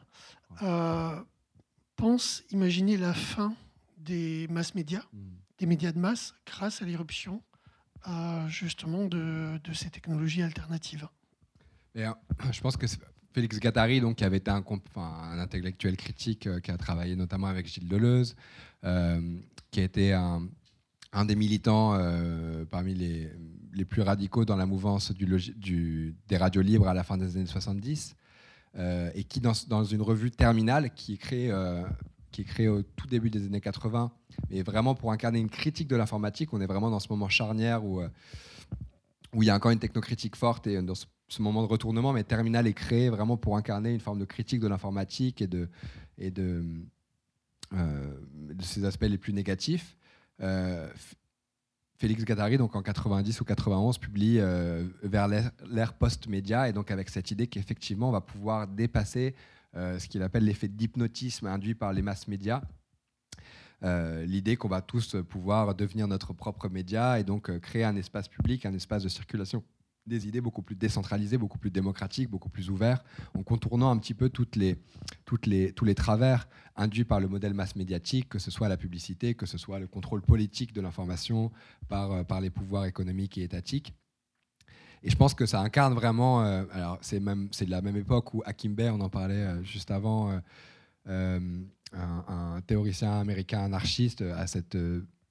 pense 1.99 2.45
imaginer 2.51 2.97
la 2.97 3.13
fin 3.13 3.55
des 3.99 4.47
masses 4.49 4.75
médias, 4.75 5.05
hmm. 5.13 5.19
des 5.59 5.67
médias 5.67 5.93
de 5.93 5.99
masse, 5.99 6.35
grâce 6.47 6.81
à 6.81 6.87
l'irruption 6.87 7.43
justement 8.49 9.05
de, 9.05 9.59
ces 9.75 9.91
technologies 9.91 10.43
alternatives. 10.43 11.09
Euh, 11.97 12.11
je 12.53 12.61
pense 12.61 12.77
que 12.77 12.87
Félix 13.33 13.59
Gattari, 13.59 14.01
donc, 14.01 14.17
qui 14.17 14.25
avait 14.25 14.39
été 14.39 14.51
un, 14.51 14.65
un 14.97 15.39
intellectuel 15.39 15.97
critique, 15.97 16.47
euh, 16.47 16.61
qui 16.61 16.71
a 16.71 16.79
travaillé 16.79 17.17
notamment 17.17 17.49
avec 17.49 17.67
Gilles 17.67 17.89
Deleuze, 17.89 18.35
euh, 18.85 19.39
qui 19.71 19.81
a 19.81 19.83
été 19.83 20.13
un, 20.15 20.49
des 21.27 21.37
militants 21.37 21.99
parmi 22.71 22.95
les, 22.95 23.31
les, 23.73 23.85
plus 23.85 24.03
radicaux 24.03 24.45
dans 24.45 24.57
la 24.57 24.67
mouvance 24.67 25.13
du, 25.13 25.27
du, 25.57 26.15
des 26.29 26.37
radios 26.37 26.63
libres 26.63 26.89
à 26.89 26.95
la 26.95 27.03
fin 27.03 27.19
des 27.19 27.37
années 27.37 27.47
70. 27.47 28.15
Euh, 28.77 29.11
et 29.15 29.25
qui, 29.25 29.41
dans, 29.41 29.85
une 29.85 30.03
revue 30.03 30.31
terminale 30.31 30.93
qui 30.95 31.15
est, 31.15 31.17
créée, 31.17 31.51
euh, 31.51 31.83
qui 32.31 32.43
est 32.43 32.45
créée 32.45 32.69
au 32.69 32.83
tout 32.83 33.07
début 33.07 33.31
des 33.31 33.47
années 33.47 33.61
80, 33.61 34.13
mais 34.51 34.63
vraiment 34.63 34.95
pour 34.95 35.11
incarner 35.11 35.41
une 35.41 35.49
critique 35.49 35.89
de 35.89 35.97
l'informatique, 35.97 36.53
on 36.53 36.61
est 36.61 36.67
vraiment 36.67 36.91
dans 36.91 37.01
ce 37.01 37.09
moment 37.09 37.29
charnière 37.29 37.85
où, 37.85 38.01
euh, 38.01 38.09
où 39.35 39.43
il 39.43 39.47
y 39.47 39.51
a 39.51 39.55
encore 39.55 39.71
une 39.71 39.79
technocritique 39.79 40.37
forte 40.37 40.67
et 40.67 40.81
dans 40.83 40.95
ce, 40.95 41.07
moment 41.41 41.63
de 41.63 41.69
retournement, 41.69 42.13
mais 42.13 42.25
Terminal 42.25 42.67
est 42.67 42.75
créé 42.75 43.09
vraiment 43.11 43.37
pour 43.37 43.57
incarner 43.57 43.93
une 43.93 44.01
forme 44.01 44.19
de 44.19 44.25
critique 44.25 44.61
de 44.61 44.69
l'informatique 44.69 45.43
et 45.43 45.47
de, 45.47 45.69
et 46.17 46.31
de, 46.31 46.65
de 47.73 48.63
ses 48.63 48.85
aspects 48.85 49.03
les 49.03 49.19
plus 49.19 49.33
négatifs. 49.33 49.97
Félix 51.99 52.25
Gattari, 52.25 52.59
donc 52.59 52.77
en 52.77 52.83
90 52.83 53.41
ou 53.41 53.45
91, 53.45 53.99
publie 53.99 54.39
euh, 54.39 54.85
vers 55.03 55.27
l'ère 55.27 55.93
post-média, 55.95 56.69
et 56.69 56.73
donc 56.73 56.93
avec 56.93 57.09
cette 57.09 57.33
idée 57.33 57.49
qu'effectivement, 57.49 58.09
on 58.09 58.13
va 58.13 58.21
pouvoir 58.21 58.69
dépasser 58.69 59.35
euh, 59.77 59.99
ce 59.99 60.07
qu'il 60.07 60.23
appelle 60.23 60.45
l'effet 60.45 60.69
d'hypnotisme 60.69 61.47
induit 61.49 61.75
par 61.75 61.93
les 61.93 62.03
masses 62.03 62.29
médias. 62.29 62.63
Euh, 63.83 64.25
l'idée 64.25 64.57
qu'on 64.57 64.69
va 64.69 64.81
tous 64.81 65.17
pouvoir 65.29 65.75
devenir 65.75 66.07
notre 66.07 66.33
propre 66.33 66.69
média 66.69 67.19
et 67.19 67.25
donc 67.25 67.59
créer 67.61 67.83
un 67.83 67.97
espace 67.97 68.29
public, 68.29 68.65
un 68.65 68.75
espace 68.75 69.03
de 69.03 69.09
circulation 69.09 69.65
des 70.09 70.27
idées 70.27 70.41
beaucoup 70.41 70.63
plus 70.63 70.77
décentralisées, 70.77 71.39
beaucoup 71.39 71.59
plus 71.59 71.71
démocratiques, 71.71 72.31
beaucoup 72.31 72.49
plus 72.49 72.71
ouvertes, 72.71 73.05
en 73.35 73.43
contournant 73.43 73.91
un 73.91 73.99
petit 73.99 74.15
peu 74.15 74.29
toutes 74.29 74.57
les, 74.57 74.77
toutes 75.25 75.47
les, 75.47 75.73
tous 75.73 75.85
les 75.85 75.95
travers 75.95 76.49
induits 76.77 77.05
par 77.05 77.21
le 77.21 77.29
modèle 77.29 77.55
masse 77.55 77.77
médiatique, 77.77 78.29
que 78.29 78.39
ce 78.39 78.51
soit 78.51 78.69
la 78.69 78.77
publicité, 78.77 79.35
que 79.35 79.47
ce 79.47 79.59
soit 79.59 79.79
le 79.79 79.87
contrôle 79.87 80.23
politique 80.23 80.73
de 80.73 80.81
l'information 80.81 81.53
par, 81.89 82.13
euh, 82.13 82.25
par 82.25 82.41
les 82.41 82.51
pouvoirs 82.51 82.87
économiques 82.87 83.39
et 83.39 83.43
étatiques. 83.43 83.95
Et 85.03 85.11
je 85.11 85.17
pense 85.17 85.35
que 85.35 85.47
ça 85.47 85.61
incarne 85.61 85.95
vraiment, 85.95 86.43
euh, 86.43 86.65
alors 86.73 86.99
c'est 87.03 87.21
même 87.21 87.49
c'est 87.53 87.67
de 87.67 87.71
la 87.71 87.83
même 87.83 87.97
époque 87.97 88.35
où 88.35 88.43
Akimbe, 88.45 88.81
on 88.81 89.01
en 89.01 89.09
parlait 89.09 89.35
euh, 89.35 89.63
juste 89.63 89.91
avant, 89.91 90.41
un, 91.07 91.41
un, 91.95 92.61
théoricien 92.67 93.19
américain 93.19 93.61
anarchiste, 93.65 94.21
a 94.21 94.47
cette 94.47 94.77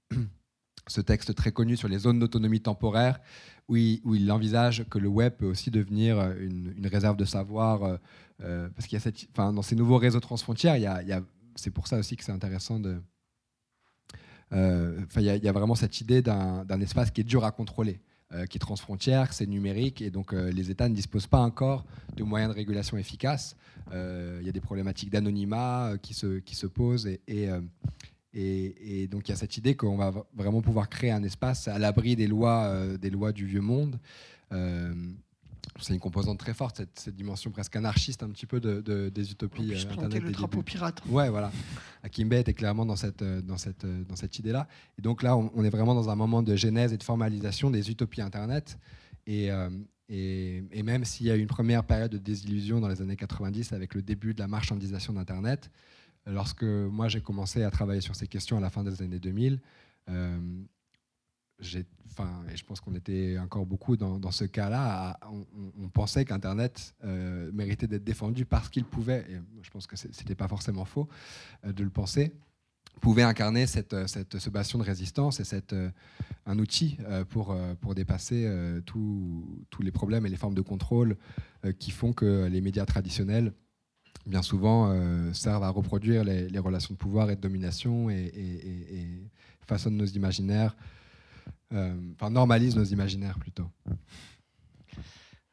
ce 0.88 1.02
texte 1.02 1.36
très 1.36 1.52
connu 1.52 1.78
sur 1.78 1.88
les 1.88 2.00
zones 2.00 2.20
d'autonomie 2.20 2.62
temporaire, 2.62 3.20
où 3.68 3.76
il, 3.76 4.32
envisage 4.32 4.86
que 4.90 4.98
le 4.98 5.10
web 5.10 5.34
peut 5.34 5.46
aussi 5.46 5.72
devenir 5.72 6.20
euh, 6.20 6.34
une, 6.40 6.88
réserve 6.88 7.18
de 7.18 7.26
savoir, 7.26 7.84
euh, 7.84 7.98
euh, 8.44 8.70
parce 8.76 8.88
qu'il 8.88 8.96
y 8.96 9.02
a 9.02 9.02
cette, 9.02 9.28
enfin, 9.32 9.52
dans 9.52 9.62
ces 9.62 9.76
nouveaux 9.76 9.98
réseaux 9.98 10.20
transfrontières, 10.20 10.78
il 10.78 10.84
y 10.84 10.86
a, 10.86 11.22
c'est 11.56 11.72
pour 11.72 11.88
ça 11.88 11.98
aussi 11.98 12.16
que 12.16 12.24
c'est 12.24 12.32
intéressant 12.32 12.80
de... 12.80 13.02
Il, 14.52 15.22
y 15.22 15.48
a, 15.50 15.52
vraiment 15.52 15.76
cette 15.76 16.00
idée 16.00 16.22
d'un 16.22 16.80
espace 16.80 17.12
qui 17.12 17.20
est 17.20 17.26
dur 17.26 17.44
à 17.44 17.52
contrôler, 17.52 18.00
qui 18.50 18.58
est 18.58 18.60
transfrontière, 18.60 19.34
c'est 19.34 19.46
numérique, 19.46 20.02
et 20.02 20.10
donc 20.10 20.32
les 20.32 20.72
États 20.72 20.88
ne 20.88 20.96
disposent 20.96 21.28
pas 21.28 21.42
encore 21.42 21.84
de 22.16 22.24
moyens 22.24 22.54
de 22.54 22.56
régulation 22.56 22.98
efficaces. 22.98 23.58
il 23.92 24.46
y 24.46 24.48
a 24.48 24.52
des 24.54 24.62
problématiques 24.62 25.10
d'anonymat 25.10 25.96
qui, 26.02 26.14
se, 26.14 26.40
qui 26.40 26.56
se 26.56 26.66
posent, 26.66 27.08
et 27.08 27.50
et, 28.40 29.08
donc 29.08 29.28
il 29.28 29.32
y 29.32 29.34
a 29.34 29.38
cette 29.38 29.58
idée 29.58 29.76
qu'on 29.76 29.98
va 29.98 30.14
vraiment 30.36 30.62
pouvoir 30.62 30.90
créer 30.90 31.12
un 31.12 31.24
espace 31.24 31.68
à 31.68 31.80
l'abri 31.80 32.16
des 32.16 32.28
lois, 32.28 32.66
euh, 32.66 32.98
des 32.98 33.10
lois 33.10 33.32
du 33.32 33.46
vieux 33.46 33.62
monde. 33.62 34.00
Euh, 34.52 34.94
c'est 35.80 35.94
une 35.94 36.00
composante 36.00 36.40
très 36.40 36.54
forte, 36.54 36.82
cette, 36.96 37.16
dimension 37.16 37.52
presque 37.52 37.76
anarchiste 37.76 38.24
un 38.24 38.30
petit 38.30 38.46
peu 38.46 38.60
de, 38.60 39.10
des 39.10 39.32
utopies 39.32 39.74
euh, 39.74 39.92
Internet. 39.92 40.24
le 40.24 40.32
drapeau 40.32 40.62
pirate. 40.62 41.02
Ouais, 41.10 41.30
voilà. 41.30 41.52
Akimbe 42.04 42.34
était 42.34 42.54
clairement 42.54 42.86
dans 42.86 42.96
cette, 42.96 43.24
dans 43.24 43.58
cette, 43.58 43.86
dans 43.86 44.16
cette 44.16 44.40
idée-là. 44.40 44.68
Et 44.98 45.02
donc 45.02 45.24
là, 45.24 45.36
on, 45.36 45.64
est 45.64 45.70
vraiment 45.70 45.94
dans 45.94 46.10
un 46.10 46.16
moment 46.16 46.42
de 46.42 46.56
genèse 46.56 46.94
et 46.94 46.98
de 46.98 47.04
formalisation 47.04 47.70
des 47.70 47.90
utopies 47.90 48.22
Internet. 48.22 48.78
Et, 49.26 49.50
et, 50.10 50.64
et 50.72 50.84
même 50.84 51.04
s'il 51.04 51.28
y 51.28 51.32
a 51.32 51.36
eu 51.36 51.42
une 51.42 51.48
première 51.48 51.84
période 51.84 52.12
de 52.12 52.18
désillusion 52.18 52.80
dans 52.80 52.88
les 52.88 53.02
années 53.02 53.18
90 53.18 53.74
avec 53.74 53.94
le 53.94 54.02
début 54.02 54.34
de 54.34 54.40
la 54.40 54.48
marchandisation 54.48 55.14
d'Internet, 55.14 55.70
Lorsque 56.28 56.64
moi 56.64 57.08
j'ai 57.08 57.22
commencé 57.22 57.64
à 57.64 57.72
travailler 57.72 58.02
sur 58.02 58.16
ces 58.16 58.28
questions 58.28 58.58
à 58.58 58.60
la 58.60 58.70
fin 58.70 58.84
des 58.84 59.02
années 59.02 59.20
2000, 59.20 59.62
euh, 60.10 60.38
et 61.60 62.56
je 62.56 62.64
pense 62.64 62.82
qu'on 62.82 62.94
était 62.94 63.38
encore 63.40 63.66
beaucoup 63.66 63.98
dans, 63.98 64.32
ce 64.32 64.46
cas-là, 64.46 65.20
on, 65.82 65.90
pensait 65.90 66.24
qu'Internet 66.24 66.94
euh, 67.04 67.52
méritait 67.52 67.88
d'être 67.88 68.04
défendu 68.04 68.46
parce 68.46 68.70
qu'il 68.70 68.86
pouvait, 68.86 69.26
et 69.30 69.40
je 69.64 69.70
pense 69.72 69.88
que 69.88 69.96
ce 69.96 70.08
n'était 70.08 70.36
pas 70.36 70.48
forcément 70.48 70.86
faux 70.86 71.08
euh, 71.66 71.74
de 71.74 71.84
le 71.84 71.90
penser, 71.90 72.32
pouvait 73.02 73.24
incarner 73.24 73.66
ce 73.68 74.50
bastion 74.50 74.80
de 74.80 74.84
résistance 74.84 75.40
et 75.40 75.44
cette, 75.44 75.76
un 76.48 76.58
outil 76.58 76.98
pour 77.30 77.56
dépasser 77.94 78.52
tous 78.88 79.82
les 79.82 79.92
problèmes 79.92 80.26
et 80.26 80.30
les 80.30 80.36
formes 80.36 80.56
de 80.56 80.62
contrôle 80.62 81.16
qui 81.78 81.92
font 81.92 82.12
que 82.12 82.48
les 82.48 82.60
médias 82.60 82.88
traditionnels 82.88 83.54
bien 84.28 84.42
souvent 84.42 84.92
euh, 84.92 85.34
servent 85.34 85.64
à 85.64 85.70
reproduire 85.70 86.24
les, 86.24 86.60
relations 86.60 86.94
de 86.94 87.00
pouvoir 87.00 87.30
et 87.30 87.36
de 87.36 87.42
domination 87.42 88.10
et, 88.10 89.08
façonnent 89.66 89.98
nos 89.98 90.06
imaginaires, 90.06 90.78
euh, 91.74 91.94
enfin 92.14 92.30
normalisent 92.30 92.78
nos 92.78 92.86
imaginaires 92.86 93.38
plutôt. 93.38 93.70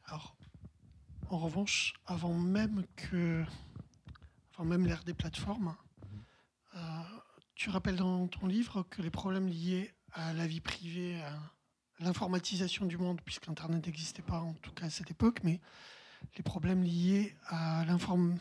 Alors, 0.05 0.37
en 1.29 1.37
revanche, 1.37 1.93
avant 2.05 2.33
même 2.33 2.85
que, 2.95 3.43
avant 4.53 4.63
même 4.63 4.85
l'ère 4.85 5.03
des 5.03 5.13
plateformes, 5.13 5.75
euh, 6.75 6.79
tu 7.55 7.69
rappelles 7.69 7.97
dans 7.97 8.27
ton 8.27 8.47
livre 8.47 8.83
que 8.89 9.01
les 9.01 9.09
problèmes 9.09 9.47
liés 9.47 9.91
à 10.13 10.33
la 10.33 10.47
vie 10.47 10.61
privée, 10.61 11.21
à 11.21 11.37
l'informatisation 11.99 12.85
du 12.85 12.97
monde, 12.97 13.19
puisqu'Internet 13.21 13.85
n'existait 13.85 14.21
pas 14.21 14.39
en 14.39 14.53
tout 14.53 14.71
cas 14.71 14.85
à 14.85 14.89
cette 14.89 15.11
époque, 15.11 15.39
mais 15.43 15.59
les 16.37 16.43
problèmes 16.43 16.83
liés 16.83 17.35
à 17.47 17.85
l'information. 17.85 18.39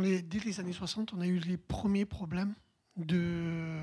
Les, 0.00 0.22
dès 0.22 0.38
les 0.40 0.60
années 0.60 0.72
60, 0.72 1.12
on 1.12 1.20
a 1.20 1.26
eu 1.26 1.38
les 1.38 1.56
premiers 1.56 2.06
problèmes 2.06 2.54
de, 2.96 3.78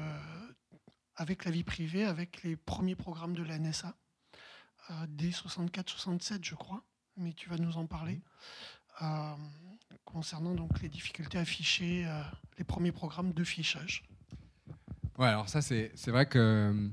avec 1.16 1.46
la 1.46 1.52
vie 1.52 1.64
privée, 1.64 2.06
avec 2.06 2.44
les 2.44 2.56
premiers 2.56 2.96
programmes 2.96 3.36
de 3.36 3.44
la 3.44 3.60
NSA, 3.60 3.96
euh, 4.90 4.94
dès 5.10 5.30
64-67, 5.30 6.40
je 6.44 6.56
crois, 6.56 6.84
mais 7.18 7.34
tu 7.34 7.50
vas 7.50 7.58
nous 7.58 7.78
en 7.78 7.86
parler, 7.86 8.22
euh, 9.02 9.36
concernant 10.06 10.56
donc 10.56 10.82
les 10.82 10.90
difficultés 10.90 11.38
à 11.38 11.42
afficher 11.42 12.06
euh, 12.08 12.22
les 12.58 12.64
premiers 12.64 12.92
programmes 12.92 13.34
de 13.34 13.44
fichage. 13.44 14.04
Ouais, 15.18 15.28
alors 15.28 15.50
ça, 15.50 15.62
c'est 15.62 15.92
vrai 16.08 16.26
que 16.26 16.90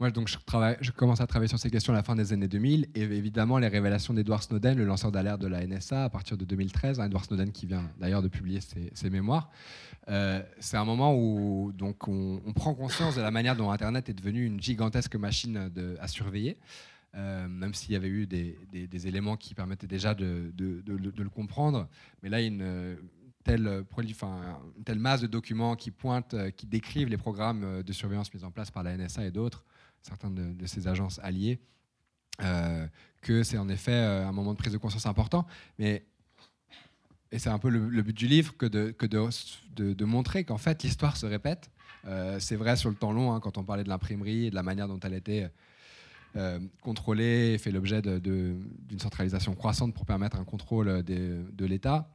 moi, 0.00 0.10
donc, 0.10 0.28
je, 0.28 0.90
commence 0.90 1.20
à 1.20 1.26
travailler 1.26 1.48
sur 1.48 1.58
ces 1.58 1.70
questions 1.70 1.92
à 1.92 1.96
la 1.96 2.02
fin 2.02 2.16
des 2.16 2.32
années 2.32 2.48
2000, 2.48 2.88
et 2.96 3.02
évidemment, 3.02 3.58
les 3.58 3.68
révélations 3.68 4.12
d'Edward 4.12 4.42
Snowden, 4.42 4.76
le 4.76 4.84
lanceur 4.84 5.12
d'alerte 5.12 5.40
de 5.40 5.46
la 5.46 5.64
NSA, 5.64 6.04
à 6.04 6.10
partir 6.10 6.36
de 6.36 6.44
2013, 6.44 6.98
hein, 6.98 7.06
Edward 7.06 7.24
Snowden 7.24 7.52
qui 7.52 7.66
vient 7.66 7.88
d'ailleurs 8.00 8.22
de 8.22 8.26
publier 8.26 8.60
ses, 8.60 9.10
mémoires, 9.10 9.50
euh, 10.08 10.42
c'est 10.58 10.76
un 10.76 10.84
moment 10.84 11.14
où 11.14 11.70
donc, 11.72 12.08
on, 12.08 12.40
prend 12.56 12.74
conscience 12.74 13.14
de 13.14 13.20
la 13.20 13.30
manière 13.30 13.54
dont 13.54 13.70
Internet 13.70 14.08
est 14.08 14.14
devenu 14.14 14.44
une 14.44 14.60
gigantesque 14.60 15.14
machine 15.14 15.70
à 16.00 16.08
surveiller. 16.08 16.58
Euh, 17.16 17.46
même 17.46 17.74
s'il 17.74 17.92
y 17.92 17.96
avait 17.96 18.08
eu 18.08 18.26
des, 18.26 19.06
éléments 19.06 19.36
qui 19.36 19.54
permettaient 19.54 19.86
déjà 19.86 20.14
de, 20.14 20.52
le 20.58 21.28
comprendre. 21.28 21.88
Mais 22.24 22.28
là, 22.28 22.40
une, 22.40 22.96
telle, 23.44 23.84
telle 24.84 24.98
masse 24.98 25.20
de 25.20 25.28
documents 25.28 25.76
qui 25.76 25.92
pointent, 25.92 26.34
euh, 26.34 26.50
qui 26.50 26.66
décrivent 26.66 27.08
les 27.08 27.16
programmes 27.16 27.82
de 27.82 27.92
surveillance 27.92 28.34
mis 28.34 28.42
en 28.42 28.50
place 28.50 28.72
par 28.72 28.82
la 28.82 28.96
NSA 28.96 29.26
et 29.26 29.30
d'autres, 29.30 29.64
certains 30.04 30.30
de, 30.30 30.66
ces 30.66 30.86
agences 30.86 31.18
alliées, 31.22 31.58
euh, 32.42 32.86
que 33.22 33.42
c'est 33.42 33.58
en 33.58 33.68
effet 33.68 33.92
euh, 33.92 34.28
un 34.28 34.32
moment 34.32 34.52
de 34.52 34.58
prise 34.58 34.72
de 34.72 34.78
conscience 34.78 35.06
important. 35.06 35.46
Mais, 35.78 36.04
et 37.32 37.38
c'est 37.38 37.48
un 37.48 37.58
peu 37.58 37.70
le, 37.70 38.02
but 38.02 38.16
du 38.16 38.28
livre 38.28 38.56
que 38.56 38.66
de, 38.66 38.90
que 38.90 39.06
de, 39.06 39.92
de 39.92 40.04
montrer 40.04 40.44
qu'en 40.44 40.58
fait 40.58 40.82
l'histoire 40.82 41.16
se 41.16 41.26
répète. 41.26 41.70
Euh, 42.06 42.38
c'est 42.38 42.56
vrai 42.56 42.76
sur 42.76 42.90
le 42.90 42.96
temps 42.96 43.12
long, 43.12 43.32
hein, 43.32 43.40
quand 43.40 43.56
on 43.56 43.64
parlait 43.64 43.82
de 43.82 43.88
l'imprimerie 43.88 44.46
et 44.46 44.50
de 44.50 44.54
la 44.54 44.62
manière 44.62 44.88
dont 44.88 45.00
elle 45.00 45.14
était 45.14 45.50
contrôlée 46.82 47.58
fait 47.58 47.70
l'objet 47.70 48.02
d'une 48.02 48.98
centralisation 48.98 49.54
croissante 49.54 49.94
pour 49.94 50.04
permettre 50.04 50.36
un 50.36 50.44
contrôle 50.44 51.04
de 51.04 51.64
l'État. 51.64 52.10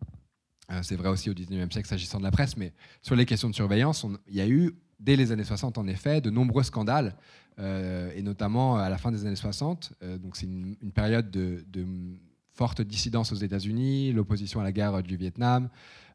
c'est 0.82 0.98
vrai 0.98 1.08
aussi 1.08 1.30
au 1.30 1.34
19e 1.34 1.72
siècle 1.72 1.88
s'agissant 1.88 2.18
de 2.18 2.24
la 2.24 2.32
presse, 2.32 2.58
mais 2.58 2.74
sur 3.02 3.16
les 3.16 3.26
questions 3.26 3.50
de 3.50 3.56
surveillance, 3.56 4.06
il 4.28 4.36
y 4.36 4.42
a 4.42 4.48
eu 4.50 4.76
dès 5.00 5.16
les 5.16 5.32
années 5.32 5.44
60, 5.44 5.78
en 5.78 5.88
effet, 5.88 6.22
de 6.22 6.30
nombreux 6.30 6.64
scandales, 6.64 7.16
euh, 7.60 8.12
et 8.16 8.22
notamment 8.22 8.78
à 8.78 8.90
la 8.90 8.98
fin 8.98 9.12
des 9.12 9.26
années 9.26 9.36
60. 9.36 9.94
Euh, 10.04 10.18
donc 10.18 10.36
c'est 10.36 10.46
une, 10.46 10.76
période 10.94 11.30
de, 11.32 11.64
forte 12.54 12.82
dissidence 12.82 13.32
aux 13.32 13.38
États-Unis, 13.38 14.12
l'opposition 14.12 14.60
à 14.60 14.64
la 14.64 14.72
guerre 14.72 15.02
du 15.02 15.16
Vietnam, 15.16 15.70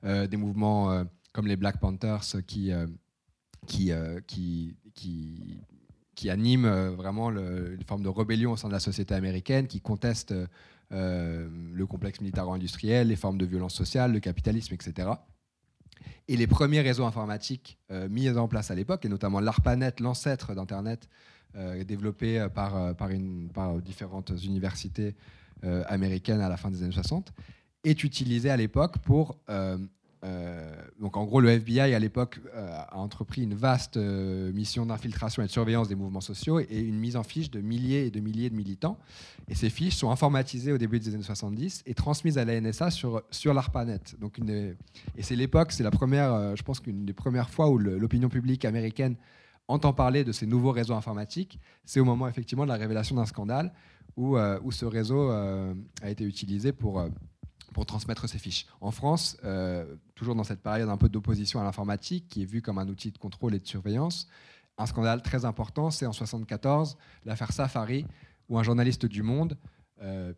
euh, 0.04 0.26
des 0.26 0.36
mouvements 0.36 1.04
comme 1.32 1.46
les 1.46 1.56
Black 1.56 1.80
Panthers 1.80 2.44
qui, 2.46 2.70
qui, 3.66 3.90
qui, 4.26 4.76
qui, 6.14 6.30
animent 6.30 6.90
vraiment 6.90 7.30
une 7.30 7.82
forme 7.86 8.02
de 8.02 8.08
rébellion 8.08 8.52
au 8.52 8.56
sein 8.56 8.68
de 8.68 8.74
la 8.74 8.80
société 8.80 9.14
américaine, 9.14 9.66
qui 9.66 9.80
contestent 9.80 10.34
le 10.90 11.84
complexe 11.86 12.20
militaro-industriel, 12.20 13.08
les 13.08 13.16
formes 13.16 13.38
de 13.38 13.46
violence 13.46 13.74
sociale, 13.74 14.12
le 14.12 14.20
capitalisme, 14.20 14.74
etc. 14.74 15.08
Et 16.28 16.36
les 16.36 16.46
premiers 16.46 16.80
réseaux 16.80 17.04
informatiques 17.04 17.78
euh, 17.90 18.08
mis 18.08 18.28
en 18.30 18.48
place 18.48 18.70
à 18.70 18.74
l'époque, 18.74 19.04
et 19.04 19.08
notamment 19.08 19.40
l'ARPANET, 19.40 19.94
l'ancêtre 20.00 20.54
d'Internet, 20.54 21.08
euh, 21.56 21.84
développé 21.84 22.40
euh, 22.40 22.48
par, 22.48 22.94
différentes 23.84 24.32
universités 24.42 25.14
américaines 25.86 26.42
à 26.42 26.50
la 26.50 26.58
fin 26.58 26.70
des 26.70 26.82
années 26.82 26.92
60, 26.92 27.32
est 27.84 28.04
utilisé 28.04 28.50
à 28.50 28.56
l'époque 28.58 28.98
pour 28.98 29.38
donc 31.00 31.16
en 31.16 31.24
gros, 31.24 31.40
le 31.40 31.50
FBI 31.50 31.94
à 31.94 31.98
l'époque 31.98 32.40
euh, 32.54 32.68
a 32.70 32.96
entrepris 32.96 33.42
une 33.42 33.54
vaste 33.54 33.96
euh, 33.96 34.52
mission 34.52 34.86
d'infiltration 34.86 35.42
et 35.42 35.46
de 35.46 35.50
surveillance 35.50 35.88
des 35.88 35.94
mouvements 35.94 36.20
sociaux 36.20 36.60
et 36.60 36.80
une 36.80 36.98
mise 36.98 37.16
en 37.16 37.22
fiche 37.22 37.50
de 37.50 37.60
milliers 37.60 38.06
et 38.06 38.10
de 38.10 38.20
milliers 38.20 38.48
de 38.48 38.54
militants. 38.54 38.96
Et 39.48 39.54
ces 39.54 39.70
fiches 39.70 39.96
sont 39.96 40.10
informatisées 40.10 40.72
au 40.72 40.78
début 40.78 40.98
des 40.98 41.14
années 41.14 41.22
70 41.22 41.82
et 41.86 41.94
transmises 41.94 42.38
à 42.38 42.44
la 42.44 42.58
NSA 42.60 42.90
sur, 42.90 43.22
sur 43.30 43.52
l'ARPANET. 43.52 44.00
Donc 44.18 44.38
et 44.38 45.22
c'est 45.22 45.36
l'époque, 45.36 45.72
c'est 45.72 45.82
la 45.82 45.90
première, 45.90 46.56
je 46.56 46.62
pense 46.62 46.80
qu'une 46.80 47.04
des 47.04 47.12
premières 47.12 47.50
fois 47.50 47.68
où 47.68 47.78
l'opinion 47.78 48.28
publique 48.28 48.64
américaine 48.64 49.16
entend 49.68 49.92
parler 49.92 50.24
de 50.24 50.32
ces 50.32 50.46
nouveaux 50.46 50.72
réseaux 50.72 50.94
informatiques. 50.94 51.60
C'est 51.84 52.00
au 52.00 52.04
moment 52.04 52.28
effectivement 52.28 52.64
de 52.64 52.70
la 52.70 52.76
révélation 52.76 53.16
d'un 53.16 53.26
scandale 53.26 53.72
où, 54.16 54.38
où 54.38 54.72
ce 54.72 54.86
réseau 54.86 55.30
a 55.30 56.10
été 56.10 56.24
utilisé 56.24 56.72
pour 56.72 57.04
pour 57.74 57.84
transmettre 57.84 58.26
ces 58.26 58.38
fiches. 58.38 58.66
En 58.80 58.90
France, 58.90 59.36
euh, 59.44 59.96
toujours 60.14 60.34
dans 60.34 60.44
cette 60.44 60.62
période 60.62 60.88
un 60.88 60.96
peu 60.96 61.10
d'opposition 61.10 61.60
à 61.60 61.64
l'informatique, 61.64 62.28
qui 62.28 62.42
est 62.42 62.46
vue 62.46 62.62
comme 62.62 62.78
un 62.78 62.88
outil 62.88 63.10
de 63.10 63.18
contrôle 63.18 63.54
et 63.54 63.58
de 63.58 63.66
surveillance, 63.66 64.28
un 64.78 64.86
scandale 64.86 65.22
très 65.22 65.44
important, 65.44 65.90
c'est 65.90 66.06
en 66.06 66.10
1974 66.10 66.96
l'affaire 67.26 67.52
Safari, 67.52 68.06
où 68.48 68.58
un 68.58 68.62
journaliste 68.62 69.04
du 69.04 69.22
Monde 69.22 69.58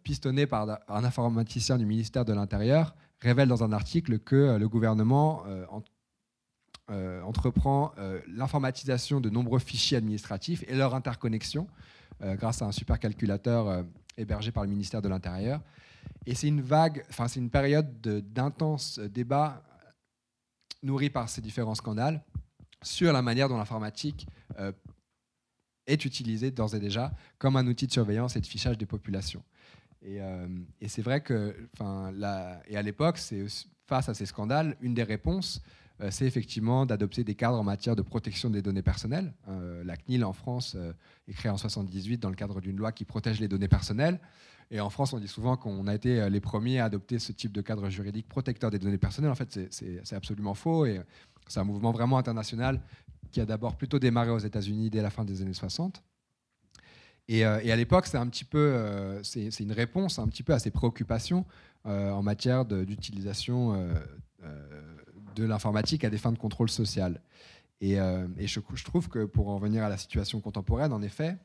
pistonné 0.04 0.46
par 0.46 0.78
un 0.86 1.04
informaticien 1.04 1.76
du 1.76 1.86
ministère 1.86 2.24
de 2.24 2.32
l'Intérieur, 2.32 2.94
révèle 3.20 3.48
dans 3.48 3.64
un 3.64 3.72
article 3.72 4.18
que 4.20 4.56
le 4.58 4.68
gouvernement 4.68 5.44
entreprend 7.24 7.92
l'informatisation 8.28 9.20
de 9.20 9.28
nombreux 9.28 9.58
fichiers 9.58 9.96
administratifs 9.96 10.62
et 10.68 10.76
leur 10.76 10.94
interconnexion 10.94 11.66
grâce 12.20 12.62
à 12.62 12.66
un 12.66 12.72
supercalculateur 12.72 13.84
hébergé 14.16 14.52
par 14.52 14.62
le 14.62 14.68
ministère 14.70 15.02
de 15.02 15.08
l'Intérieur. 15.08 15.60
Et 16.26 16.34
c'est 16.34 16.48
une 16.48 16.60
vague, 16.60 17.04
enfin 17.08 17.28
c'est 17.28 17.40
une 17.40 17.50
période 17.50 18.00
d'intenses 18.00 18.98
débats 18.98 19.62
nourris 20.82 21.10
par 21.10 21.28
ces 21.28 21.40
différents 21.40 21.74
scandales 21.74 22.22
sur 22.82 23.12
la 23.12 23.22
manière 23.22 23.48
dont 23.48 23.56
l'informatique 23.56 24.26
euh, 24.58 24.72
est 25.86 26.04
utilisée 26.04 26.50
d'ores 26.50 26.74
et 26.74 26.80
déjà 26.80 27.12
comme 27.38 27.56
un 27.56 27.66
outil 27.66 27.86
de 27.86 27.92
surveillance 27.92 28.36
et 28.36 28.40
de 28.40 28.46
fichage 28.46 28.76
des 28.76 28.86
populations. 28.86 29.42
Et, 30.02 30.20
euh, 30.20 30.46
c'est 30.86 31.02
vrai 31.02 31.20
que, 31.20 31.54
enfin, 31.74 32.12
et 32.68 32.76
à 32.76 32.82
l'époque, 32.82 33.18
face 33.86 34.08
à 34.08 34.14
ces 34.14 34.26
scandales, 34.26 34.76
une 34.80 34.94
des 34.94 35.04
réponses, 35.04 35.62
euh, 36.00 36.10
c'est 36.10 36.26
effectivement 36.26 36.86
d'adopter 36.86 37.24
des 37.24 37.34
cadres 37.34 37.58
en 37.58 37.64
matière 37.64 37.96
de 37.96 38.02
protection 38.02 38.50
des 38.50 38.62
données 38.62 38.82
personnelles. 38.82 39.32
la 39.46 39.96
CNIL 39.96 40.24
en 40.24 40.32
France 40.32 40.76
est 41.28 41.32
créée 41.32 41.50
en 41.50 41.56
78 41.56 42.18
dans 42.18 42.30
le 42.30 42.36
cadre 42.36 42.60
d'une 42.60 42.76
loi 42.76 42.92
qui 42.92 43.04
protège 43.04 43.40
les 43.40 43.48
données 43.48 43.68
personnelles. 43.68 44.20
Et 44.70 44.80
en 44.80 44.90
France, 44.90 45.12
on 45.12 45.20
dit 45.20 45.28
souvent 45.28 45.56
qu'on 45.56 45.86
a 45.86 45.94
été 45.94 46.28
les 46.28 46.40
premiers 46.40 46.80
à 46.80 46.86
adopter 46.86 47.18
ce 47.18 47.32
type 47.32 47.52
de 47.52 47.60
cadre 47.60 47.88
juridique 47.88 48.28
protecteur 48.28 48.70
des 48.70 48.78
données 48.78 48.98
personnelles. 48.98 49.30
En 49.30 49.36
fait, 49.36 49.58
c'est 49.70 50.12
absolument 50.12 50.54
faux. 50.54 50.86
Et 50.86 51.00
c'est 51.46 51.60
un 51.60 51.64
mouvement 51.64 51.92
vraiment 51.92 52.18
international 52.18 52.80
qui 53.30 53.40
a 53.40 53.46
d'abord 53.46 53.76
plutôt 53.76 53.98
démarré 53.98 54.30
aux 54.30 54.38
États-Unis 54.38 54.90
dès 54.90 55.02
la 55.02 55.10
fin 55.10 55.24
des 55.24 55.42
années 55.42 55.52
60. 55.52 56.02
Euh, 57.30 57.60
et, 57.62 57.72
à 57.72 57.76
l'époque, 57.76 58.06
c'est 58.06 58.18
un 58.18 58.26
petit 58.28 58.44
peu, 58.44 58.58
euh, 58.58 59.22
c'est 59.22 59.60
une 59.60 59.72
réponse 59.72 60.18
un 60.18 60.28
petit 60.28 60.42
peu 60.42 60.52
à 60.52 60.58
ces 60.58 60.70
préoccupations 60.70 61.44
euh, 61.86 62.10
en 62.10 62.22
matière 62.22 62.64
d'utilisation 62.64 63.74
de 65.34 65.44
l'informatique 65.44 66.04
à 66.04 66.10
des 66.10 66.18
fins 66.18 66.32
de 66.32 66.38
contrôle 66.38 66.70
social. 66.70 67.20
Et, 67.80 67.96
je, 67.96 68.84
trouve 68.84 69.08
que 69.08 69.24
pour 69.24 69.48
en 69.48 69.58
venir 69.58 69.84
à 69.84 69.88
la 69.88 69.96
situation 69.96 70.40
contemporaine, 70.40 70.92
en 70.92 71.02
effet, 71.02 71.36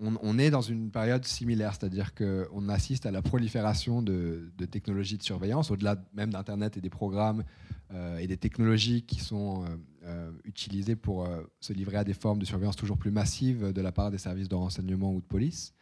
on, 0.00 0.38
est 0.38 0.50
dans 0.50 0.60
une 0.60 0.90
période 0.90 1.24
similaire, 1.24 1.74
c'est-à-dire 1.74 2.14
qu'on 2.14 2.68
assiste 2.68 3.06
à 3.06 3.10
la 3.10 3.22
prolifération 3.22 4.02
de, 4.02 4.50
technologies 4.70 5.18
de 5.18 5.22
surveillance, 5.22 5.70
au-delà 5.70 5.96
même 6.14 6.30
d'Internet 6.30 6.76
et 6.76 6.80
des 6.80 6.90
programmes 6.90 7.44
euh, 7.92 8.18
et 8.18 8.26
des 8.26 8.36
technologies 8.36 9.02
qui 9.02 9.20
sont 9.20 9.64
euh, 9.64 9.68
euh, 10.04 10.32
utilisées 10.44 10.96
pour 10.96 11.28
se 11.60 11.72
livrer 11.72 11.98
à 11.98 12.04
des 12.04 12.14
formes 12.14 12.40
de 12.40 12.44
surveillance 12.44 12.76
toujours 12.76 12.98
plus 12.98 13.12
massives 13.12 13.72
de 13.72 13.80
la 13.80 13.92
part 13.92 14.10
des 14.10 14.18
services 14.18 14.48
de 14.48 14.56
renseignement 14.56 15.12
ou 15.12 15.20
de 15.20 15.26
police. 15.26 15.72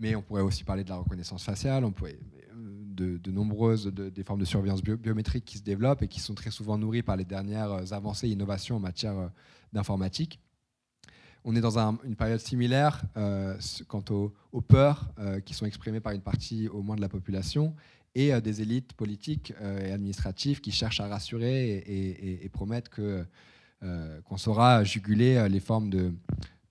Mais 0.00 0.16
on 0.16 0.22
pourrait 0.22 0.42
aussi 0.42 0.64
parler 0.64 0.82
de 0.82 0.88
la 0.88 0.96
reconnaissance 0.96 1.44
faciale, 1.44 1.84
on 1.84 1.94
de, 2.52 3.30
nombreuses 3.30 3.92
formes 4.24 4.40
de 4.40 4.44
surveillance 4.44 4.82
biométrique 4.82 5.44
qui 5.44 5.58
se 5.58 5.62
développent 5.62 6.02
et 6.02 6.08
qui 6.08 6.20
sont 6.20 6.34
très 6.34 6.50
souvent 6.50 6.76
nourries 6.76 7.02
par 7.02 7.16
les 7.16 7.24
dernières 7.24 7.92
avancées 7.92 8.26
et 8.26 8.30
innovations 8.30 8.76
en 8.76 8.80
matière 8.80 9.30
d'informatique 9.72 10.40
on 11.44 11.54
est 11.54 11.60
dans 11.60 11.78
une 11.78 12.16
période 12.16 12.40
similaire 12.40 13.02
euh, 13.16 13.56
quant 13.86 14.04
aux, 14.10 14.60
peurs 14.62 15.12
euh, 15.18 15.40
qui 15.40 15.52
sont 15.54 15.66
exprimées 15.66 16.00
par 16.00 16.12
une 16.12 16.22
partie 16.22 16.68
au 16.68 16.82
moins 16.82 16.96
de 16.96 17.02
la 17.02 17.08
population 17.08 17.74
et 18.14 18.32
euh, 18.32 18.40
des 18.40 18.62
élites 18.62 18.94
politiques 18.94 19.52
et 19.60 19.92
administratives 19.92 20.60
qui 20.60 20.72
cherchent 20.72 21.00
à 21.00 21.06
rassurer 21.06 21.84
et, 21.86 22.48
promettent 22.48 22.88
que, 22.88 23.26
qu'on 24.24 24.36
saura 24.38 24.84
juguler 24.84 25.46
les 25.48 25.60
formes 25.60 25.90
de, 25.90 26.14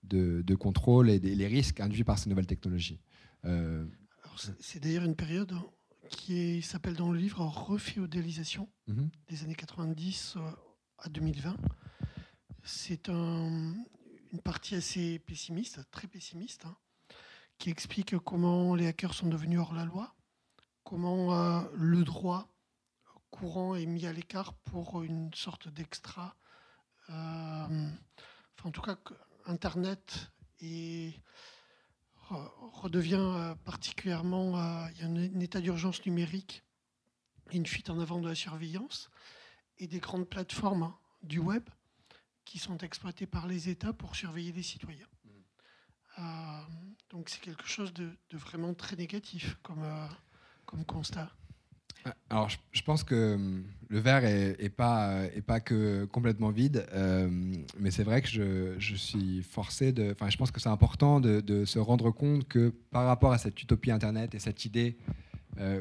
de, 0.02 0.54
contrôle 0.54 1.08
et 1.08 1.18
les 1.18 1.46
risques 1.46 1.80
induits 1.80 2.04
par 2.04 2.18
ces 2.18 2.28
nouvelles 2.28 2.46
technologies. 2.46 2.98
c'est 4.58 4.80
d'ailleurs 4.82 5.04
une 5.04 5.14
période 5.14 5.54
qui 6.08 6.62
s'appelle 6.62 6.96
dans 6.96 7.12
le 7.12 7.18
livre 7.18 7.40
reféodalisation 7.40 8.68
mhm. 8.88 9.10
des 9.28 9.44
années 9.44 9.54
90 9.54 10.36
à 10.98 11.08
2020. 11.08 11.56
C'est 12.62 13.10
un, 13.10 13.74
une 14.34 14.40
partie 14.40 14.74
assez 14.74 15.20
pessimiste, 15.20 15.88
très 15.92 16.08
pessimiste, 16.08 16.64
hein, 16.66 16.76
qui 17.56 17.70
explique 17.70 18.18
comment 18.18 18.74
les 18.74 18.88
hackers 18.88 19.14
sont 19.14 19.28
devenus 19.28 19.60
hors 19.60 19.72
la 19.72 19.84
loi, 19.84 20.12
comment 20.82 21.32
euh, 21.38 21.62
le 21.76 22.02
droit 22.02 22.48
courant 23.30 23.76
est 23.76 23.86
mis 23.86 24.06
à 24.06 24.12
l'écart 24.12 24.52
pour 24.52 25.04
une 25.04 25.32
sorte 25.34 25.68
d'extra. 25.68 26.34
Euh, 27.10 27.88
en 28.64 28.70
tout 28.72 28.82
cas, 28.82 28.96
Internet 29.46 30.32
redevient 32.28 33.14
euh, 33.20 33.54
particulièrement. 33.54 34.88
il 34.90 34.98
y 34.98 35.02
a 35.02 35.06
un, 35.06 35.40
état 35.40 35.60
d'urgence 35.60 36.04
numérique, 36.06 36.64
une 37.52 37.66
fuite 37.66 37.88
en 37.88 38.00
avant 38.00 38.20
de 38.20 38.28
la 38.28 38.34
surveillance 38.34 39.10
et 39.78 39.86
des 39.86 40.00
grandes 40.00 40.28
plateformes 40.28 40.82
hein, 40.82 40.98
du 41.22 41.38
web 41.38 41.62
qui 42.44 42.58
sont 42.58 42.78
exploités 42.78 43.26
par 43.26 43.46
les 43.46 43.68
États 43.68 43.92
pour 43.92 44.16
surveiller 44.16 44.52
les 44.52 44.62
citoyens. 44.62 45.06
Mm. 45.24 45.30
Euh, 46.18 46.22
donc 47.10 47.28
c'est 47.28 47.40
quelque 47.40 47.66
chose 47.66 47.92
de, 47.92 48.10
vraiment 48.32 48.74
très 48.74 48.96
négatif 48.96 49.56
comme, 49.62 49.82
euh, 49.82 50.06
comme 50.66 50.84
constat. 50.84 51.30
Ah, 52.06 52.14
alors, 52.28 52.50
je, 52.50 52.82
pense 52.82 53.02
que 53.02 53.34
hum, 53.34 53.64
le 53.88 53.98
verre 53.98 54.24
est, 54.26 54.68
pas, 54.68 55.24
est 55.34 55.40
pas 55.40 55.60
que 55.60 56.04
complètement 56.04 56.50
vide, 56.50 56.86
euh, 56.92 57.30
mais 57.78 57.90
c'est 57.90 58.04
vrai 58.04 58.20
que 58.20 58.28
je, 58.28 58.74
je, 58.78 58.94
suis 58.94 59.42
forcé 59.42 59.90
de. 59.92 60.12
Enfin, 60.12 60.28
je 60.28 60.36
pense 60.36 60.50
que 60.50 60.60
c'est 60.60 60.68
important 60.68 61.18
de, 61.18 61.40
de, 61.40 61.64
se 61.64 61.78
rendre 61.78 62.10
compte 62.10 62.46
que 62.46 62.74
par 62.90 63.06
rapport 63.06 63.32
à 63.32 63.38
cette 63.38 63.62
utopie 63.62 63.90
Internet 63.90 64.34
et 64.34 64.38
cette 64.38 64.66
idée 64.66 64.98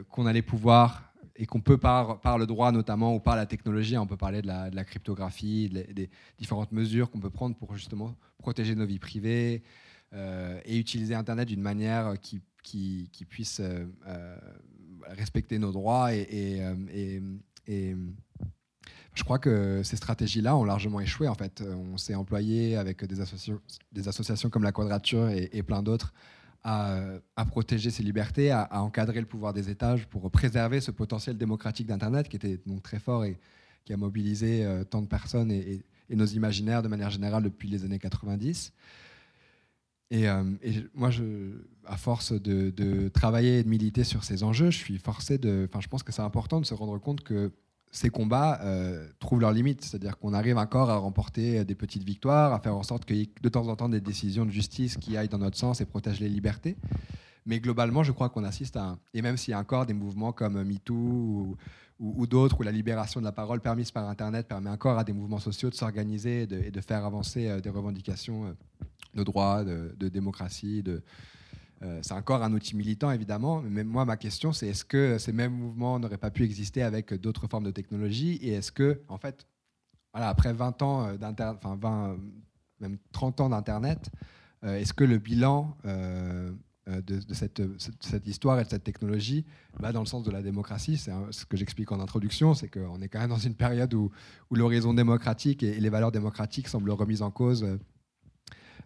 qu'on 0.10 0.28
allait 0.28 0.44
pouvoir 0.44 1.13
et 1.36 1.46
qu'on 1.46 1.62
peut 1.62 1.78
par, 1.78 2.38
le 2.38 2.46
droit 2.46 2.72
notamment 2.72 3.16
ou 3.16 3.20
par 3.20 3.36
la 3.36 3.46
technologie, 3.46 3.98
on 3.98 4.06
peut 4.06 4.18
parler 4.18 4.42
de 4.42 4.48
la, 4.48 4.84
cryptographie, 4.84 5.70
des 5.70 6.10
différentes 6.38 6.72
mesures 6.72 7.10
qu'on 7.10 7.20
peut 7.20 7.32
prendre 7.32 7.56
pour 7.56 7.76
justement 7.76 8.16
protéger 8.38 8.76
nos 8.76 8.86
vies 8.86 9.00
privées 9.00 9.64
euh, 10.14 10.60
et 10.66 10.78
utiliser 10.78 11.16
Internet 11.16 11.48
d'une 11.48 11.62
manière 11.62 12.14
qui, 12.22 13.10
puisse 13.30 13.60
euh, 13.60 13.86
euh, 14.08 14.38
respecter 15.08 15.58
nos 15.58 15.72
droits. 15.72 16.14
Et, 16.14 16.62
je 19.16 19.24
crois 19.24 19.38
que 19.38 19.82
ces 19.84 19.96
stratégies-là 19.96 20.56
ont 20.56 20.64
largement 20.64 21.00
échoué. 21.00 21.28
En 21.28 21.36
fait, 21.36 21.62
on 21.62 21.98
s'est 21.98 22.16
employé 22.16 22.78
avec 22.78 23.06
des 23.06 24.08
associations 24.08 24.50
comme 24.50 24.64
la 24.64 24.72
Quadrature 24.72 25.30
et, 25.30 25.64
plein 25.64 25.84
d'autres 25.84 26.14
à, 26.64 27.46
protéger 27.48 27.90
ses 27.90 28.04
libertés, 28.04 28.52
à, 28.52 28.82
encadrer 28.82 29.20
le 29.20 29.26
pouvoir 29.26 29.54
des 29.54 29.70
États 29.70 29.96
pour 30.10 30.30
préserver 30.32 30.82
ce 30.82 30.92
potentiel 30.92 31.38
démocratique 31.38 31.88
d'Internet 31.88 32.30
qui 32.30 32.38
était 32.38 32.60
donc 32.66 32.82
très 32.84 33.00
fort 33.00 33.26
et 33.26 33.38
qui 33.86 33.94
a 33.94 33.98
mobilisé 33.98 34.64
euh, 34.64 34.84
tant 34.84 35.02
de 35.02 35.08
personnes 35.08 35.52
et, 35.52 35.84
nos 36.10 36.26
imaginaires 36.26 36.84
de 36.84 36.88
manière 36.88 37.10
générale 37.10 37.42
depuis 37.42 37.68
les 37.68 37.86
années 37.86 37.98
90. 37.98 38.72
Euh, 40.14 40.54
et, 40.62 40.74
moi, 40.94 41.10
à 41.86 41.98
force 41.98 42.34
de, 42.34 43.10
travailler 43.10 43.60
et 43.60 43.64
de 43.64 43.70
militer 43.70 44.04
sur 44.04 44.24
ces 44.24 44.44
enjeux, 44.44 44.70
je 44.70 44.78
suis 44.78 45.00
forcé 45.00 45.40
de. 45.40 45.68
Enfin, 45.68 45.82
je 45.82 45.88
pense 45.88 46.04
que 46.04 46.12
c'est 46.12 46.22
important 46.22 46.62
de 46.62 46.68
se 46.68 46.76
rendre 46.76 47.00
compte 47.00 47.22
que 47.24 47.52
ces 47.94 48.10
combats 48.10 48.60
euh, 48.64 49.08
trouvent 49.20 49.40
leurs 49.40 49.54
limites. 49.54 49.86
C'est-à-dire 49.86 50.18
qu'on 50.18 50.34
arrive 50.34 50.58
encore 50.58 50.90
à 50.90 50.98
remporter 50.98 51.64
des 51.64 51.76
petites 51.76 52.04
victoires, 52.04 52.52
à 52.52 52.60
faire 52.60 52.76
en 52.76 52.84
sorte 52.84 53.06
qu'il 53.06 53.18
y 53.18 53.22
ait 53.22 53.30
de 53.42 53.50
temps 53.50 53.68
en 53.68 53.76
temps 53.76 53.88
des 53.88 54.02
décisions 54.02 54.46
de 54.46 54.52
justice 54.52 54.98
qui 54.98 55.16
aillent 55.16 55.30
dans 55.30 55.38
notre 55.38 55.58
sens 55.58 55.80
et 55.80 55.86
protègent 55.86 56.20
les 56.20 56.30
libertés. 56.30 56.76
Mais 57.46 57.60
globalement, 57.60 58.04
je 58.04 58.12
crois 58.12 58.30
qu'on 58.30 58.44
assiste 58.44 58.78
à, 58.78 58.98
et 59.14 59.22
même 59.22 59.38
s'il 59.38 59.52
y 59.52 59.54
a 59.54 59.60
encore 59.60 59.86
des 59.86 59.94
mouvements 59.94 60.32
comme 60.32 60.64
MeToo 60.64 61.56
ou, 62.00 62.28
d'autres, 62.28 62.60
où 62.60 62.64
la 62.64 62.72
libération 62.72 63.20
de 63.20 63.26
la 63.26 63.32
parole 63.32 63.62
permise 63.62 63.92
par 63.92 64.10
Internet 64.10 64.48
permet 64.48 64.72
encore 64.72 64.98
à 64.98 65.04
des 65.04 65.14
mouvements 65.14 65.40
sociaux 65.40 65.70
de 65.70 65.76
s'organiser 65.76 66.44
et, 66.44 66.72
de, 66.72 66.82
faire 66.82 67.06
avancer 67.06 67.48
euh, 67.48 67.60
des 67.60 67.70
revendications 67.70 68.46
euh, 68.46 68.54
de 69.14 69.24
droits, 69.24 69.64
de 69.64 70.10
démocratie, 70.10 70.82
de, 70.82 71.04
euh, 71.84 72.00
c'est 72.02 72.14
encore 72.14 72.44
un 72.44 72.54
outil 72.54 72.76
militant, 72.76 73.12
évidemment, 73.12 73.62
mais 73.62 73.84
moi, 73.84 74.06
ma 74.06 74.16
question, 74.16 74.54
c'est 74.54 74.68
est-ce 74.68 74.86
que 74.86 75.18
ces 75.18 75.34
mêmes 75.34 75.54
mouvements 75.54 76.00
n'auraient 76.00 76.18
pas 76.18 76.32
pu 76.32 76.44
exister 76.44 76.82
avec 76.82 77.14
d'autres 77.14 77.48
formes 77.48 77.66
de 77.66 77.72
technologie 77.72 78.36
Et 78.42 78.54
est-ce 78.54 78.72
que, 78.72 79.02
en 79.10 79.18
fait, 79.18 79.46
voilà, 80.14 80.30
après 80.30 80.54
20 80.54 80.82
ans 80.82 81.06
euh, 81.06 81.18
d'Internet, 81.18 81.60
enfin 81.62 81.76
20, 81.76 82.18
même 82.80 82.98
30 83.12 83.42
ans 83.42 83.50
d'Internet, 83.50 84.10
euh, 84.64 84.78
est-ce 84.78 84.94
que 84.94 85.04
le 85.04 85.18
bilan 85.18 85.76
de, 85.86 87.20
cette, 87.34 87.62
cette, 88.02 88.28
histoire 88.28 88.60
et 88.60 88.64
de 88.64 88.70
cette 88.70 88.84
technologie 88.84 89.46
va 89.78 89.92
dans 89.92 90.02
le 90.02 90.06
sens 90.06 90.24
de 90.24 90.32
la 90.32 90.42
démocratie? 90.42 90.98
C'est 90.98 91.12
ce 91.32 91.46
que 91.46 91.58
j'explique 91.58 91.92
en 91.92 92.00
introduction, 92.00 92.54
c'est 92.54 92.70
qu'on 92.70 93.02
est 93.02 93.10
quand 93.10 93.20
même 93.20 93.30
dans 93.30 93.38
une 93.38 93.56
période 93.56 93.94
où, 93.94 94.10
où 94.50 94.56
l'horizon 94.56 94.94
démocratique 94.94 95.64
et, 95.64 95.80
les 95.82 95.90
valeurs 95.90 96.14
démocratiques 96.14 96.70
semblent 96.70 96.92
remises 96.92 97.22
en 97.22 97.32
cause 97.32 97.68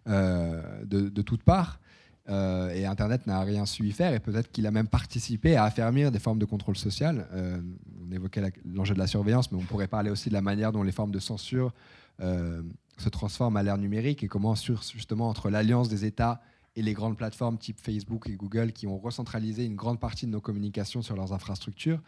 de, 0.06 0.82
de 0.84 1.22
toutes 1.22 1.44
parts. 1.44 1.78
Euh, 2.28 2.70
et 2.74 2.84
Internet 2.84 3.26
n'a 3.26 3.40
rien 3.40 3.64
su 3.64 3.86
y 3.86 3.92
faire, 3.92 4.12
et 4.12 4.20
peut-être 4.20 4.50
qu'il 4.50 4.66
a 4.66 4.70
même 4.70 4.88
participé 4.88 5.56
à 5.56 5.64
affermir 5.64 6.10
des 6.12 6.18
formes 6.18 6.38
de 6.38 6.44
contrôle 6.44 6.76
social. 6.76 7.26
Euh, 7.32 7.58
on 8.06 8.12
évoquait 8.12 8.52
l'enjeu 8.66 8.94
de 8.94 8.98
la 8.98 9.06
surveillance, 9.06 9.50
mais 9.50 9.58
on 9.58 9.64
pourrait 9.64 9.88
parler 9.88 10.10
aussi 10.10 10.28
de 10.28 10.34
la 10.34 10.42
manière 10.42 10.72
dont 10.72 10.82
les 10.82 10.92
formes 10.92 11.10
de 11.10 11.18
censure 11.18 11.72
euh, 12.20 12.62
se 12.98 13.08
transforment 13.08 13.56
à 13.56 13.62
l'ère 13.62 13.78
numérique 13.78 14.22
et 14.22 14.28
comment, 14.28 14.54
justement, 14.54 15.28
entre 15.28 15.48
l'alliance 15.48 15.88
des 15.88 16.04
États 16.04 16.42
et 16.76 16.82
les 16.82 16.92
grandes 16.92 17.16
plateformes 17.16 17.56
type 17.56 17.80
Facebook 17.80 18.28
et 18.28 18.34
Google 18.34 18.72
qui 18.72 18.86
ont 18.86 18.98
recentralisé 18.98 19.64
une 19.64 19.76
grande 19.76 19.98
partie 19.98 20.26
de 20.26 20.30
nos 20.30 20.40
communications 20.40 21.00
sur 21.00 21.16
leurs 21.16 21.32
infrastructures, 21.32 22.00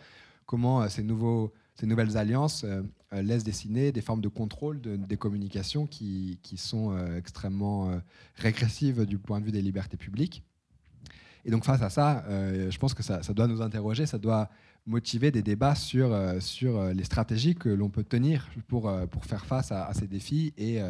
comment 0.47 0.87
ces, 0.89 1.03
nouveaux, 1.03 1.53
ces 1.75 1.87
nouvelles 1.87 2.17
alliances 2.17 2.65
laissent 3.13 3.45
dessiner 3.45 3.91
des 3.91 4.03
formes 4.03 4.21
de 4.21 4.29
contrôle 4.29 4.81
des 4.81 5.17
communications 5.17 5.87
qui, 5.87 6.39
qui 6.43 6.57
sont 6.57 6.97
extrêmement 7.17 7.91
régressives 8.37 9.07
du 9.07 9.19
point 9.19 9.41
de 9.41 9.47
vue 9.47 9.53
des 9.53 9.63
libertés 9.63 9.97
publiques. 9.97 10.45
Et 11.45 11.51
donc 11.51 11.65
face 11.65 11.81
à 11.81 11.89
ça, 11.89 12.25
je 12.29 12.77
pense 12.79 12.93
que 12.93 13.03
ça, 13.03 13.23
ça 13.23 13.33
doit 13.33 13.47
nous 13.47 13.63
interroger, 13.63 14.05
ça 14.05 14.19
doit 14.19 14.51
motiver 14.87 15.31
des 15.31 15.43
débats 15.43 15.75
sur, 15.75 16.13
euh, 16.13 16.41
sur 16.41 16.79
euh, 16.79 16.93
les 16.93 17.05
stratégies 17.05 17.55
que 17.55 17.69
l'on 17.69 17.91
peut 17.91 18.05
tenir 18.05 18.49
pour, 18.69 18.89
euh, 18.89 19.07
pour 19.07 19.25
faire 19.25 19.47
face 19.47 19.73
à, 19.73 19.93
ces 19.95 20.07
défis 20.07 20.53
et, 20.57 20.81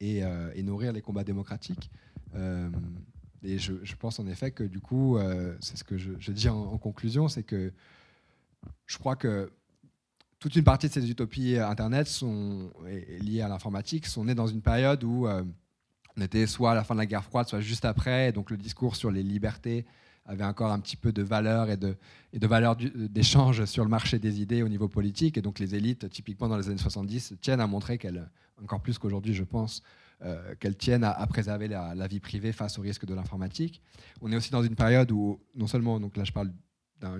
et, 0.00 0.62
nourrir 0.62 0.92
les 0.92 1.00
combats 1.00 1.24
démocratiques. 1.24 1.90
et 3.42 3.58
je, 3.58 3.74
je, 3.82 3.94
pense 3.96 4.18
en 4.18 4.26
effet 4.26 4.50
que 4.50 4.64
du 4.64 4.80
coup, 4.80 5.18
c'est 5.60 5.76
ce 5.76 5.84
que 5.84 5.96
je 5.98 6.32
dis 6.32 6.48
en, 6.48 6.78
conclusion, 6.78 7.28
c'est 7.28 7.42
que 7.42 7.72
je 8.86 8.98
crois 8.98 9.16
que 9.16 9.50
toute 10.38 10.54
une 10.56 10.64
partie 10.64 10.88
de 10.88 10.92
ces 10.92 11.10
utopies 11.10 11.56
Internet 11.56 12.06
sont 12.06 12.70
liées 13.20 13.42
à 13.42 13.48
l'informatique, 13.48 14.06
sont 14.06 14.24
nées 14.24 14.34
dans 14.34 14.46
une 14.46 14.62
période 14.62 15.02
où 15.04 15.26
on 15.26 16.20
était 16.20 16.46
soit 16.46 16.72
à 16.72 16.74
la 16.74 16.84
fin 16.84 16.94
de 16.94 17.00
la 17.00 17.06
guerre 17.06 17.24
froide, 17.24 17.48
soit 17.48 17.60
juste 17.60 17.84
après, 17.84 18.32
donc 18.32 18.50
le 18.50 18.56
discours 18.56 18.96
sur 18.96 19.10
les 19.10 19.22
libertés 19.22 19.84
avait 20.28 20.44
encore 20.44 20.70
un 20.70 20.78
petit 20.78 20.96
peu 20.96 21.10
de 21.10 21.22
valeur 21.22 21.70
et 21.70 21.76
de, 21.76 21.96
et 22.32 22.38
valeur 22.38 22.76
d'échange 22.76 23.64
sur 23.64 23.82
le 23.82 23.90
marché 23.90 24.18
des 24.18 24.42
idées 24.42 24.62
au 24.62 24.68
niveau 24.68 24.86
politique. 24.86 25.38
Et 25.38 25.42
donc 25.42 25.58
les 25.58 25.74
élites, 25.74 26.08
typiquement 26.10 26.48
dans 26.48 26.58
les 26.58 26.68
années 26.68 26.78
70, 26.78 27.34
tiennent 27.40 27.60
à 27.60 27.66
montrer 27.66 27.96
qu'elles, 27.96 28.30
encore 28.62 28.80
plus 28.80 28.98
qu'aujourd'hui 28.98 29.32
je 29.32 29.42
pense, 29.42 29.82
euh, 30.22 30.54
qu'elles 30.60 30.76
tiennent 30.76 31.04
à, 31.04 31.26
préserver 31.26 31.66
la, 31.66 32.06
vie 32.06 32.20
privée 32.20 32.52
face 32.52 32.78
au 32.78 32.82
risque 32.82 33.06
de 33.06 33.14
l'informatique. 33.14 33.80
On 34.20 34.30
est 34.30 34.36
aussi 34.36 34.50
dans 34.50 34.62
une 34.62 34.76
période 34.76 35.10
où, 35.12 35.40
non 35.54 35.66
seulement, 35.66 35.98
donc 35.98 36.16
là 36.16 36.24
je 36.24 36.32
parle 36.32 36.52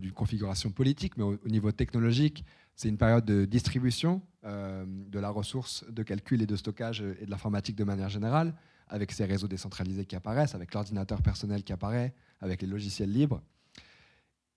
d'une 0.00 0.12
configuration 0.12 0.70
politique, 0.70 1.16
mais 1.16 1.22
au, 1.22 1.38
niveau 1.46 1.72
technologique, 1.72 2.44
c'est 2.78 2.88
une 2.88 2.96
période 2.96 3.24
de 3.24 3.44
distribution 3.44 4.22
euh, 4.44 4.84
de 4.86 5.18
la 5.18 5.30
ressource 5.30 5.84
de 5.90 6.04
calcul 6.04 6.40
et 6.42 6.46
de 6.46 6.54
stockage 6.54 7.00
et 7.20 7.26
de 7.26 7.30
l'informatique 7.30 7.74
de 7.74 7.82
manière 7.82 8.08
générale 8.08 8.54
avec 8.86 9.10
ces 9.10 9.24
réseaux 9.24 9.48
décentralisés 9.48 10.06
qui 10.06 10.14
apparaissent, 10.14 10.54
avec 10.54 10.72
l'ordinateur 10.72 11.20
personnel 11.20 11.64
qui 11.64 11.72
apparaît, 11.72 12.14
avec 12.40 12.62
les 12.62 12.68
logiciels 12.68 13.12
libres. 13.12 13.42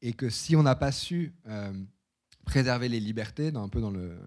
Et 0.04 0.14
que 0.14 0.30
si 0.30 0.56
on 0.56 0.62
n'a 0.62 0.76
pas 0.76 0.92
su 0.92 1.34
euh, 1.48 1.74
préserver 2.46 2.90
les 2.90 3.00
libertés 3.00 3.52
un 3.56 3.68
peu 3.70 3.82
dans 3.82 3.90
le, 3.90 4.20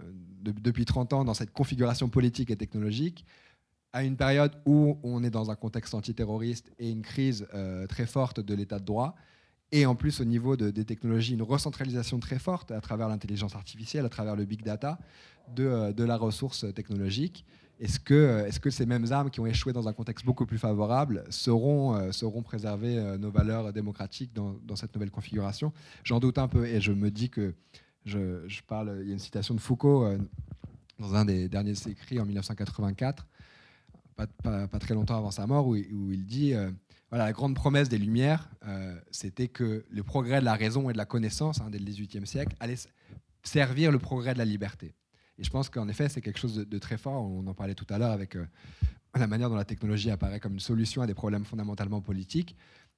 depuis 0.42 0.84
30 0.84 1.12
ans 1.12 1.24
dans 1.24 1.32
cette 1.32 1.52
configuration 1.52 2.08
politique 2.08 2.50
et 2.50 2.56
technologique, 2.56 3.24
à 3.92 4.02
une 4.02 4.16
période 4.16 4.60
où 4.66 4.98
on 5.04 5.22
est 5.22 5.30
dans 5.30 5.52
un 5.52 5.56
contexte 5.56 5.94
antiterroriste 5.94 6.72
et 6.80 6.90
une 6.90 7.02
crise 7.02 7.46
euh, 7.54 7.86
très 7.86 8.06
forte 8.06 8.40
de 8.40 8.54
l'état 8.54 8.80
de 8.80 8.84
droit, 8.84 9.14
et 9.74 9.86
en 9.86 9.94
plus 9.94 10.20
au 10.20 10.24
niveau 10.24 10.56
des 10.56 10.84
technologies, 10.84 11.34
une 11.34 11.42
recentralisation 11.42 12.18
très 12.20 12.38
forte 12.38 12.70
à 12.70 12.80
travers 12.80 13.08
l'intelligence 13.08 13.54
artificielle, 13.54 14.06
à 14.06 14.08
travers 14.08 14.36
le 14.36 14.44
big 14.44 14.62
data 14.62 14.98
de, 15.54 15.64
euh, 15.64 16.06
la 16.06 16.16
ressource 16.16 16.64
technologique, 16.74 17.44
est-ce 17.80 17.98
que, 17.98 18.70
ces 18.70 18.86
mêmes 18.86 19.10
armes 19.10 19.30
qui 19.30 19.40
ont 19.40 19.46
échoué 19.46 19.72
dans 19.72 19.88
un 19.88 19.92
contexte 19.92 20.24
beaucoup 20.24 20.46
plus 20.46 20.58
favorable 20.58 21.24
seront, 21.28 21.96
euh, 21.96 22.12
seront 22.12 22.42
préserver 22.42 22.98
euh, 22.98 23.18
nos 23.18 23.30
valeurs 23.30 23.72
démocratiques 23.72 24.32
dans, 24.32 24.76
cette 24.76 24.94
nouvelle 24.94 25.10
configuration? 25.10 25.72
J'en 26.04 26.20
doute 26.20 26.38
un 26.38 26.48
peu 26.48 26.66
et 26.66 26.80
je 26.80 26.92
me 26.92 27.10
dis 27.10 27.30
que 27.30 27.54
je, 28.04 28.62
parle, 28.68 28.98
il 29.02 29.08
y 29.08 29.10
a 29.10 29.14
une 29.14 29.18
citation 29.18 29.54
de 29.54 29.60
Foucault 29.60 30.04
euh, 30.04 30.18
dans 31.00 31.14
un 31.14 31.24
des 31.24 31.48
derniers 31.48 31.74
écrits 31.88 32.20
en 32.20 32.26
1984, 32.26 33.26
pas, 34.14 34.28
pas, 34.68 34.78
très 34.78 34.94
longtemps 34.94 35.16
avant 35.16 35.32
sa 35.32 35.46
mort, 35.46 35.66
où, 35.66 35.74
il 35.74 36.24
dit 36.24 36.54
la 37.18 37.32
grande 37.32 37.54
promesse 37.54 37.88
des 37.88 37.98
Lumières, 37.98 38.50
c'était 39.10 39.48
que 39.48 39.84
le 39.88 40.02
progrès 40.02 40.40
de 40.40 40.44
la 40.44 40.54
raison 40.54 40.90
et 40.90 40.92
de 40.92 40.98
la 40.98 41.04
connaissance 41.04 41.60
hein, 41.60 41.68
dès 41.70 41.78
le 41.78 41.84
XVIIIe 41.84 42.26
siècle 42.26 42.56
allait 42.60 42.78
servir 43.42 43.92
le 43.92 43.98
progrès 43.98 44.32
de 44.32 44.38
la 44.38 44.44
liberté. 44.44 44.94
Et 45.38 45.44
je 45.44 45.50
pense 45.50 45.68
qu'en 45.68 45.88
effet, 45.88 46.08
c'est 46.08 46.20
quelque 46.20 46.38
chose 46.38 46.56
de, 46.56 46.78
très 46.78 46.96
fort. 46.96 47.24
On 47.24 47.46
en 47.46 47.54
parlait 47.54 47.74
tout 47.74 47.86
à 47.90 47.98
l'heure 47.98 48.12
avec 48.12 48.36
euh, 48.36 48.46
la 49.14 49.26
manière 49.26 49.50
dont 49.50 49.56
la 49.56 49.64
technologie 49.64 50.10
apparaît 50.10 50.40
comme 50.40 50.54
une 50.54 50.60
solution 50.60 51.02
à 51.02 51.06
des 51.06 51.14
problèmes 51.14 51.44
fondamentalement 51.44 52.00
politiques. 52.00 52.56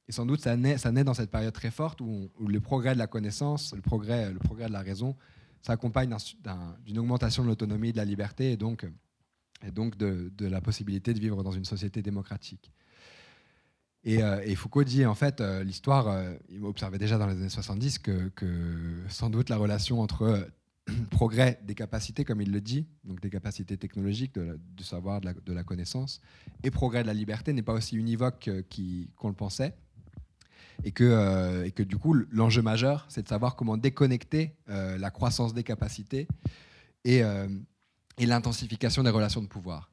Et 0.08 0.12
sans 0.12 0.26
doute, 0.26 0.40
ça 0.40 0.56
naît, 0.56 1.04
dans 1.04 1.14
cette 1.14 1.30
période 1.30 1.52
très 1.52 1.70
forte 1.70 2.00
où, 2.00 2.30
le 2.46 2.60
progrès 2.60 2.94
de 2.94 2.98
la 2.98 3.06
connaissance, 3.06 3.74
le 3.74 3.82
progrès, 3.82 4.32
le 4.32 4.38
progrès 4.38 4.68
de 4.68 4.72
la 4.72 4.82
raison, 4.82 5.16
s'accompagne 5.62 6.14
d'une 6.84 6.98
augmentation 6.98 7.42
de 7.42 7.48
l'autonomie, 7.48 7.90
de 7.90 7.96
la 7.96 8.04
liberté 8.04 8.52
et 8.52 8.56
donc 8.56 8.86
de, 9.96 10.30
la 10.38 10.60
possibilité 10.60 11.12
de 11.12 11.18
vivre 11.18 11.42
dans 11.42 11.50
une 11.50 11.64
société 11.64 12.02
démocratique. 12.02 12.70
Et, 14.06 14.22
euh, 14.22 14.54
Foucault 14.54 14.84
dit, 14.84 15.04
en 15.04 15.14
fait, 15.14 15.40
euh, 15.40 15.62
l'histoire, 15.62 16.16
il 16.48 16.64
observait 16.64 16.96
déjà 16.96 17.18
dans 17.18 17.26
les 17.26 17.34
années 17.34 17.48
70 17.48 17.98
que, 17.98 18.30
sans 19.08 19.28
doute 19.28 19.50
la 19.50 19.56
relation 19.56 20.00
entre 20.00 20.48
progrès 21.10 21.60
des 21.64 21.74
capacités, 21.74 22.24
comme 22.24 22.40
il 22.40 22.52
le 22.52 22.60
dit, 22.60 22.86
donc 23.04 23.20
des 23.20 23.30
capacités 23.30 23.76
technologiques, 23.76 24.38
du 24.38 24.84
savoir, 24.84 25.20
de 25.20 25.52
la, 25.52 25.64
connaissance, 25.64 26.20
et 26.62 26.70
progrès 26.70 27.02
de 27.02 27.08
la 27.08 27.14
liberté 27.14 27.52
n'est 27.52 27.62
pas 27.62 27.74
aussi 27.74 27.96
univoque 27.96 28.48
qu'on 29.16 29.28
le 29.28 29.34
pensait. 29.34 29.74
Et 30.84 30.92
que, 30.92 31.04
euh, 31.04 31.64
et 31.64 31.70
que 31.70 31.82
du 31.82 31.96
coup, 31.96 32.14
l'enjeu 32.30 32.60
majeur, 32.60 33.06
c'est 33.08 33.22
de 33.22 33.28
savoir 33.28 33.56
comment 33.56 33.78
déconnecter 33.78 34.54
euh, 34.68 34.98
la 34.98 35.10
croissance 35.10 35.54
des 35.54 35.62
capacités 35.62 36.28
et, 37.04 37.22
euh, 37.22 37.48
et 38.18 38.26
l'intensification 38.26 39.02
des 39.02 39.10
relations 39.10 39.40
de 39.40 39.48
pouvoir. 39.48 39.90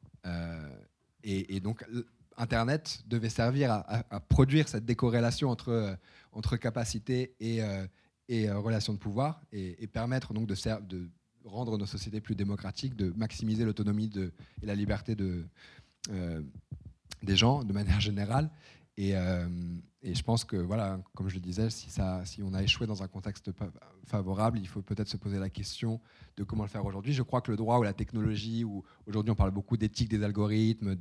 Et, 1.24 1.62
donc, 1.62 1.86
Internet 2.38 3.04
devait 3.08 3.30
servir 3.30 3.72
à, 3.72 4.20
produire 4.20 4.68
cette 4.68 4.86
décorrélation 4.86 5.50
entre, 5.50 5.98
entre 6.32 6.58
capacité 6.58 7.36
et, 7.40 7.62
et 8.30 8.50
euh, 8.50 8.60
relations 8.60 8.94
de 8.94 8.98
pouvoir 8.98 9.42
et, 9.52 9.88
permettre 9.88 10.34
donc 10.34 10.48
de, 10.48 10.56
de, 10.88 11.10
rendre 11.46 11.78
nos 11.78 11.86
sociétés 11.86 12.22
plus 12.22 12.36
démocratiques, 12.36 12.96
de 12.96 13.12
maximiser 13.18 13.66
l'autonomie 13.66 14.10
et 14.62 14.66
la 14.66 14.76
liberté 14.76 15.14
de, 15.16 15.46
euh, 16.10 16.42
des 17.22 17.36
gens 17.36 17.64
de 17.64 17.74
manière 17.74 18.00
générale. 18.00 18.50
Euh, 19.00 19.48
et, 20.04 20.14
je 20.14 20.24
pense 20.24 20.44
que, 20.44 20.58
voilà, 20.58 21.00
comme 21.16 21.30
je 21.30 21.36
le 21.36 21.42
disais, 21.42 21.70
si, 21.70 21.90
ça, 21.90 22.24
si 22.26 22.44
on 22.44 22.54
a 22.54 22.62
échoué 22.62 22.88
dans 22.88 23.04
un 23.04 23.08
contexte 23.08 23.52
favorable, 24.06 24.60
il 24.60 24.68
faut 24.68 24.82
peut-être 24.82 25.08
se 25.08 25.18
poser 25.18 25.40
la 25.40 25.50
question 25.50 26.02
de 26.38 26.44
comment 26.44 26.64
le 26.64 26.70
faire 26.70 26.86
aujourd'hui. 26.86 27.14
Je 27.14 27.24
crois 27.24 27.42
que 27.42 27.52
le 27.52 27.58
droit 27.58 27.78
ou 27.80 27.84
la 27.84 27.94
technologie, 27.94 28.64
ou 28.64 28.84
aujourd'hui 29.08 29.32
on 29.32 29.36
parle 29.36 29.52
beaucoup 29.52 29.78
d'éthique 29.78 30.10
des 30.10 30.24
algorithmes, 30.24 30.96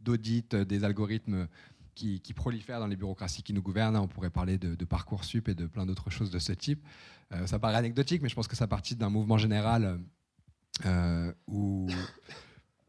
d'audit 0.00 0.54
des 0.54 0.84
algorithmes 0.84 1.48
qui, 1.94 2.32
prolifèrent 2.34 2.80
dans 2.80 2.86
les 2.86 2.96
bureaucraties 2.96 3.42
qui 3.42 3.52
nous 3.52 3.62
gouvernent. 3.62 3.96
On 3.96 4.08
pourrait 4.08 4.30
parler 4.30 4.58
de, 4.58 4.84
Parcoursup 4.84 5.48
et 5.48 5.54
de 5.54 5.66
plein 5.66 5.86
d'autres 5.86 6.10
choses 6.10 6.30
de 6.30 6.38
ce 6.38 6.52
type. 6.52 6.84
Euh, 7.32 7.46
ça 7.46 7.58
paraît 7.58 7.76
anecdotique, 7.76 8.22
mais 8.22 8.28
je 8.28 8.34
pense 8.34 8.48
que 8.48 8.56
ça 8.56 8.66
partit 8.66 8.94
d'un 8.94 9.08
mouvement 9.08 9.38
général 9.38 10.00
euh, 10.84 11.32
où, 11.46 11.88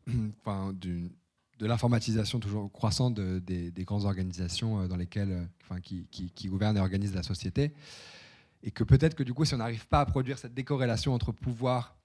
enfin, 0.41 0.74
de 1.64 1.68
l'informatisation 1.68 2.39
toujours 2.39 2.72
croissante 2.72 3.16
des, 3.16 3.72
grandes 3.86 4.05
organisations 4.05 4.82
euh, 4.82 4.88
dans 4.88 4.97
lesquelles, 4.97 5.47
enfin, 5.64 5.82
qui, 5.82 6.47
gouvernent 6.47 6.78
et 6.78 6.82
organisent 6.82 7.16
la 7.16 7.24
société. 7.24 7.74
Et 8.61 8.72
que 8.72 8.84
peut-être 8.84 9.16
que 9.16 9.24
du 9.24 9.34
coup, 9.34 9.45
si 9.45 9.53
on 9.53 9.57
n'arrive 9.57 9.88
pas 9.88 10.01
à 10.01 10.05
produire 10.05 10.38
cette 10.38 10.53
décorrélation 10.53 11.14
entre 11.14 11.32
pouvoir 11.32 11.97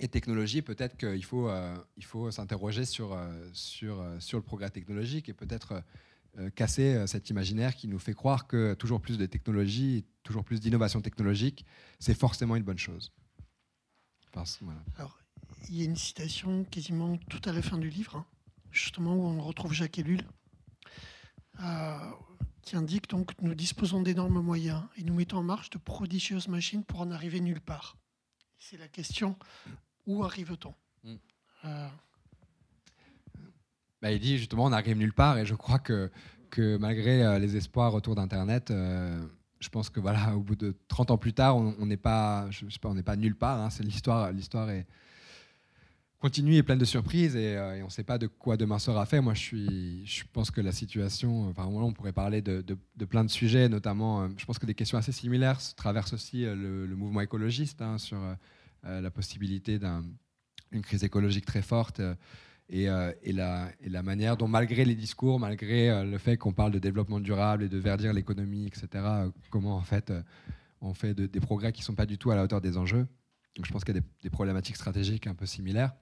et 0.00 0.08
technologie, 0.08 0.62
peut-être 0.62 0.96
qu'il 0.96 1.24
faut, 1.24 1.50
il 1.98 2.04
faut 2.04 2.30
s'interroger 2.30 2.86
sur, 2.86 3.16
sur, 3.52 4.02
le 4.32 4.40
progrès 4.40 4.70
technologique 4.70 5.28
et 5.28 5.34
peut-être 5.34 5.82
euh, 6.38 6.48
casser 6.48 6.94
euh, 6.94 7.06
cet 7.06 7.28
imaginaire 7.28 7.76
qui 7.76 7.88
nous 7.88 7.98
fait 7.98 8.14
croire 8.14 8.46
que 8.46 8.72
toujours 8.72 9.02
plus 9.02 9.18
de 9.18 9.26
technologie, 9.26 10.06
toujours 10.22 10.44
plus 10.44 10.60
d'innovation 10.60 11.02
technologique, 11.02 11.66
c'est 11.98 12.14
forcément 12.14 12.56
une 12.56 12.62
bonne 12.62 12.78
chose. 12.78 13.12
Alors, 14.96 15.18
il 15.68 15.76
y 15.76 15.82
a 15.82 15.84
une 15.84 15.96
citation 15.96 16.64
quasiment 16.64 17.18
tout 17.28 17.42
à 17.44 17.52
la 17.52 17.60
fin 17.60 17.76
du 17.76 17.90
livre, 17.90 18.16
hein, 18.16 18.26
justement 18.72 19.14
où 19.14 19.26
on 19.26 19.40
retrouve 19.40 19.72
Jacques 19.72 19.98
Ellul, 19.98 20.22
euh, 21.62 21.96
qui 22.62 22.76
indique 22.76 23.08
donc 23.08 23.32
nous 23.40 23.54
disposons 23.54 24.02
d'énormes 24.02 24.40
moyens 24.40 24.82
et 24.96 25.04
nous 25.04 25.14
mettons 25.14 25.38
en 25.38 25.42
marche 25.42 25.70
de 25.70 25.78
prodigieuses 25.78 26.48
machines 26.48 26.84
pour 26.84 27.00
en 27.00 27.10
arriver 27.10 27.40
nulle 27.40 27.60
part. 27.60 27.96
C'est 28.58 28.78
la 28.78 28.88
question 28.88 29.36
où 30.06 30.24
arrive-t-on? 30.24 30.74
Hmm. 31.04 31.88
Bah, 34.00 34.10
il 34.10 34.18
dit 34.18 34.38
justement 34.38 34.64
on 34.64 34.70
n'arrive 34.70 34.96
nulle 34.96 35.12
part 35.12 35.38
et 35.38 35.46
je 35.46 35.54
crois 35.54 35.78
que, 35.78 36.10
que 36.50 36.76
malgré 36.76 37.24
euh, 37.24 37.38
les 37.38 37.56
espoirs 37.56 37.94
autour 37.94 38.16
d'Internet, 38.16 38.70
euh, 38.70 39.22
je 39.60 39.68
pense 39.68 39.90
que 39.90 40.00
voilà, 40.00 40.36
au 40.36 40.40
bout 40.40 40.56
de 40.56 40.74
30 40.88 41.12
ans 41.12 41.18
plus 41.18 41.32
tard, 41.32 41.56
on 41.56 41.86
n'est 41.86 41.96
pas, 41.96 42.50
je 42.50 42.68
sais 42.68 42.80
pas, 42.80 42.88
on 42.88 42.94
n'est 42.94 43.04
pas 43.04 43.14
nulle 43.14 43.36
part. 43.36 43.60
Hein. 43.60 43.70
c'est 43.70 43.84
l'histoire, 43.84 44.32
l'histoire 44.32 44.70
est 44.70 44.86
continue 46.22 46.54
et 46.54 46.62
pleine 46.62 46.78
de 46.78 46.84
surprises 46.84 47.34
et, 47.34 47.56
euh, 47.56 47.82
on 47.82 47.86
ne 47.86 47.90
sait 47.90 48.04
pas 48.04 48.16
de 48.16 48.28
quoi 48.28 48.56
demain 48.56 48.78
sera 48.78 49.06
fait. 49.06 49.20
Moi, 49.20 49.34
je 49.34 49.40
suis, 49.40 50.06
je 50.06 50.22
pense 50.32 50.52
que 50.52 50.60
la 50.60 50.70
situation, 50.70 51.48
enfin, 51.48 51.66
on 51.66 51.92
pourrait 51.92 52.12
parler 52.12 52.40
de, 52.42 52.62
de, 52.62 53.04
plein 53.04 53.24
de 53.24 53.30
sujets, 53.30 53.68
notamment, 53.68 54.28
je 54.38 54.44
pense 54.44 54.60
que 54.60 54.66
des 54.66 54.74
questions 54.74 54.96
assez 54.96 55.10
similaires 55.10 55.58
traversent 55.74 56.12
aussi 56.12 56.44
le, 56.44 56.86
mouvement 56.94 57.22
écologiste 57.22 57.82
hein, 57.82 57.98
sur 57.98 58.20
la 58.84 59.10
possibilité 59.10 59.80
d'une 59.80 60.82
crise 60.82 61.02
écologique 61.02 61.44
très 61.44 61.60
forte 61.60 62.00
et, 62.68 62.86
la, 62.86 63.12
et, 63.24 63.32
la, 63.88 64.02
manière 64.04 64.36
dont, 64.36 64.46
malgré 64.46 64.84
les 64.84 64.94
discours, 64.94 65.40
malgré 65.40 66.04
le 66.04 66.18
fait 66.18 66.36
qu'on 66.36 66.52
parle 66.52 66.70
de 66.70 66.78
développement 66.78 67.18
durable 67.18 67.64
et 67.64 67.68
de 67.68 67.78
verdir 67.78 68.12
l'économie, 68.12 68.68
etc., 68.68 69.04
comment 69.50 69.74
en 69.74 69.82
fait 69.82 70.12
on 70.80 70.94
fait 70.94 71.14
des 71.14 71.40
progrès 71.40 71.72
qui 71.72 71.80
ne 71.80 71.86
sont 71.86 71.96
pas 71.96 72.06
du 72.06 72.16
tout 72.16 72.30
à 72.30 72.36
la 72.36 72.44
hauteur 72.44 72.60
des 72.60 72.76
enjeux. 72.76 73.08
Donc 73.56 73.66
je 73.66 73.72
pense 73.72 73.84
qu'il 73.84 73.94
y 73.94 73.98
a 73.98 74.02
des, 74.22 74.30
problématiques 74.30 74.76
stratégiques 74.76 75.26
un 75.26 75.34
peu 75.34 75.46
similaires. 75.46 75.92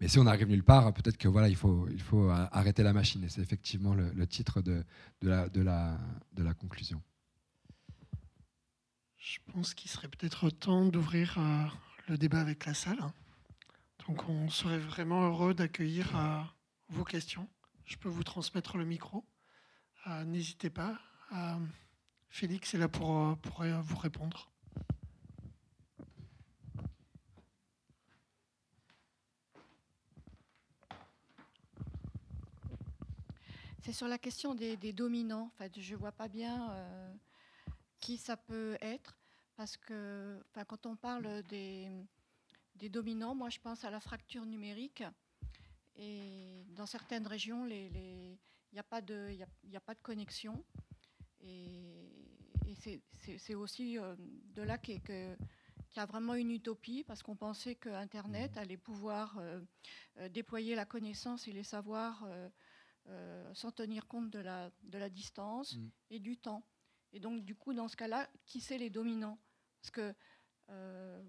Mais 0.00 0.08
si 0.08 0.18
on 0.18 0.26
arrive 0.26 0.48
nulle 0.48 0.62
part, 0.62 0.92
peut-être 0.94 1.16
que 1.16 1.28
voilà, 1.28 1.48
il 1.48 1.56
faut, 1.56 1.88
il 1.88 2.00
faut 2.00 2.28
arrêter 2.30 2.82
la 2.82 2.92
machine. 2.92 3.24
Et 3.24 3.28
c'est 3.28 3.40
effectivement 3.40 3.94
le, 3.94 4.26
titre 4.26 4.60
de, 4.62 4.84
de, 5.20 5.28
la, 5.28 5.48
de, 5.48 5.60
la, 5.60 5.98
de 6.34 6.42
la 6.42 6.54
conclusion. 6.54 7.02
Je 9.18 9.38
pense 9.52 9.74
qu'il 9.74 9.90
serait 9.90 10.08
peut-être 10.08 10.48
temps 10.48 10.86
d'ouvrir 10.86 11.36
euh, 11.38 11.66
le 12.08 12.16
débat 12.16 12.40
avec 12.40 12.64
la 12.64 12.72
salle. 12.72 12.98
Donc 14.06 14.26
on 14.28 14.48
serait 14.48 14.78
vraiment 14.78 15.22
heureux 15.26 15.52
d'accueillir 15.52 16.16
euh, 16.16 16.40
vos 16.88 17.04
questions. 17.04 17.46
Je 17.84 17.96
peux 17.96 18.08
vous 18.08 18.22
transmettre 18.22 18.78
le 18.78 18.86
micro. 18.86 19.26
Euh, 20.06 20.24
n'hésitez 20.24 20.70
pas. 20.70 20.98
Félix 22.30 22.72
est 22.72 22.78
là 22.78 22.88
pour, 22.88 23.36
pour 23.38 23.64
vous 23.64 23.96
répondre. 23.96 24.50
C'est 33.84 33.92
sur 33.92 34.08
la 34.08 34.18
question 34.18 34.54
des, 34.54 34.76
dominants. 34.92 35.44
En 35.44 35.56
fait, 35.56 35.80
je 35.80 35.94
ne 35.94 35.98
vois 35.98 36.12
pas 36.12 36.28
bien 36.28 36.70
euh, 36.72 37.12
qui 38.00 38.16
ça 38.16 38.36
peut 38.36 38.76
être. 38.80 39.16
Parce 39.56 39.76
que 39.76 40.40
quand 40.66 40.86
on 40.86 40.96
parle 40.96 41.42
des, 41.44 41.88
dominants, 42.90 43.34
moi 43.34 43.50
je 43.50 43.58
pense 43.58 43.84
à 43.84 43.90
la 43.90 44.00
fracture 44.00 44.44
numérique. 44.44 45.02
Et 45.96 46.64
dans 46.70 46.86
certaines 46.86 47.26
régions, 47.26 47.66
il 47.66 48.38
n'y 48.72 48.78
a, 48.78 48.82
pas 48.84 49.00
de, 49.00 49.36
a, 49.74 49.80
pas 49.80 49.94
de 49.94 50.00
connexion. 50.00 50.64
Et, 51.40 52.04
c'est 53.38 53.54
aussi 53.54 53.98
euh, 53.98 54.14
de 54.54 54.62
là 54.62 54.76
qu'il 54.78 55.00
y 55.96 55.98
a 55.98 56.06
vraiment 56.06 56.34
une 56.34 56.50
utopie, 56.50 57.02
parce 57.02 57.22
qu'on 57.22 57.34
pensait 57.34 57.74
que 57.74 57.88
Internet 57.88 58.56
allait 58.58 58.76
pouvoir 58.76 59.38
euh, 59.38 60.28
déployer 60.28 60.74
la 60.74 60.84
connaissance 60.84 61.48
et 61.48 61.52
les 61.52 61.64
savoirs 61.64 62.28
euh, 63.08 63.54
sans 63.54 63.72
tenir 63.72 64.06
compte 64.06 64.30
de 64.30 64.38
la, 64.38 64.70
de 64.82 64.98
la 64.98 65.08
distance 65.08 65.76
mm. 65.76 65.88
et 66.10 66.18
du 66.18 66.36
temps. 66.36 66.62
Et 67.12 67.20
donc, 67.20 67.44
du 67.44 67.54
coup, 67.54 67.72
dans 67.72 67.88
ce 67.88 67.96
cas-là, 67.96 68.28
qui 68.44 68.60
c'est 68.60 68.76
les 68.76 68.90
dominants? 68.90 69.38
Parce 69.80 69.90
que 69.90 70.14
euh, 70.70 71.22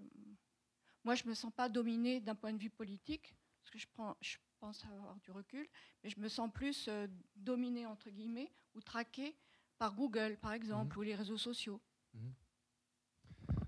moi, 1.04 1.14
je 1.14 1.24
ne 1.24 1.30
me 1.30 1.34
sens 1.34 1.52
pas 1.52 1.68
dominée 1.68 2.20
d'un 2.20 2.34
point 2.34 2.52
de 2.52 2.58
vue 2.58 2.70
politique, 2.70 3.34
parce 3.62 3.70
que 3.70 3.78
je, 3.78 3.86
prends, 3.94 4.14
je 4.20 4.36
pense 4.58 4.84
avoir 4.84 5.16
du 5.20 5.30
recul, 5.30 5.66
mais 6.04 6.10
je 6.10 6.20
me 6.20 6.28
sens 6.28 6.50
plus 6.52 6.86
euh, 6.88 7.06
dominée, 7.36 7.86
entre 7.86 8.10
guillemets, 8.10 8.52
ou 8.74 8.82
traquée 8.82 9.34
par 9.78 9.94
Google, 9.94 10.36
par 10.40 10.52
exemple, 10.52 10.96
mm. 10.96 10.98
ou 10.98 11.02
les 11.02 11.14
réseaux 11.14 11.38
sociaux. 11.38 11.80
Mm. 12.12 12.30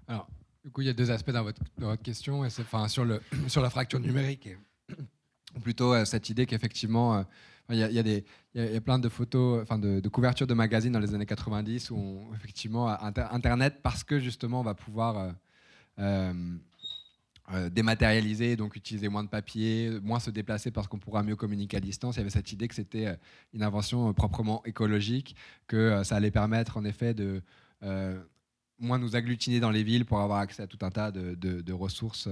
Alors, 0.09 0.29
du 0.63 0.71
coup, 0.71 0.83
il 0.83 0.87
y 0.87 0.91
a 0.91 0.95
deux 0.95 1.11
aspects 1.11 1.31
dans 1.31 1.45
votre, 1.45 1.63
dans 1.79 1.89
votre 1.89 2.03
question, 2.03 2.45
et 2.45 2.49
enfin, 2.49 2.89
sur, 2.89 3.07
le, 3.07 3.23
sur 3.49 3.63
la 3.63 3.71
fracture 3.71 4.01
numérique, 4.01 4.47
et 4.47 4.59
plutôt 5.61 6.05
cette 6.05 6.31
idée 6.31 6.47
qu'effectivement, 6.47 7.25
il 7.71 7.79
y, 7.79 7.83
a, 7.83 7.91
y 8.55 8.77
a 8.77 8.81
plein 8.81 8.99
de 8.99 9.09
photos, 9.09 9.63
enfin 9.63 9.79
de, 9.79 10.07
couvertures 10.09 10.47
de 10.47 10.55
magazines 10.55 10.93
dans 10.93 11.01
les 11.01 11.15
années 11.15 11.27
90 11.27 11.91
où 11.91 12.21
effectivement 12.35 12.89
Internet, 12.89 13.81
parce 13.83 14.05
que 14.05 14.19
justement 14.19 14.61
on 14.61 14.65
va 14.65 14.75
pouvoir 14.75 15.19
euh, 15.19 15.33
euh, 15.99 16.33
euh, 17.53 17.71
dématérialiser, 17.71 18.57
donc 18.57 18.77
utiliser 18.77 19.09
moins 19.09 19.25
de 19.25 19.29
papier, 19.29 19.91
moins 20.03 20.21
se 20.21 20.31
déplacer 20.31 20.71
parce 20.71 20.87
qu'on 20.87 20.99
pourra 20.99 21.23
mieux 21.23 21.37
communiquer 21.37 21.79
à 21.79 21.81
distance. 21.81 22.17
Il 22.17 22.19
y 22.19 22.23
avait 22.23 22.31
cette 22.31 22.53
idée 22.53 22.69
que 22.69 22.75
c'était 22.75 23.17
une 23.53 23.63
invention 23.63 24.13
proprement 24.13 24.63
écologique, 24.65 25.37
que 25.67 26.03
ça 26.05 26.17
allait 26.17 26.31
permettre 26.31 26.77
en 26.77 26.85
effet 26.85 27.15
de 27.15 27.43
moins 28.79 28.99
nous 28.99 29.17
agglutiner 29.17 29.61
dans 29.61 29.71
les 29.71 29.85
villes 29.85 30.05
pour 30.05 30.21
avoir 30.21 30.41
accès 30.41 30.63
à 30.63 30.67
tout 30.67 30.79
un 30.83 30.91
tas 30.91 31.11
de, 31.11 31.35
de 31.35 31.73
ressources 31.73 32.29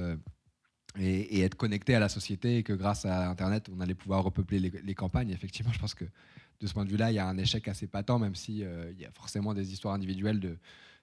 et, 0.99 1.41
être 1.43 1.55
connecté 1.55 1.95
à 1.95 2.01
la 2.01 2.09
société 2.09 2.59
et 2.59 2.63
que 2.63 2.73
grâce 2.73 3.05
à 3.05 3.29
Internet, 3.29 3.71
on 3.75 3.81
allait 3.81 3.95
pouvoir 3.95 4.25
repeupler 4.25 4.59
les, 4.59 4.95
campagnes. 4.95 5.31
Effectivement, 5.31 5.73
je 5.75 5.79
pense 5.79 5.95
que 5.95 6.05
de 6.05 6.67
ce 6.67 6.73
point 6.73 6.85
de 6.85 6.91
vue-là, 6.91 7.11
il 7.11 7.15
y 7.15 7.19
a 7.19 7.27
un 7.27 7.39
échec 7.39 7.69
assez 7.69 7.87
patent, 7.87 8.19
même 8.19 8.35
s'il 8.35 8.57
si, 8.57 8.65
euh, 8.65 8.91
il 8.93 9.01
y 9.01 9.07
a 9.07 9.11
forcément 9.13 9.55
des 9.55 9.73
histoires 9.73 9.95
individuelles 9.95 10.41
de 10.41 10.59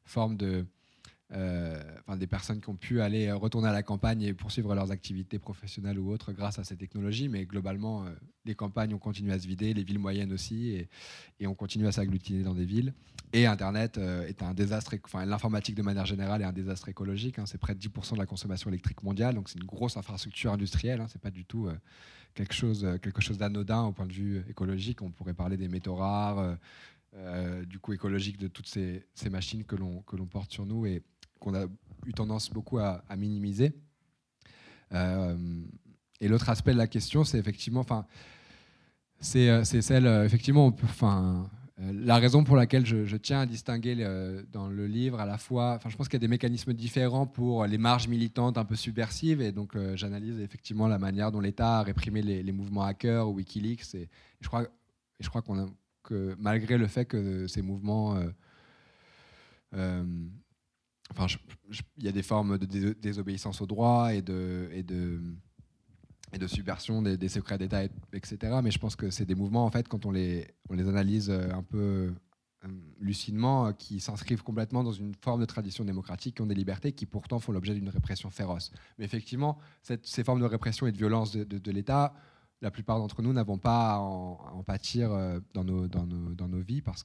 forme 0.05 0.37
de, 0.37 0.65
enfin, 1.31 2.17
des 2.17 2.27
personnes 2.27 2.61
qui 2.61 2.69
ont 2.69 2.75
pu 2.75 3.01
aller 3.01 3.31
retourner 3.31 3.67
à 3.67 3.73
la 3.73 3.83
campagne 3.83 4.21
et 4.21 4.33
poursuivre 4.33 4.73
leurs 4.75 4.91
activités 4.91 5.39
professionnelles 5.39 5.99
ou 5.99 6.09
autres 6.11 6.31
grâce 6.31 6.59
à 6.59 6.63
ces 6.63 6.77
technologies. 6.77 7.27
Mais 7.27 7.45
globalement, 7.45 8.05
euh, 8.05 8.09
les 8.45 8.55
campagnes 8.55 8.93
ont 8.93 8.99
continué 8.99 9.33
à 9.33 9.39
se 9.39 9.47
vider, 9.47 9.73
les 9.73 9.83
villes 9.83 9.99
moyennes 9.99 10.31
aussi, 10.31 10.87
et, 11.39 11.47
on 11.47 11.53
continue 11.53 11.87
à 11.87 11.91
s'agglutiner 11.91 12.43
dans 12.43 12.53
des 12.53 12.65
villes. 12.65 12.93
Et 13.33 13.45
Internet 13.45 13.97
euh, 13.97 14.25
est 14.25 14.41
un 14.41 14.53
désastre, 14.53 14.95
enfin 15.03 15.25
l'informatique 15.25 15.75
de 15.75 15.81
manière 15.81 16.05
générale 16.05 16.41
est 16.41 16.45
un 16.45 16.53
désastre 16.53 16.87
écologique. 16.89 17.39
Hein. 17.39 17.45
c'est 17.45 17.57
près 17.57 17.75
de 17.75 17.79
10% 17.79 18.13
de 18.13 18.19
la 18.19 18.25
consommation 18.25 18.69
électrique 18.69 19.03
mondiale, 19.03 19.35
donc 19.35 19.49
c'est 19.49 19.59
une 19.59 19.65
grosse 19.65 19.97
infrastructure 19.97 20.53
industrielle. 20.53 21.01
Hein, 21.01 21.07
c'est 21.09 21.21
pas 21.21 21.31
du 21.31 21.45
tout 21.45 21.69
quelque 22.35 22.53
chose, 22.53 22.87
quelque 23.01 23.21
chose 23.21 23.37
d'anodin 23.37 23.83
au 23.83 23.91
point 23.91 24.05
de 24.05 24.13
vue 24.13 24.43
écologique. 24.49 25.01
On 25.01 25.11
pourrait 25.11 25.33
parler 25.33 25.57
des 25.57 25.67
métaux 25.67 25.95
rares. 25.95 26.57
du 27.65 27.79
coût 27.79 27.93
écologique 27.93 28.37
de 28.37 28.47
toutes 28.47 28.67
ces, 28.67 29.03
ces 29.13 29.29
machines 29.29 29.63
que 29.65 29.75
l'on 29.75 30.27
porte 30.27 30.51
sur 30.51 30.65
nous 30.65 30.85
et, 30.85 31.03
qu'on 31.39 31.55
a 31.55 31.65
eu 32.05 32.13
tendance 32.13 32.49
beaucoup 32.49 32.79
à, 32.79 33.03
minimiser. 33.17 33.73
Euh, 34.93 35.35
et 36.19 36.27
l'autre 36.27 36.49
aspect 36.49 36.73
de 36.73 36.77
la 36.77 36.87
question, 36.87 37.23
c'est 37.23 37.37
effectivement, 37.37 37.81
enfin, 37.81 38.05
c'est 39.19 39.49
euh, 39.49 39.63
celle, 39.63 40.07
euh, 40.07 40.25
effectivement, 40.25 40.67
enfin, 40.83 41.49
la 41.77 42.17
raison 42.17 42.43
pour 42.43 42.55
laquelle 42.55 42.85
je, 42.85 43.15
tiens 43.17 43.41
à 43.41 43.45
distinguer 43.45 43.95
dans 44.51 44.67
le 44.67 44.87
livre 44.87 45.19
à 45.19 45.27
la 45.27 45.37
fois, 45.37 45.75
enfin, 45.75 45.89
je 45.89 45.95
pense 45.95 46.07
qu'il 46.07 46.15
y 46.15 46.23
a 46.23 46.25
des 46.25 46.27
mécanismes 46.27 46.73
différents 46.73 47.27
pour 47.27 47.65
les 47.65 47.77
marges 47.77 48.07
militantes 48.07 48.57
un 48.57 48.65
peu 48.65 48.75
subversives, 48.75 49.41
et 49.41 49.51
donc 49.51 49.77
j'analyse 49.93 50.39
effectivement 50.39 50.87
la 50.87 50.97
manière 50.97 51.31
dont 51.31 51.39
l'État 51.39 51.79
a 51.79 51.83
réprimé 51.83 52.23
les, 52.23 52.51
mouvements 52.51 52.81
hackers 52.81 53.29
ou 53.29 53.33
WikiLeaks, 53.33 53.93
et, 53.93 54.09
je 54.41 54.47
crois, 54.47 54.67
je 55.19 55.29
crois 55.29 55.43
qu'on 55.43 55.71
que 56.01 56.35
malgré 56.39 56.79
le 56.79 56.87
fait 56.87 57.05
que 57.05 57.45
ces 57.45 57.61
mouvements 57.61 58.17
Il 61.97 62.03
y 62.03 62.07
a 62.07 62.11
des 62.11 62.23
formes 62.23 62.57
de 62.57 62.93
désobéissance 62.93 63.61
au 63.61 63.65
droit 63.65 64.13
et 64.13 64.21
de, 64.21 64.69
subversion 66.47 67.01
des, 67.01 67.29
secrets 67.29 67.57
d'État, 67.57 67.83
etc. 68.13 68.59
Mais 68.63 68.71
je 68.71 68.79
pense 68.79 68.95
que 68.95 69.09
c'est 69.09 69.25
des 69.25 69.35
mouvements, 69.35 69.65
en 69.65 69.71
fait, 69.71 69.87
quand 69.87 70.05
on 70.05 70.11
les, 70.11 70.47
analyse 70.69 71.29
euh, 71.29 71.49
un 71.51 71.63
peu 71.63 72.13
euh, 72.65 72.67
lucidement, 72.99 73.67
euh, 73.67 73.71
qui 73.71 73.99
s'inscrivent 73.99 74.43
complètement 74.43 74.83
dans 74.83 74.91
une 74.91 75.13
forme 75.15 75.41
de 75.41 75.45
tradition 75.45 75.83
démocratique, 75.83 76.35
qui 76.35 76.41
ont 76.41 76.47
des 76.47 76.55
libertés, 76.55 76.91
qui 76.91 77.05
pourtant 77.05 77.39
font 77.39 77.51
l'objet 77.51 77.73
d'une 77.73 77.89
répression 77.89 78.29
féroce. 78.29 78.71
Mais 78.97 79.05
effectivement, 79.05 79.57
ces 79.81 80.23
formes 80.23 80.39
de 80.39 80.45
répression 80.45 80.87
et 80.87 80.91
de 80.91 80.97
violence 80.97 81.31
de, 81.31 81.71
l'État, 81.71 82.13
la 82.61 82.71
plupart 82.71 82.99
d'entre 82.99 83.21
nous 83.21 83.33
n'avons 83.33 83.57
pas 83.57 83.93
à 83.93 83.97
en, 83.99 84.63
pâtir 84.63 85.09
dans 85.53 85.63
nos, 85.63 86.59
vies 86.59 86.81
parce 86.81 87.03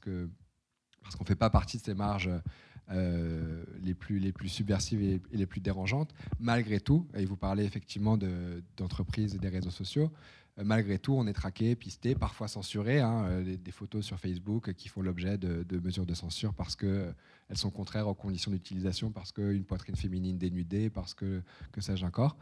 parce 1.03 1.17
qu'on 1.17 1.25
ne 1.25 1.29
fait 1.29 1.37
pas 1.37 1.51
partie 1.51 1.79
de 1.79 1.83
ces 1.83 1.95
marges 1.95 2.31
euh, 2.91 3.65
les, 3.83 3.95
plus, 3.95 4.49
subversives 4.49 5.03
et, 5.03 5.21
les 5.33 5.47
plus 5.47 5.61
dérangeantes. 5.61 6.13
Malgré 6.41 6.81
tout, 6.81 7.07
et 7.15 7.25
vous 7.25 7.37
parlez 7.37 7.65
effectivement 7.65 8.19
d'entreprises 8.77 9.35
et 9.35 9.39
des 9.39 9.49
réseaux 9.49 9.71
sociaux, 9.71 10.11
euh, 10.59 10.63
malgré 10.65 10.99
tout, 10.99 11.15
on 11.15 11.27
est 11.27 11.33
traqué, 11.33 11.75
pisté, 11.77 12.15
parfois 12.15 12.49
censuré. 12.49 13.01
Hein, 13.01 13.25
euh, 13.27 13.57
des, 13.57 13.71
photos 13.71 14.05
sur 14.05 14.19
Facebook 14.19 14.75
qui 14.75 14.89
font 14.89 15.01
l'objet 15.01 15.39
de, 15.39 15.79
mesures 15.79 16.05
de 16.05 16.13
censure 16.13 16.53
parce 16.55 16.77
qu'elles 16.77 17.15
sont 17.55 17.71
contraires 17.71 18.09
aux 18.09 18.15
conditions 18.15 18.51
d'utilisation, 18.51 19.11
parce 19.11 19.33
qu'une 19.33 19.65
poitrine 19.65 19.97
féminine 19.97 20.37
dénudée, 20.37 20.91
parce 20.91 21.15
que, 21.15 21.41
que 21.71 21.81
sais-je 21.81 22.05
encore. 22.05 22.37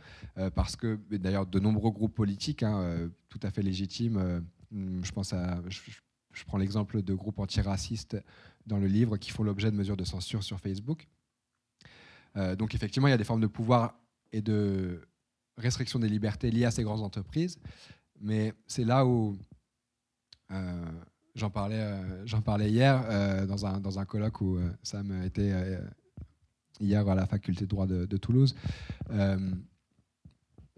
parce 0.54 0.74
que, 0.74 0.98
d'ailleurs, 1.10 1.46
de 1.46 1.60
nombreux 1.60 1.90
groupes 1.90 2.14
politiques, 2.14 2.62
hein, 2.62 3.10
tout 3.28 3.40
à 3.42 3.50
fait 3.50 3.62
légitimes, 3.62 4.42
je 4.72 5.12
pense 5.12 5.32
à. 5.32 5.62
je 5.68 6.44
prends 6.44 6.58
l'exemple 6.58 7.02
de 7.02 7.14
groupes 7.14 7.38
antiracistes 7.38 8.16
dans 8.70 8.78
le 8.78 8.86
livre 8.86 9.16
qui 9.18 9.30
font 9.30 9.42
l'objet 9.42 9.70
de 9.70 9.76
mesures 9.76 9.96
de 9.96 10.04
censure 10.04 10.42
sur 10.42 10.58
Facebook. 10.58 11.08
Euh, 12.36 12.56
donc 12.56 12.74
effectivement, 12.74 13.08
il 13.08 13.10
y 13.10 13.14
a 13.14 13.18
des 13.18 13.24
formes 13.24 13.40
de 13.40 13.46
pouvoir 13.46 13.94
et 14.32 14.40
de 14.40 15.02
restriction 15.58 15.98
des 15.98 16.08
libertés 16.08 16.50
liées 16.50 16.64
à 16.64 16.70
ces 16.70 16.82
grandes 16.82 17.02
entreprises, 17.02 17.58
mais 18.20 18.54
c'est 18.66 18.84
là 18.84 19.04
où 19.04 19.36
euh, 20.52 20.86
j'en 21.34 21.50
parlais, 21.50 21.80
euh, 21.80 22.26
j'en 22.26 22.40
parlais 22.40 22.70
hier 22.70 23.46
dans, 23.46 23.66
un, 23.66 23.80
dans 23.80 23.98
un 23.98 24.04
colloque 24.04 24.40
où 24.40 24.58
Sam 24.82 25.22
était 25.24 25.52
hier 26.78 27.06
à 27.06 27.14
la 27.14 27.26
faculté 27.26 27.64
de 27.64 27.70
droit 27.70 27.86
de 27.86 28.16
Toulouse 28.16 28.54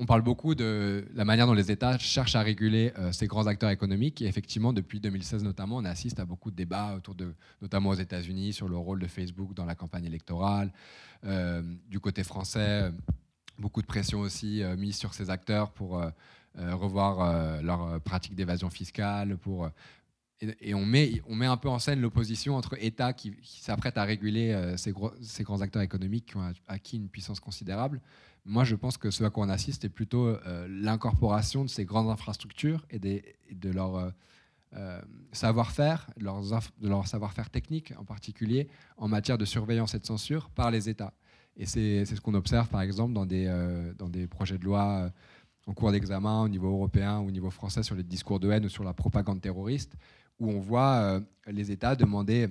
on 0.03 0.07
parle 0.07 0.23
beaucoup 0.23 0.57
de 0.57 1.07
la 1.15 1.25
manière 1.25 1.47
dont 1.47 1.55
les 1.55 1.71
États 1.71 1.97
cherchent 1.97 2.35
à 2.35 2.43
réguler 2.43 2.93
euh, 2.99 3.13
ces 3.13 3.29
grands 3.29 3.47
acteurs 3.47 3.71
économiques. 3.71 4.21
Et 4.21 4.27
effectivement, 4.27 4.73
depuis 4.73 4.99
2016 4.99 5.45
notamment, 5.45 5.77
on 5.77 5.85
assiste 5.85 6.19
à 6.19 6.25
beaucoup 6.25 6.51
de 6.51 6.57
débats 6.57 6.95
autour 6.97 7.15
de, 7.15 7.33
notamment 7.61 7.91
aux 7.91 7.95
États-Unis, 7.95 8.53
sur 8.53 8.69
le 8.69 8.77
rôle 8.77 8.99
de 8.99 9.07
Facebook 9.07 9.55
dans 9.55 9.65
la 9.65 9.77
campagne 9.77 10.05
électorale. 10.05 10.73
Euh, 11.25 11.63
du 11.89 12.01
côté 12.01 12.25
français, 12.25 12.91
beaucoup 13.59 13.81
de 13.81 13.87
pression 13.87 14.19
aussi 14.19 14.65
euh, 14.65 14.77
mise 14.77 14.97
sur 14.97 15.15
ces 15.15 15.31
acteurs 15.31 15.71
pour 15.71 16.03
revoir 16.57 17.63
leurs 17.63 17.99
pratiques 18.03 18.35
d'évasion 18.35 18.69
fiscale, 18.69 19.39
pour 19.39 19.71
et, 20.61 20.75
on, 20.75 20.85
met, 20.85 21.23
on 21.27 21.35
met 21.35 21.47
un 21.47 21.57
peu 21.57 21.71
en 21.71 21.79
scène 21.79 22.01
l'opposition 22.01 22.57
entre 22.57 22.77
États 22.79 23.15
qui, 23.15 23.35
s'apprêtent 23.43 23.97
à 23.97 24.05
réguler 24.05 24.75
ces, 24.77 24.93
grands 24.93 25.61
acteurs 25.63 25.81
économiques 25.81 26.27
qui 26.27 26.37
ont 26.37 26.53
acquis 26.69 26.97
une 26.97 27.09
puissance 27.09 27.41
considérable. 27.41 28.03
Moi, 28.45 28.65
je 28.65 28.75
pense 28.75 28.97
que 28.99 29.11
ce 29.11 29.23
à 29.25 29.31
quoi 29.31 29.47
on 29.47 29.49
assiste 29.49 29.85
est 29.85 29.89
plutôt 29.89 30.37
l'incorporation 30.69 31.65
de 31.65 31.71
ces 31.71 31.85
grandes 31.85 32.11
infrastructures 32.11 32.85
et, 32.91 32.99
de 32.99 33.71
leur 33.71 34.13
euh, 34.75 35.03
savoir-faire, 35.33 36.09
de 36.17 36.89
leur 36.89 37.07
savoir-faire 37.07 37.51
technique 37.51 37.93
en 37.99 38.05
particulier, 38.05 38.69
en 38.97 39.07
matière 39.07 39.37
de 39.37 39.45
surveillance 39.45 39.95
et 39.95 39.99
de 39.99 40.07
censure 40.07 40.49
par 40.49 40.71
les 40.71 40.89
États. 40.89 41.13
Et 41.59 41.67
c'est 41.67 42.07
ce 42.07 42.21
qu'on 42.23 42.33
observe 42.33 42.69
par 42.69 42.81
exemple 42.81 43.13
dans 43.13 43.27
des, 43.27 43.47
euh, 43.49 43.93
dans 43.99 44.09
des 44.09 44.27
projets 44.27 44.57
de 44.57 44.65
loi 44.65 44.83
euh, 44.83 45.11
en 45.67 45.75
cours 45.75 45.93
d'examen 45.93 46.41
au 46.41 46.49
niveau 46.49 46.69
européen 46.69 47.19
ou 47.19 47.29
au 47.29 47.31
niveau 47.31 47.51
français 47.51 47.83
sur 47.83 47.95
les 47.95 48.03
discours 48.03 48.41
de 48.41 48.51
haine 48.51 48.65
ou 48.65 48.71
sur 48.71 48.83
la 48.83 48.95
propagande 48.95 49.43
terroriste, 49.43 49.95
où 50.39 50.51
on 50.51 50.59
voit 50.59 51.21
les 51.47 51.71
États 51.71 51.95
demander 51.95 52.49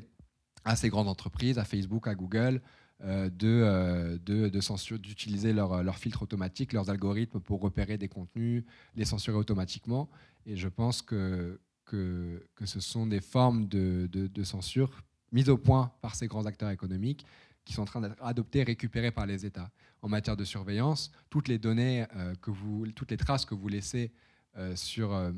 à 0.64 0.76
ces 0.76 0.90
grandes 0.90 1.08
entreprises, 1.08 1.58
à 1.58 1.66
Facebook, 1.66 2.08
à 2.08 2.14
Google, 2.14 2.62
de, 3.04 4.20
de, 4.24 4.50
de 4.50 4.98
d'utiliser 4.98 5.54
leurs 5.54 5.82
leur 5.84 5.98
filtres 5.98 6.22
automatiques, 6.22 6.74
leurs 6.74 6.90
algorithmes 6.90 7.40
pour 7.40 7.62
repérer 7.62 7.98
des 7.98 8.08
contenus, 8.08 8.64
les 8.96 9.06
censurer 9.06 9.38
automatiquement. 9.38 10.10
Et 10.46 10.56
je 10.56 10.68
pense 10.68 11.02
que, 11.02 11.60
que, 11.86 12.48
que 12.56 12.66
ce 12.66 12.80
sont 12.80 13.06
des 13.06 13.22
formes 13.22 13.68
de, 13.68 14.08
de, 14.12 14.44
censure 14.44 15.04
mises 15.32 15.50
au 15.50 15.58
point 15.58 15.92
par 16.02 16.16
ces 16.16 16.28
grands 16.28 16.46
acteurs 16.46 16.70
économiques 16.70 17.26
qui 17.66 17.74
sont 17.74 17.84
en 17.84 17.86
train 17.86 18.02
d'être 18.02 18.22
adoptées, 18.24 18.64
récupérées 18.64 19.12
par 19.12 19.26
les 19.26 19.46
États. 19.46 19.70
En 20.02 20.10
matière 20.10 20.36
de 20.36 20.44
surveillance, 20.44 21.12
toutes 21.30 21.48
les 21.48 21.60
données, 21.60 22.06
euh, 22.16 22.34
que 22.42 22.50
vous, 22.50 22.88
toutes 22.96 23.12
les 23.12 23.18
traces 23.18 23.46
que 23.46 23.54
vous 23.54 23.68
laissez 23.68 24.12
euh, 24.58 24.76
sur, 24.76 25.14
euh, 25.14 25.32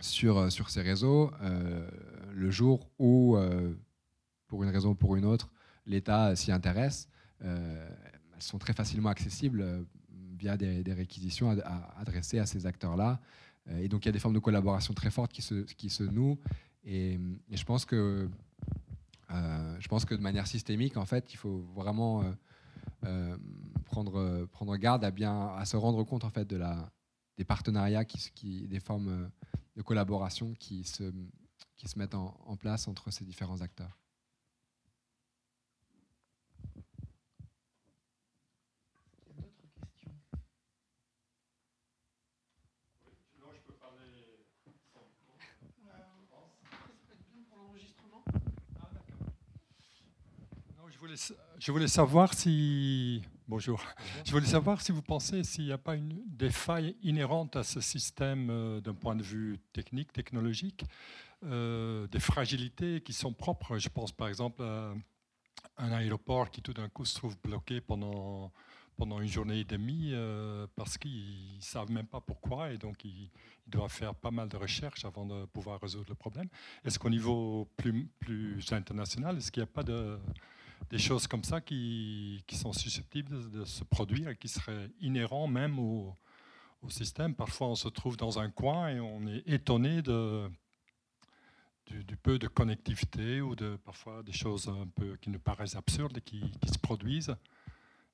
sur, 0.00 0.50
sur 0.50 0.70
ces 0.70 0.80
réseaux, 0.80 1.30
le 2.32 2.50
jour 2.50 2.88
où, 2.98 3.36
pour 4.46 4.64
une 4.64 4.70
raison 4.70 4.90
ou 4.90 4.94
pour 4.94 5.16
une 5.16 5.24
autre, 5.24 5.50
l'État 5.86 6.36
s'y 6.36 6.52
intéresse, 6.52 7.08
elles 7.40 7.88
sont 8.38 8.58
très 8.58 8.72
facilement 8.72 9.08
accessibles 9.08 9.86
via 10.36 10.56
des, 10.56 10.82
des 10.82 10.92
réquisitions 10.92 11.56
adressées 11.96 12.38
à 12.38 12.46
ces 12.46 12.66
acteurs-là. 12.66 13.20
Euh, 13.68 13.78
et 13.78 13.88
donc 13.88 14.04
il 14.04 14.08
y 14.08 14.10
a 14.10 14.12
des 14.12 14.18
formes 14.18 14.34
de 14.34 14.40
collaboration 14.40 14.94
très 14.94 15.10
fortes 15.10 15.32
qui 15.32 15.42
se, 15.42 16.02
nouent. 16.02 16.38
Et, 16.84 17.18
je, 17.50 17.64
pense 17.64 17.84
que, 17.84 18.28
euh, 19.30 19.76
je 19.78 19.88
pense 19.88 20.04
que 20.04 20.14
de 20.14 20.20
manière 20.20 20.46
systémique, 20.46 20.96
en 20.96 21.06
fait, 21.06 21.32
il 21.32 21.36
faut 21.36 21.58
vraiment 21.74 22.24
euh, 23.04 23.36
prendre, 23.84 24.46
prendre 24.46 24.76
garde 24.76 25.04
à, 25.04 25.10
bien, 25.10 25.48
à 25.54 25.64
se 25.64 25.76
rendre 25.76 26.02
compte 26.04 26.24
en 26.24 26.30
fait, 26.30 26.44
de 26.44 26.56
la, 26.56 26.90
des 27.36 27.44
partenariats, 27.44 28.04
des 28.04 28.80
formes 28.80 29.30
de 29.76 29.82
collaboration 29.82 30.54
qui 30.54 30.84
se, 30.84 31.12
qui 31.76 31.88
se 31.88 31.98
mettent 31.98 32.14
en, 32.14 32.36
en 32.46 32.56
place 32.56 32.88
entre 32.88 33.10
ces 33.10 33.24
différents 33.24 33.60
acteurs. 33.60 34.01
Je 51.58 51.72
voulais 51.72 51.88
savoir 51.88 52.34
si. 52.34 53.22
Bonjour. 53.48 53.84
Je 54.24 54.30
voulais 54.30 54.46
savoir 54.46 54.80
si 54.80 54.92
vous 54.92 55.02
pensez 55.02 55.44
s'il 55.44 55.64
n'y 55.64 55.72
a 55.72 55.78
pas 55.78 55.96
une, 55.96 56.22
des 56.26 56.50
failles 56.50 56.96
inhérentes 57.02 57.56
à 57.56 57.64
ce 57.64 57.80
système 57.80 58.48
euh, 58.50 58.80
d'un 58.80 58.94
point 58.94 59.14
de 59.14 59.22
vue 59.22 59.58
technique, 59.72 60.12
technologique, 60.12 60.84
euh, 61.44 62.06
des 62.06 62.20
fragilités 62.20 63.02
qui 63.02 63.12
sont 63.12 63.32
propres. 63.32 63.78
Je 63.78 63.88
pense 63.88 64.12
par 64.12 64.28
exemple 64.28 64.62
à 64.62 64.94
un 65.76 65.92
aéroport 65.92 66.50
qui 66.50 66.62
tout 66.62 66.72
d'un 66.72 66.88
coup 66.88 67.04
se 67.04 67.14
trouve 67.14 67.36
bloqué 67.42 67.80
pendant, 67.80 68.52
pendant 68.96 69.20
une 69.20 69.28
journée 69.28 69.60
et 69.60 69.64
demie 69.64 70.12
euh, 70.12 70.66
parce 70.76 70.96
qu'ils 70.96 71.56
ne 71.56 71.60
savent 71.60 71.90
même 71.90 72.06
pas 72.06 72.20
pourquoi 72.20 72.72
et 72.72 72.78
donc 72.78 73.04
ils, 73.04 73.30
ils, 73.66 73.70
doivent 73.70 73.92
faire 73.92 74.14
pas 74.14 74.30
mal 74.30 74.48
de 74.48 74.56
recherches 74.56 75.04
avant 75.04 75.26
de 75.26 75.44
pouvoir 75.46 75.80
résoudre 75.80 76.06
le 76.08 76.14
problème. 76.14 76.48
Est-ce 76.84 76.98
qu'au 76.98 77.10
niveau 77.10 77.68
plus, 77.76 78.06
plus 78.18 78.72
international, 78.72 79.36
est-ce 79.36 79.50
qu'il 79.52 79.62
n'y 79.62 79.68
a 79.68 79.72
pas 79.72 79.82
de 79.82 80.18
des 80.90 80.98
choses 80.98 81.26
comme 81.26 81.44
ça 81.44 81.60
qui, 81.60 82.42
qui 82.46 82.56
sont 82.56 82.72
susceptibles 82.72 83.50
de, 83.50 83.64
se 83.64 83.84
produire 83.84 84.28
et 84.28 84.36
qui 84.36 84.48
seraient 84.48 84.90
inhérents 85.00 85.46
même 85.46 85.78
au, 85.78 86.14
au, 86.82 86.90
système. 86.90 87.34
Parfois, 87.34 87.68
on 87.68 87.74
se 87.74 87.88
trouve 87.88 88.16
dans 88.16 88.38
un 88.38 88.50
coin 88.50 88.88
et 88.88 89.00
on 89.00 89.26
est 89.26 89.42
étonné 89.46 90.02
de, 90.02 90.50
du, 91.86 92.16
peu 92.16 92.38
de 92.38 92.48
connectivité 92.48 93.40
ou 93.40 93.54
de 93.54 93.76
parfois 93.76 94.22
des 94.22 94.32
choses 94.32 94.68
un 94.68 94.88
peu 94.88 95.16
qui 95.16 95.30
nous 95.30 95.40
paraissent 95.40 95.76
absurdes 95.76 96.18
et 96.18 96.20
qui, 96.20 96.40
qui 96.60 96.68
se 96.68 96.78
produisent 96.78 97.34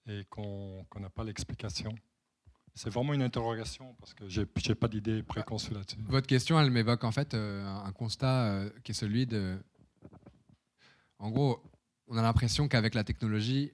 et 0.07 0.25
qu'on 0.31 0.87
n'a 0.99 1.11
pas 1.11 1.25
l'explication. 1.25 1.95
C'est 2.75 2.91
vraiment 2.91 3.13
une 3.13 3.23
interrogation 3.23 3.95
parce 3.99 4.15
que 4.15 4.29
je 4.29 4.43
n'ai 4.43 4.75
pas 4.77 4.87
d'idée 4.87 5.23
préconçue 5.25 5.75
là-dessus. 5.75 5.99
Votre 6.07 6.29
question, 6.29 6.61
elle 6.61 6.71
m'évoque 6.71 7.03
en 7.03 7.11
fait 7.11 7.35
euh, 7.35 7.67
un 7.67 7.91
constat 7.91 8.47
euh, 8.47 8.71
qui 8.85 8.93
est 8.93 8.95
celui 8.95 9.27
de. 9.27 9.59
En 11.19 11.31
gros, 11.31 11.61
on 12.09 12.17
a 12.17 12.23
l'impression 12.23 12.69
qu'avec 12.69 12.95
la 12.95 13.05
technologie, 13.05 13.73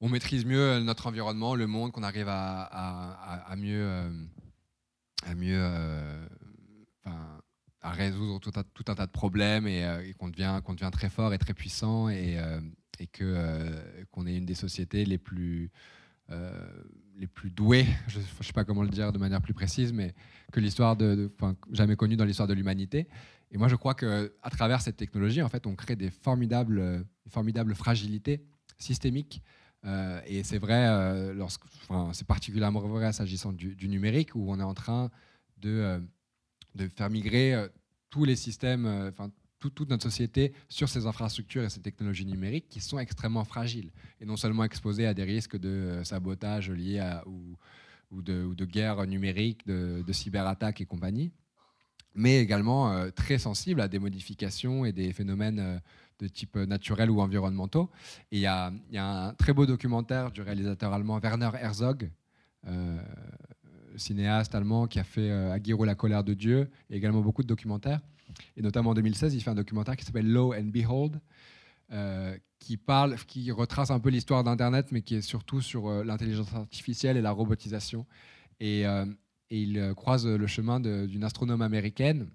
on, 0.00 0.08
maîtrise 0.08 0.44
mieux 0.44 0.80
notre 0.80 1.06
environnement, 1.06 1.54
le 1.54 1.66
monde, 1.66 1.92
qu'on 1.92 2.02
arrive 2.02 2.28
à, 2.28 3.54
mieux, 3.56 4.10
à 5.26 5.34
mieux 5.34 5.60
euh, 5.60 6.26
euh, 7.06 7.10
à 7.82 7.90
résoudre 7.90 8.40
tout 8.40 8.52
un, 8.56 8.94
tas 8.94 9.06
de 9.06 9.12
problèmes 9.12 9.66
et, 9.66 9.84
euh, 9.84 10.12
qu'on 10.18 10.28
devient, 10.28 10.60
qu'on 10.64 10.74
devient 10.74 10.90
très 10.92 11.10
fort 11.10 11.32
et 11.34 11.38
très 11.38 11.54
puissant 11.54 12.08
et, 12.08 12.38
qu'on 14.10 14.26
est 14.26 14.36
une 14.36 14.46
des 14.46 14.54
sociétés 14.54 15.04
les 15.04 15.18
plus, 15.18 15.70
les 17.16 17.26
plus 17.26 17.50
douées, 17.50 17.86
je 18.08 18.18
ne 18.18 18.24
sais 18.42 18.52
pas 18.52 18.64
comment 18.64 18.82
le 18.82 18.88
dire 18.88 19.12
de 19.12 19.18
manière 19.18 19.40
plus 19.40 19.54
précise, 19.54 19.92
mais 19.92 20.14
que 20.52 20.60
l'histoire 20.60 20.96
de, 20.96 21.30
jamais 21.70 21.96
connue 21.96 22.16
dans 22.16 22.24
l'histoire 22.24 22.48
de 22.48 22.54
l'humanité. 22.54 23.06
Et 23.50 23.58
moi, 23.58 23.68
je 23.68 23.76
crois 23.76 23.94
qu'à 23.94 24.50
travers 24.50 24.80
cette 24.80 24.96
technologie, 24.96 25.42
en 25.42 25.48
fait, 25.48 25.66
on 25.66 25.74
crée 25.74 25.96
des 25.96 26.10
formidables, 26.10 27.06
formidables 27.28 27.74
fragilités 27.74 28.44
systémiques. 28.78 29.42
Euh, 29.84 30.20
et 30.26 30.42
c'est 30.42 30.58
vrai, 30.58 30.86
euh, 30.88 31.42
enfin, 31.42 32.10
c'est 32.12 32.26
particulièrement 32.26 32.80
vrai 32.80 33.12
s'agissant 33.12 33.52
du, 33.52 33.88
numérique, 33.88 34.34
où 34.34 34.50
on 34.50 34.58
est 34.58 34.64
en 34.64 34.74
train 34.74 35.10
de, 35.58 35.70
euh, 35.70 36.00
de 36.74 36.88
faire 36.88 37.10
migrer 37.10 37.54
tous 38.10 38.24
les 38.24 38.36
systèmes, 38.36 38.86
enfin, 38.86 39.30
toute 39.58 39.88
notre 39.88 40.04
société 40.04 40.52
sur 40.68 40.88
ces 40.88 41.06
infrastructures 41.06 41.64
et 41.64 41.70
ces 41.70 41.80
technologies 41.80 42.26
numériques 42.26 42.68
qui 42.68 42.80
sont 42.80 42.98
extrêmement 42.98 43.44
fragiles 43.44 43.90
et 44.20 44.24
non 44.24 44.36
seulement 44.36 44.64
exposées 44.64 45.06
à 45.06 45.14
des 45.14 45.24
risques 45.24 45.56
de 45.56 46.00
sabotage 46.04 46.70
liés 46.70 47.00
à, 47.00 47.26
ou, 47.26 47.56
ou, 48.10 48.22
de, 48.22 48.44
ou 48.44 48.54
de 48.54 48.64
guerre 48.64 49.06
numérique, 49.06 49.66
de, 49.66 50.04
de 50.06 50.12
cyberattaques 50.12 50.80
et 50.80 50.86
compagnie, 50.86 51.32
mais 52.18 52.40
également 52.40 52.92
euh, 52.92 53.10
très 53.10 53.38
sensible 53.38 53.80
à 53.80 53.88
des 53.88 54.00
modifications 54.00 54.84
et 54.84 54.92
des 54.92 55.12
phénomènes 55.12 55.60
euh, 55.60 55.78
de 56.18 56.26
type 56.26 56.56
naturel 56.56 57.10
ou 57.10 57.20
environnementaux. 57.20 57.88
Il 58.32 58.40
y, 58.40 58.46
a 58.46 58.72
un 58.92 59.34
très 59.34 59.52
beau 59.52 59.66
documentaire 59.66 60.32
du 60.32 60.42
réalisateur 60.42 60.92
allemand 60.92 61.20
Werner 61.20 61.50
Herzog, 61.54 62.10
euh, 62.66 62.98
cinéaste 63.96 64.52
allemand 64.56 64.88
qui 64.88 64.98
a 64.98 65.04
fait 65.04 65.30
Aguirre 65.30 65.84
la 65.84 65.94
colère 65.94 66.24
de 66.24 66.34
Dieu, 66.34 66.68
et 66.90 66.96
également 66.96 67.20
beaucoup 67.20 67.44
de 67.44 67.46
documentaires. 67.46 68.00
Et 68.56 68.62
notamment 68.62 68.90
en 68.90 68.94
2016, 68.94 69.32
il 69.36 69.40
fait 69.40 69.50
un 69.50 69.54
documentaire 69.54 69.96
qui 69.96 70.04
s'appelle 70.04 70.28
Low 70.28 70.54
and 70.54 70.72
Behold, 70.72 71.20
qui 72.58 72.76
parle, 72.76 73.14
qui 73.14 73.52
retrace 73.52 73.92
un 73.92 74.00
peu 74.00 74.10
l'histoire 74.10 74.42
d'Internet, 74.42 74.88
mais 74.90 75.02
qui 75.02 75.14
est 75.14 75.22
surtout 75.22 75.60
sur 75.60 75.88
l'intelligence 76.02 76.52
artificielle 76.52 77.16
et 77.16 77.22
la 77.22 77.30
robotisation. 77.30 78.06
Et, 78.58 78.84
et 79.50 79.62
il 79.62 79.78
euh, 79.78 79.94
croise 79.94 80.26
le 80.26 80.46
chemin 80.46 80.80
d'une 80.80 81.24
astronome 81.24 81.62
américaine 81.62 82.28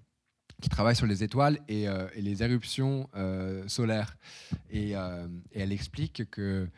qui 0.60 0.68
travaille 0.68 0.96
sur 0.96 1.06
les 1.06 1.24
étoiles 1.24 1.58
et, 1.68 1.88
euh, 1.88 2.06
les 2.16 2.42
éruptions 2.42 3.08
euh, 3.14 3.66
solaires. 3.68 4.16
Et, 4.70 4.94
elle 5.52 5.72
explique 5.72 6.28
que, 6.30 6.68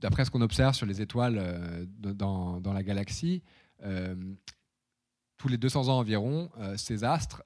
d'après 0.00 0.24
ce 0.24 0.30
qu'on 0.30 0.40
observe 0.40 0.74
sur 0.74 0.86
les 0.86 1.00
étoiles 1.00 1.88
dans, 1.98 2.60
dans, 2.60 2.72
la 2.72 2.82
galaxie, 2.82 3.42
tous 5.36 5.48
les 5.48 5.58
200 5.58 5.88
ans 5.88 5.98
environ, 5.98 6.50
ces 6.76 7.04
astres 7.04 7.42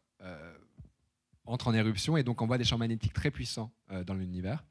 entrent 1.44 1.68
en 1.68 1.74
éruption 1.74 2.16
et 2.16 2.22
donc 2.22 2.40
envoient 2.42 2.58
des 2.58 2.64
champs 2.64 2.78
magnétiques 2.78 3.12
très 3.12 3.30
puissants 3.30 3.72
dans 4.06 4.14
l'univers. 4.14 4.64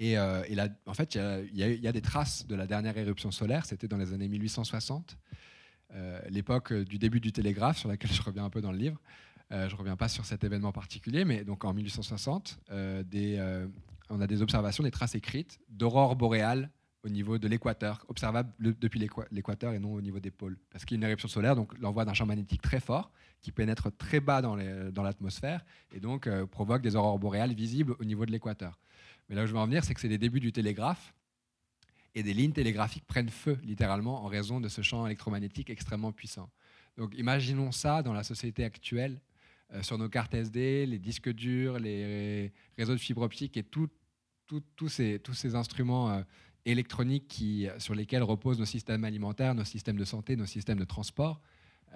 Et, 0.00 0.16
euh, 0.16 0.42
là, 0.48 0.68
en 0.86 0.94
fait, 0.94 1.14
il 1.14 1.56
y, 1.56 1.86
a 1.86 1.92
des 1.92 2.00
traces 2.00 2.46
de 2.46 2.54
la 2.56 2.66
dernière 2.66 2.96
éruption 2.96 3.30
solaire, 3.30 3.66
c'était 3.66 3.86
dans 3.86 3.98
les 3.98 4.14
années 4.14 4.28
1860, 4.28 5.18
euh, 5.92 6.20
l'époque 6.30 6.72
du 6.72 6.98
début 6.98 7.20
du 7.20 7.32
télégraphe, 7.32 7.78
sur 7.78 7.88
laquelle 7.90 8.10
je 8.12 8.22
reviens 8.22 8.44
un 8.44 8.50
peu 8.50 8.62
dans 8.62 8.72
le 8.72 8.78
livre. 8.78 8.98
Euh, 9.52 9.68
je 9.68 9.74
ne 9.74 9.78
reviens 9.78 9.96
pas 9.96 10.08
sur 10.08 10.24
cet 10.24 10.42
événement 10.42 10.72
particulier, 10.72 11.26
mais 11.26 11.44
donc 11.44 11.64
en 11.66 11.74
1860, 11.74 12.60
des, 13.04 13.66
on 14.08 14.20
a 14.22 14.26
des 14.26 14.40
observations, 14.40 14.82
des 14.82 14.90
traces 14.90 15.14
écrites 15.14 15.60
d'aurores 15.68 16.16
boréales 16.16 16.70
au 17.02 17.08
niveau 17.08 17.38
de 17.38 17.48
l'équateur, 17.48 18.04
observable 18.08 18.52
depuis 18.58 19.08
l'équateur 19.30 19.72
et 19.72 19.78
non 19.78 19.94
au 19.94 20.00
niveau 20.00 20.20
des 20.20 20.30
pôles. 20.30 20.58
Parce 20.70 20.84
qu'il 20.84 20.96
y 20.96 20.98
a 20.98 21.00
une 21.00 21.08
éruption 21.08 21.28
solaire, 21.28 21.56
donc 21.56 21.78
l'envoi 21.78 22.04
d'un 22.04 22.14
champ 22.14 22.26
magnétique 22.26 22.62
très 22.62 22.80
fort 22.80 23.10
qui 23.40 23.52
pénètre 23.52 23.90
très 23.96 24.20
bas 24.20 24.42
dans 24.42 25.02
l'atmosphère 25.02 25.64
et 25.92 26.00
donc 26.00 26.26
euh, 26.26 26.46
provoque 26.46 26.82
des 26.82 26.96
aurores 26.96 27.18
boréales 27.18 27.54
visibles 27.54 27.94
au 27.98 28.04
niveau 28.04 28.26
de 28.26 28.30
l'équateur. 28.30 28.78
Mais 29.30 29.36
là 29.36 29.44
où 29.44 29.46
je 29.46 29.52
veux 29.52 29.58
en 29.58 29.64
venir, 29.64 29.82
c'est 29.82 29.94
que 29.94 30.00
c'est 30.02 30.08
les 30.08 30.18
débuts 30.18 30.40
du 30.40 30.52
télégraphe 30.52 31.14
et 32.14 32.22
des 32.22 32.34
lignes 32.34 32.52
télégraphiques 32.52 33.06
prennent 33.06 33.30
feu 33.30 33.58
littéralement 33.62 34.24
en 34.24 34.26
raison 34.26 34.60
de 34.60 34.68
ce 34.68 34.82
champ 34.82 35.06
électromagnétique 35.06 35.70
extrêmement 35.70 36.12
puissant. 36.12 36.50
Donc 36.98 37.16
imaginons 37.16 37.72
ça 37.72 38.02
dans 38.02 38.12
la 38.12 38.24
société 38.24 38.64
actuelle, 38.64 39.18
euh, 39.72 39.82
sur 39.82 39.96
nos 39.96 40.10
cartes 40.10 40.34
SD, 40.34 40.84
les 40.84 40.98
disques 40.98 41.32
durs, 41.32 41.78
les 41.78 42.52
réseaux 42.76 42.92
de 42.92 42.98
fibre 42.98 43.22
optique 43.22 43.56
et 43.56 43.62
tous 43.62 43.88
ces, 44.88 45.54
instruments 45.54 46.10
euh, 46.10 46.22
électroniques 46.66 47.28
qui, 47.28 47.68
sur 47.78 47.94
lesquels 47.94 48.22
reposent 48.22 48.58
nos 48.58 48.66
systèmes 48.66 49.04
alimentaires, 49.04 49.54
nos 49.54 49.64
systèmes 49.64 49.96
de 49.96 50.04
santé, 50.04 50.36
nos 50.36 50.46
systèmes 50.46 50.78
de 50.78 50.84
transport. 50.84 51.40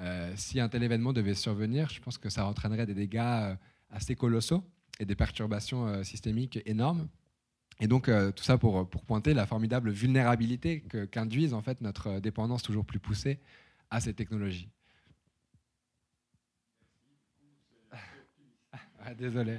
Euh, 0.01 0.33
si 0.37 0.61
un 0.61 0.69
tel 0.69 0.83
événement 0.83 1.13
devait 1.13 1.35
survenir, 1.35 1.89
je 1.89 2.01
pense 2.01 2.19
que 2.19 2.29
ça 2.29 2.47
entraînerait 2.47 2.87
des 2.87 2.95
dégâts 2.95 3.19
euh, 3.19 3.55
assez 3.91 4.17
colossaux 4.17 4.65
et 4.99 5.05
des 5.05 5.15
perturbations 5.15 5.87
euh, 5.87 6.03
systémiques 6.03 6.61
énormes. 6.67 7.09
Et 7.81 7.89
donc 7.89 8.11
tout 8.37 8.45
ça 8.45 8.57
pour, 8.57 8.89
pour, 8.89 9.05
pointer 9.05 9.35
la 9.35 9.47
formidable 9.47 9.91
vulnérabilité 9.91 10.83
qu'induisent 11.11 11.55
en 11.55 11.63
fait 11.63 11.81
notre 11.81 12.21
dépendance 12.21 12.63
toujours 12.63 12.85
plus 12.85 13.01
poussée 13.01 13.41
à 13.91 14.01
ces 14.01 14.15
technologies. 14.15 14.69
Ah, 19.07 19.13
désolé. 19.15 19.59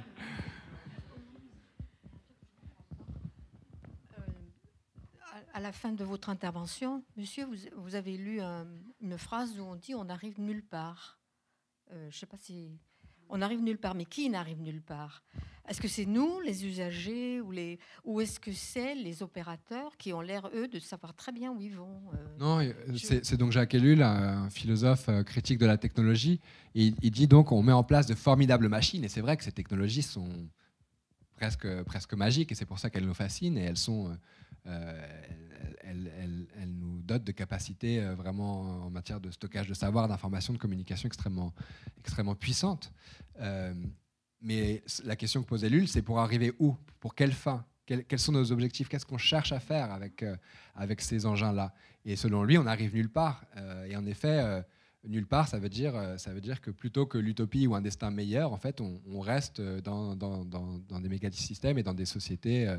à 5.56 5.60
la 5.60 5.72
fin 5.72 5.92
de 5.92 6.04
votre 6.04 6.28
intervention, 6.28 7.02
monsieur, 7.16 7.46
vous, 7.76 7.94
avez 7.94 8.18
lu 8.18 8.40
une 9.00 9.16
phrase 9.16 9.58
où 9.58 9.62
on 9.62 9.74
dit 9.74 9.94
on 9.94 10.10
arrive 10.10 10.38
nulle 10.38 10.62
part. 10.62 11.18
Euh, 11.92 12.10
je 12.10 12.18
sais 12.18 12.26
pas 12.26 12.36
si 12.36 12.78
on 13.28 13.42
arrive 13.42 13.62
nulle 13.62 13.78
part, 13.78 13.94
mais 13.94 14.04
qui 14.04 14.28
n'arrive 14.28 14.60
nulle 14.60 14.82
part? 14.82 15.22
Est-ce 15.68 15.80
que 15.80 15.88
c'est 15.88 16.06
nous, 16.06 16.40
les 16.40 16.64
usagers, 16.64 17.40
ou, 17.40 17.50
les, 17.50 17.80
ou 18.04 18.20
est-ce 18.20 18.38
que 18.38 18.52
c'est 18.52 18.94
les 18.94 19.22
opérateurs 19.24 19.96
qui 19.96 20.12
ont 20.12 20.20
l'air, 20.20 20.48
eux, 20.54 20.68
de 20.68 20.78
savoir 20.78 21.12
très 21.14 21.32
bien 21.32 21.50
où 21.50 21.60
ils 21.60 21.74
vont 21.74 22.02
euh, 22.14 22.38
Non, 22.38 22.72
c'est, 22.96 23.36
donc 23.36 23.50
Jacques 23.50 23.74
Ellul, 23.74 24.02
un 24.02 24.48
philosophe 24.48 25.08
euh, 25.08 25.24
critique 25.24 25.58
de 25.58 25.66
la 25.66 25.76
technologie. 25.76 26.40
il 26.74 26.94
dit 27.10 27.26
donc 27.26 27.50
on 27.50 27.62
met 27.62 27.72
en 27.72 27.82
place 27.82 28.06
de 28.06 28.14
formidables 28.14 28.68
machines, 28.68 29.02
et 29.02 29.08
c'est 29.08 29.20
vrai 29.20 29.36
que 29.36 29.42
ces 29.42 29.52
technologies 29.52 30.02
sont 30.02 30.48
presque, 31.34 31.82
presque 31.82 32.14
magiques, 32.14 32.52
et 32.52 32.54
c'est 32.54 32.64
pour 32.64 32.78
ça 32.78 32.88
qu'elles 32.88 33.06
nous 33.06 33.14
fascinent, 33.14 33.58
et 33.58 33.62
elles 33.62 33.76
sont 33.76 34.16
euh, 34.66 35.08
elle, 35.82 36.74
nous 36.74 36.85
dote 37.06 37.24
de 37.24 37.32
capacités 37.32 38.00
euh, 38.00 38.14
vraiment 38.14 38.84
en 38.86 38.90
matière 38.90 39.20
de 39.20 39.30
stockage 39.30 39.68
de 39.68 39.74
savoir, 39.74 40.08
d'information, 40.08 40.52
de 40.52 40.58
communication 40.58 41.06
extrêmement, 41.06 41.52
extrêmement 41.98 42.34
puissantes. 42.34 42.92
Euh, 43.40 43.74
mais 44.42 44.82
la 45.04 45.16
question 45.16 45.42
que 45.42 45.48
posait 45.48 45.68
Lul, 45.68 45.88
c'est 45.88 46.02
pour 46.02 46.20
arriver 46.20 46.52
où? 46.58 46.76
Pour 47.00 47.14
quelle 47.14 47.32
fin? 47.32 47.64
Quels, 47.86 48.18
sont 48.18 48.32
nos 48.32 48.50
objectifs? 48.50 48.88
Qu'est-ce 48.88 49.06
qu'on 49.06 49.18
cherche 49.18 49.52
à 49.52 49.60
faire 49.60 49.92
avec, 49.92 50.24
avec 50.74 51.00
ces 51.00 51.24
engins-là? 51.24 51.72
Et 52.04 52.16
selon 52.16 52.42
lui, 52.42 52.58
on 52.58 52.66
arrive 52.66 52.94
nulle 52.94 53.08
part. 53.08 53.44
et 53.88 53.96
en 53.96 54.04
effet, 54.06 54.64
nulle 55.04 55.26
part, 55.26 55.46
ça 55.46 55.60
veut, 55.60 55.68
dire, 55.68 55.94
ça 56.18 56.32
veut 56.32 56.40
dire 56.40 56.60
que 56.60 56.72
plutôt 56.72 57.06
que 57.06 57.16
l'utopie 57.16 57.68
ou 57.68 57.76
un 57.76 57.80
destin 57.80 58.10
meilleur, 58.10 58.52
en 58.52 58.56
fait, 58.56 58.80
on, 58.80 59.20
reste 59.20 59.60
dans, 59.60 60.16
dans, 60.16 60.44
dans, 60.44 60.80
dans, 60.88 61.00
des 61.00 61.08
mégasystèmes 61.08 61.78
et 61.78 61.84
dans 61.84 61.94
des 61.94 62.06
sociétés 62.06 62.76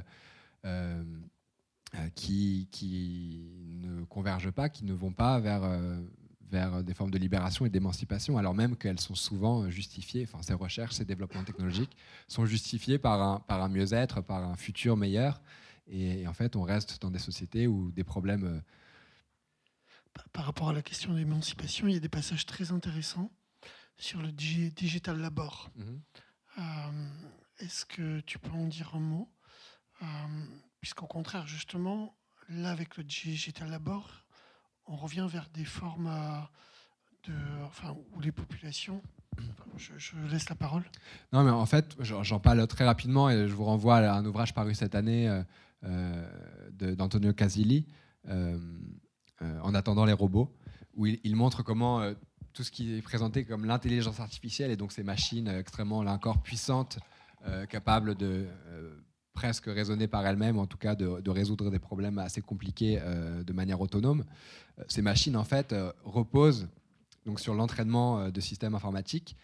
euh, 0.65 1.03
qui, 2.15 2.67
qui, 2.71 3.41
ne 3.81 4.03
convergent 4.03 4.51
pas, 4.51 4.69
qui 4.69 4.85
ne 4.85 4.93
vont 4.93 5.13
pas 5.13 5.39
vers, 5.39 5.63
euh, 5.63 5.99
vers 6.49 6.83
des 6.83 6.93
formes 6.93 7.11
de 7.11 7.17
libération 7.17 7.65
et 7.65 7.69
d'émancipation, 7.69 8.37
alors 8.37 8.53
même 8.53 8.75
qu'elles 8.75 8.99
sont 8.99 9.15
souvent 9.15 9.69
justifiées, 9.69 10.23
enfin 10.23 10.41
ces 10.41 10.53
recherches, 10.53 10.95
ces 10.95 11.05
développements 11.05 11.43
technologiques 11.43 11.95
sont 12.27 12.45
justifiés 12.45 12.97
par 12.97 13.21
un, 13.21 13.39
par 13.39 13.61
un 13.61 13.69
mieux-être, 13.69 14.21
par 14.21 14.43
un 14.43 14.55
futur 14.55 14.97
meilleur. 14.97 15.41
Et, 15.89 16.27
en 16.27 16.33
fait, 16.33 16.55
on 16.55 16.63
reste 16.63 17.01
dans 17.01 17.11
des 17.11 17.19
sociétés 17.19 17.67
où 17.67 17.91
des 17.91 18.03
problèmes... 18.03 18.43
Euh, 18.43 18.59
par 20.33 20.45
rapport 20.45 20.69
à 20.69 20.73
la 20.73 20.81
question 20.81 21.13
de 21.13 21.19
l'émancipation, 21.19 21.87
il 21.87 21.93
y 21.93 21.97
a 21.97 22.01
des 22.01 22.09
passages 22.09 22.45
très 22.45 22.71
intéressants 22.71 23.31
sur 23.97 24.21
le 24.21 24.31
digital 24.31 25.19
labor. 25.19 25.69
Mhm. 25.75 26.01
Est-ce 27.59 27.85
que 27.85 28.19
tu 28.21 28.39
peux 28.39 28.51
en 28.51 28.67
dire 28.67 28.91
un 28.95 28.99
mot? 28.99 29.29
Puisqu'au 30.81 31.07
contraire, 31.07 31.47
justement, 31.47 32.15
là, 32.49 32.71
avec 32.71 32.97
le 32.97 33.03
digital 33.03 33.69
labor, 33.69 34.25
on 34.87 34.95
revient 34.95 35.27
vers 35.29 35.47
des 35.53 35.65
formes 35.65 36.07
euh, 36.07 36.39
de, 37.27 37.33
enfin, 37.65 37.95
où 38.13 38.19
les 38.19 38.31
populations. 38.31 39.01
Je, 39.77 40.15
laisse 40.31 40.49
la 40.49 40.55
parole. 40.55 40.83
Non, 41.31 41.43
mais 41.43 41.51
en 41.51 41.65
fait, 41.67 41.95
j'en 41.99 42.39
parle 42.39 42.65
très 42.65 42.83
rapidement 42.83 43.29
et 43.29 43.47
je 43.47 43.53
vous 43.53 43.65
renvoie 43.65 43.97
à 43.97 44.13
un 44.13 44.25
ouvrage 44.25 44.53
paru 44.55 44.73
cette 44.73 44.95
année 44.95 45.29
euh, 45.29 45.43
euh, 45.83 46.95
d'Antonio 46.95 47.33
Casilli, 47.33 47.85
En 49.39 49.75
attendant 49.75 50.05
les 50.05 50.13
robots, 50.13 50.51
où 50.95 51.05
il, 51.05 51.35
montre 51.35 51.61
comment 51.61 52.01
tout 52.53 52.63
ce 52.63 52.71
qui 52.71 52.95
est 52.95 53.01
présenté 53.03 53.45
comme 53.45 53.65
l'intelligence 53.65 54.19
artificielle 54.19 54.71
et 54.71 54.77
donc 54.77 54.91
ces 54.91 55.03
machines 55.03 55.47
extrêmement, 55.47 56.01
là 56.01 56.13
encore, 56.13 56.41
puissantes, 56.41 56.97
capables 57.69 58.15
de 58.15 58.47
presque 59.37 59.67
raisonner 59.67 60.07
par 60.07 60.25
elle-même, 60.25 60.57
en 60.57 60.65
tout 60.65 60.79
cas 60.79 60.95
de, 60.95 61.29
résoudre 61.29 61.69
des 61.69 61.77
problèmes 61.77 62.17
assez 62.17 62.41
compliqués 62.41 62.97
euh, 62.99 63.43
de 63.43 63.53
manière 63.53 63.79
autonome. 63.79 64.23
Euh, 64.79 64.83
ces 64.87 65.03
machines, 65.03 65.37
en 65.37 65.43
fait, 65.43 65.73
euh, 65.73 65.93
reposent 66.03 66.67
donc, 67.23 67.39
sur 67.39 67.53
l'entraînement 67.53 68.31
de 68.31 68.41
systèmes 68.41 68.73
informatiques 68.73 69.37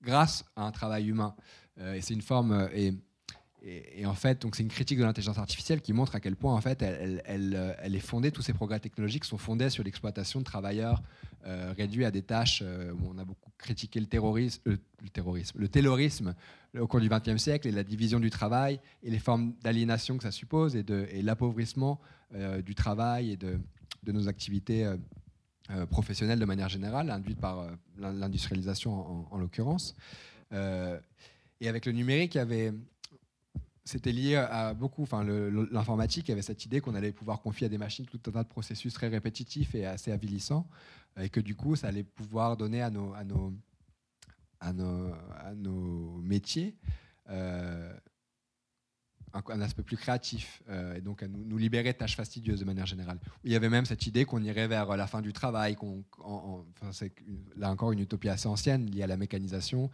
grâce 0.00 0.46
à 0.56 0.62
un 0.62 0.72
travail 0.72 1.08
humain. 1.08 1.34
et 1.78 2.00
c'est 2.00 2.14
une 2.14 2.22
forme... 2.22 2.70
Et, 2.72 2.94
et, 3.60 4.06
en 4.06 4.14
fait, 4.14 4.46
c'est 4.54 4.62
une 4.62 4.68
critique 4.68 4.98
de 4.98 5.04
l'intelligence 5.04 5.36
artificielle 5.36 5.80
qui 5.82 5.92
montre 5.92 6.14
à 6.14 6.20
quel 6.20 6.36
point 6.36 6.54
en 6.54 6.60
fait 6.60 6.80
elle, 6.80 7.20
elle, 7.26 7.76
elle, 7.82 7.96
est 7.96 8.06
fondée, 8.10 8.30
tous 8.30 8.40
ces 8.40 8.52
progrès 8.52 8.78
technologiques 8.78 9.24
sont 9.24 9.36
fondés 9.36 9.68
sur 9.68 9.82
l'exploitation 9.82 10.38
de 10.38 10.44
travailleurs 10.44 11.02
réduits 11.76 12.04
à 12.04 12.12
des 12.12 12.22
tâches. 12.22 12.62
où 12.62 13.10
on 13.10 13.18
a 13.18 13.24
beaucoup 13.24 13.50
critiqué 13.58 13.98
le 13.98 14.06
terrorisme, 14.06 14.62
le, 14.64 14.78
terrorisme, 15.12 15.58
le 15.58 15.68
terrorisme 15.68 16.34
au 16.76 16.86
cours 16.86 17.00
du 17.00 17.08
XXe 17.08 17.38
siècle 17.42 17.68
et 17.68 17.72
la 17.72 17.84
division 17.84 18.20
du 18.20 18.30
travail 18.30 18.80
et 19.02 19.10
les 19.10 19.18
formes 19.18 19.54
d'aliénation 19.62 20.16
que 20.16 20.22
ça 20.22 20.30
suppose 20.30 20.76
et, 20.76 20.84
l'appauvrissement 21.22 22.00
euh, 22.34 22.60
du 22.62 22.74
travail 22.74 23.32
et 23.32 23.36
de, 23.36 23.58
nos 24.06 24.28
activités 24.28 24.84
euh, 24.84 24.96
euh, 25.70 25.86
professionnelles 25.86 26.38
de 26.38 26.44
manière 26.44 26.68
générale, 26.68 27.10
induites 27.10 27.40
par 27.40 27.66
l'industrialisation 27.98 29.28
en, 29.30 29.38
l'occurrence. 29.38 29.94
et 30.52 31.68
avec 31.68 31.84
le 31.86 31.92
numérique, 31.92 32.36
avait 32.36 32.72
c'était 33.84 34.12
lié 34.12 34.36
à 34.36 34.74
beaucoup, 34.74 35.02
enfin 35.02 35.24
l'informatique 35.24 36.28
avait 36.28 36.42
cette 36.42 36.66
idée 36.66 36.80
qu'on 36.82 36.94
allait 36.94 37.12
pouvoir 37.12 37.40
confier 37.40 37.66
à 37.66 37.68
des 37.70 37.78
machines 37.78 38.04
tout 38.04 38.20
un 38.26 38.32
tas 38.32 38.42
de 38.42 38.48
processus 38.48 38.92
très 38.92 39.08
répétitifs 39.08 39.74
et 39.74 39.86
assez 39.86 40.12
avilissants, 40.12 40.66
et 41.18 41.30
que 41.30 41.40
du 41.40 41.54
coup 41.54 41.74
ça 41.74 41.88
allait 41.88 42.04
pouvoir 42.04 42.58
donner 42.58 42.82
à 42.82 42.90
nos, 42.90 43.14
à 44.60 44.72
nos, 44.72 45.12
à 45.38 45.54
nos 45.54 46.18
métiers 46.20 46.76
euh, 47.30 47.92
un, 49.34 49.60
aspect 49.60 49.82
plus 49.82 49.96
créatif 49.96 50.62
euh, 50.68 50.96
et 50.96 51.00
donc 51.00 51.22
à 51.22 51.28
nous, 51.28 51.44
nous, 51.44 51.58
libérer 51.58 51.92
de 51.92 51.98
tâches 51.98 52.16
fastidieuses 52.16 52.60
de 52.60 52.64
manière 52.64 52.86
générale. 52.86 53.18
Il 53.44 53.52
y 53.52 53.56
avait 53.56 53.68
même 53.68 53.84
cette 53.84 54.06
idée 54.06 54.24
qu'on 54.24 54.42
irait 54.42 54.68
vers 54.68 54.96
la 54.96 55.06
fin 55.06 55.20
du 55.20 55.32
travail, 55.32 55.76
qu'on, 55.76 56.02
c'est 56.92 57.12
là 57.56 57.70
encore 57.70 57.92
une 57.92 58.00
utopie 58.00 58.30
assez 58.30 58.48
ancienne 58.48 58.86
liée 58.86 59.02
à 59.02 59.06
la 59.06 59.16
mécanisation, 59.16 59.90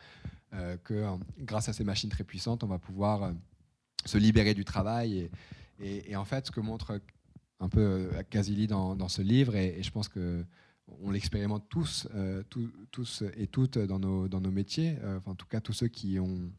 euh, 0.53 0.77
que 0.85 1.05
grâce 1.41 1.69
à 1.69 1.73
ces 1.73 1.85
machines 1.85 2.11
très 2.11 2.25
puissantes, 2.25 2.63
on 2.63 2.69
va 2.69 2.79
pouvoir 2.79 3.33
se 4.05 4.19
libérer 4.19 4.55
du 4.55 4.65
travail. 4.65 5.29
Et, 5.81 6.13
et, 6.13 6.17
en 6.17 6.25
fait, 6.25 6.47
ce 6.47 6.51
que 6.53 6.61
montre 6.61 7.01
un 7.59 7.69
peu 7.69 8.11
Casili 8.31 8.69
dans, 8.69 8.95
dans 8.95 9.09
ce 9.09 9.21
livre, 9.21 9.57
et, 9.57 9.79
et 9.79 9.83
je 9.83 9.91
pense 9.91 10.09
que 10.09 10.45
on 11.03 11.11
l'expérimente 11.11 11.65
tous, 11.69 12.09
euh, 12.15 12.43
tous 12.91 13.23
et 13.37 13.47
toutes 13.47 13.79
dans 13.79 13.99
nos, 13.99 14.29
dans 14.29 14.41
nos 14.41 14.51
métiers, 14.51 14.99
euh, 15.03 15.19
en 15.27 15.35
tout 15.35 15.47
cas 15.47 15.61
tous 15.61 15.73
ceux 15.73 15.89
qui, 15.89 16.19
ont, 16.19 16.51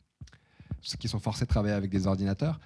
ceux 0.81 0.97
qui 0.97 1.07
sont 1.07 1.19
forcés 1.19 1.45
de 1.45 1.49
travailler 1.49 1.75
avec 1.75 1.91
des 1.91 2.07
ordinateurs, 2.07 2.59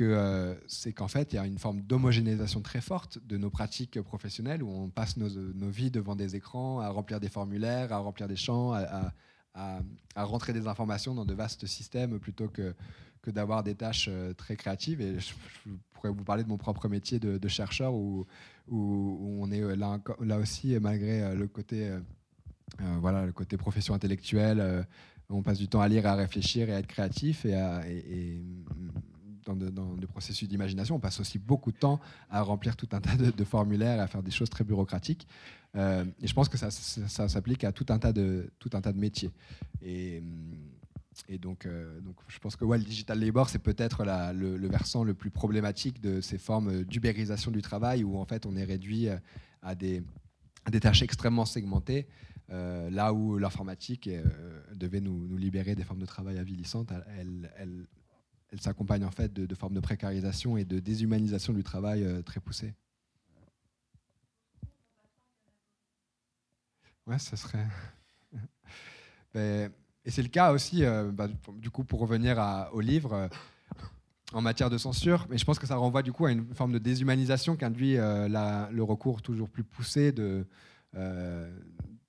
euh, 0.00 0.54
c'est 0.66 0.92
qu'en 0.92 1.08
fait 1.08 1.32
il 1.32 1.36
y 1.36 1.38
a 1.38 1.46
une 1.46 1.58
forme 1.58 1.80
d'homogénéisation 1.80 2.60
très 2.60 2.82
forte 2.82 3.18
de 3.26 3.38
nos 3.38 3.48
pratiques 3.48 4.00
professionnelles 4.02 4.62
où 4.62 4.68
on 4.68 4.90
passe 4.90 5.16
nos, 5.16 5.30
nos, 5.30 5.70
vies 5.70 5.90
devant 5.90 6.14
des 6.14 6.36
écrans 6.36 6.80
à 6.80 6.90
remplir 6.90 7.20
des 7.20 7.30
formulaires, 7.30 7.92
à 7.92 7.98
remplir 7.98 8.28
des 8.28 8.36
champs, 8.36 8.72
à, 8.74 9.12
à, 9.54 9.80
à 10.14 10.24
rentrer 10.24 10.52
des 10.52 10.66
informations 10.66 11.14
dans 11.14 11.24
de 11.24 11.34
vastes 11.34 11.66
systèmes 11.66 12.18
plutôt 12.18 12.48
que 12.48 12.74
que 13.22 13.30
d'avoir 13.30 13.62
des 13.62 13.76
tâches 13.76 14.10
très 14.36 14.56
créatives. 14.56 15.00
Et 15.00 15.20
je, 15.20 15.32
pourrais 15.92 16.10
vous 16.10 16.24
parler 16.24 16.42
de 16.42 16.48
mon 16.48 16.58
propre 16.58 16.88
métier 16.88 17.20
de, 17.20 17.38
de 17.38 17.48
chercheur 17.48 17.94
où 17.94 18.26
où, 18.68 19.38
on 19.40 19.50
est 19.50 19.76
là, 19.76 20.00
là 20.20 20.38
aussi, 20.38 20.76
malgré 20.80 21.22
euh, 21.22 21.34
le 21.34 21.48
côté, 21.48 21.88
euh, 21.88 22.00
euh, 22.80 22.96
voilà, 23.00 23.26
le 23.26 23.32
côté 23.32 23.56
profession 23.56 23.94
intellectuelle, 23.94 24.86
on 25.28 25.42
passe 25.42 25.58
du 25.58 25.68
temps 25.68 25.80
à 25.80 25.88
lire, 25.88 26.06
à 26.06 26.14
réfléchir 26.14 26.68
et 26.68 26.74
à 26.74 26.78
être 26.78 26.86
créatif. 26.86 27.44
Et, 27.44 28.42
dans, 29.44 29.56
des 29.56 30.06
processus 30.06 30.48
d'imagination, 30.48 30.94
on 30.94 31.00
passe 31.00 31.18
aussi 31.18 31.36
beaucoup 31.36 31.72
de 31.72 31.76
temps 31.76 32.00
à 32.30 32.42
remplir 32.42 32.76
tout 32.76 32.88
un 32.92 33.00
tas 33.00 33.16
de, 33.16 33.44
formulaires, 33.44 34.00
à 34.00 34.06
faire 34.06 34.22
des 34.22 34.30
choses 34.30 34.48
très 34.48 34.62
bureaucratiques. 34.62 35.26
et 35.74 36.26
je 36.26 36.32
pense 36.32 36.48
que 36.48 36.56
ça, 36.56 36.70
s'applique 36.70 37.64
à 37.64 37.72
tout 37.72 37.86
un 37.88 37.98
tas 37.98 38.12
de, 38.12 38.52
tout 38.60 38.70
un 38.74 38.80
tas 38.80 38.92
de 38.92 39.00
métiers. 39.00 39.32
Et, 39.82 40.22
et 41.28 41.38
donc, 41.38 41.68
donc, 42.02 42.16
je 42.28 42.38
pense 42.38 42.56
que 42.56 42.64
le 42.64 42.78
digital 42.78 43.20
labor, 43.20 43.48
c'est 43.50 43.58
peut-être 43.58 44.04
le, 44.04 44.68
versant 44.68 45.04
le 45.04 45.14
plus 45.14 45.30
problématique 45.30 46.00
de 46.00 46.20
ces 46.20 46.38
formes 46.38 46.84
d'ubérisation 46.84 47.50
du 47.50 47.62
travail, 47.62 48.02
où 48.02 48.16
en 48.18 48.24
fait 48.24 48.46
on 48.46 48.56
est 48.56 48.64
réduit 48.64 49.08
à 49.62 49.74
des, 49.74 50.02
à 50.64 50.70
des 50.70 50.80
tâches 50.80 51.02
extrêmement 51.02 51.44
segmentées. 51.44 52.06
Euh, 52.50 52.90
là 52.90 53.14
où 53.14 53.38
l'informatique 53.38 54.08
euh, 54.08 54.22
devait 54.74 55.00
nous, 55.00 55.36
libérer 55.38 55.74
des 55.74 55.84
formes 55.84 56.00
de 56.00 56.06
travail 56.06 56.38
avilissantes, 56.38 56.92
elle, 57.18 57.50
elle, 57.56 57.86
elle, 58.50 58.60
s'accompagne 58.60 59.04
en 59.04 59.10
fait 59.10 59.32
de, 59.32 59.54
formes 59.54 59.72
de 59.72 59.80
précarisation 59.80 60.58
et 60.58 60.64
de 60.64 60.78
déshumanisation 60.78 61.54
du 61.54 61.62
travail 61.62 62.04
euh, 62.04 62.20
très 62.20 62.40
poussées. 62.40 62.74
Ouais, 67.06 67.18
ça 67.18 67.36
serait. 67.36 67.66
Ben, 69.34 69.72
et 70.04 70.10
c'est 70.10 70.22
le 70.22 70.28
cas 70.28 70.52
aussi, 70.52 70.82
bah, 71.12 71.28
du 71.54 71.70
coup, 71.70 71.84
pour 71.84 72.00
revenir 72.00 72.68
au 72.72 72.80
livre, 72.80 73.28
en 74.32 74.40
matière 74.40 74.70
de 74.70 74.78
censure, 74.78 75.26
mais 75.30 75.38
je 75.38 75.44
pense 75.44 75.58
que 75.58 75.66
ça 75.66 75.76
renvoie 75.76 76.02
du 76.02 76.12
coup 76.12 76.26
à 76.26 76.32
une 76.32 76.54
forme 76.54 76.72
de 76.72 76.78
déshumanisation 76.78 77.54
qu'induit 77.56 77.96
le 77.96 78.82
recours 78.82 79.22
toujours 79.22 79.48
plus 79.48 79.62
poussé 79.62 80.10
de, 80.10 80.46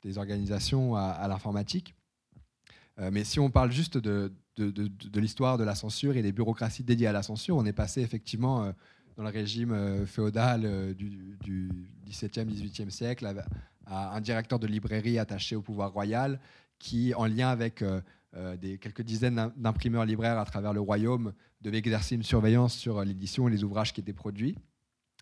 des 0.03 0.17
organisations 0.17 0.95
à, 0.95 1.27
l'informatique. 1.27 1.95
Euh, 2.99 3.09
mais 3.11 3.23
si 3.23 3.39
on 3.39 3.49
parle 3.49 3.71
juste 3.71 3.97
de, 3.97 4.31
l'histoire 5.15 5.57
de 5.57 5.63
la 5.63 5.75
censure 5.75 6.15
et 6.15 6.21
des 6.21 6.31
bureaucraties 6.31 6.83
dédiées 6.83 7.07
à 7.07 7.11
la 7.11 7.23
censure, 7.23 7.55
on 7.55 7.65
est 7.65 7.73
passé 7.73 8.01
effectivement 8.01 8.63
euh, 8.63 8.71
dans 9.17 9.23
le 9.23 9.29
régime 9.29 9.71
euh, 9.71 10.05
féodal 10.05 10.93
du, 10.93 11.37
du, 11.41 11.89
XVIIe, 12.07 12.45
XVIIIe 12.45 12.91
siècle 12.91 13.25
à, 13.85 14.15
un 14.15 14.21
directeur 14.21 14.59
de 14.59 14.67
librairie 14.67 15.19
attaché 15.19 15.55
au 15.55 15.61
pouvoir 15.61 15.91
royal 15.91 16.39
qui, 16.83 17.13
en 17.15 17.25
lien 17.25 17.47
avec 17.47 17.83
des, 18.61 18.77
quelques 18.77 19.03
dizaines 19.03 19.51
d'imprimeurs 19.55 20.05
libraires 20.05 20.37
à 20.37 20.45
travers 20.45 20.73
le 20.73 20.81
royaume, 20.81 21.33
devait 21.61 21.77
exercer 21.77 22.15
une 22.15 22.23
surveillance 22.23 22.75
sur 22.75 23.03
l'édition 23.03 23.47
et 23.47 23.51
les 23.51 23.63
ouvrages 23.63 23.93
qui 23.93 24.01
étaient 24.01 24.13
produits. 24.13 24.57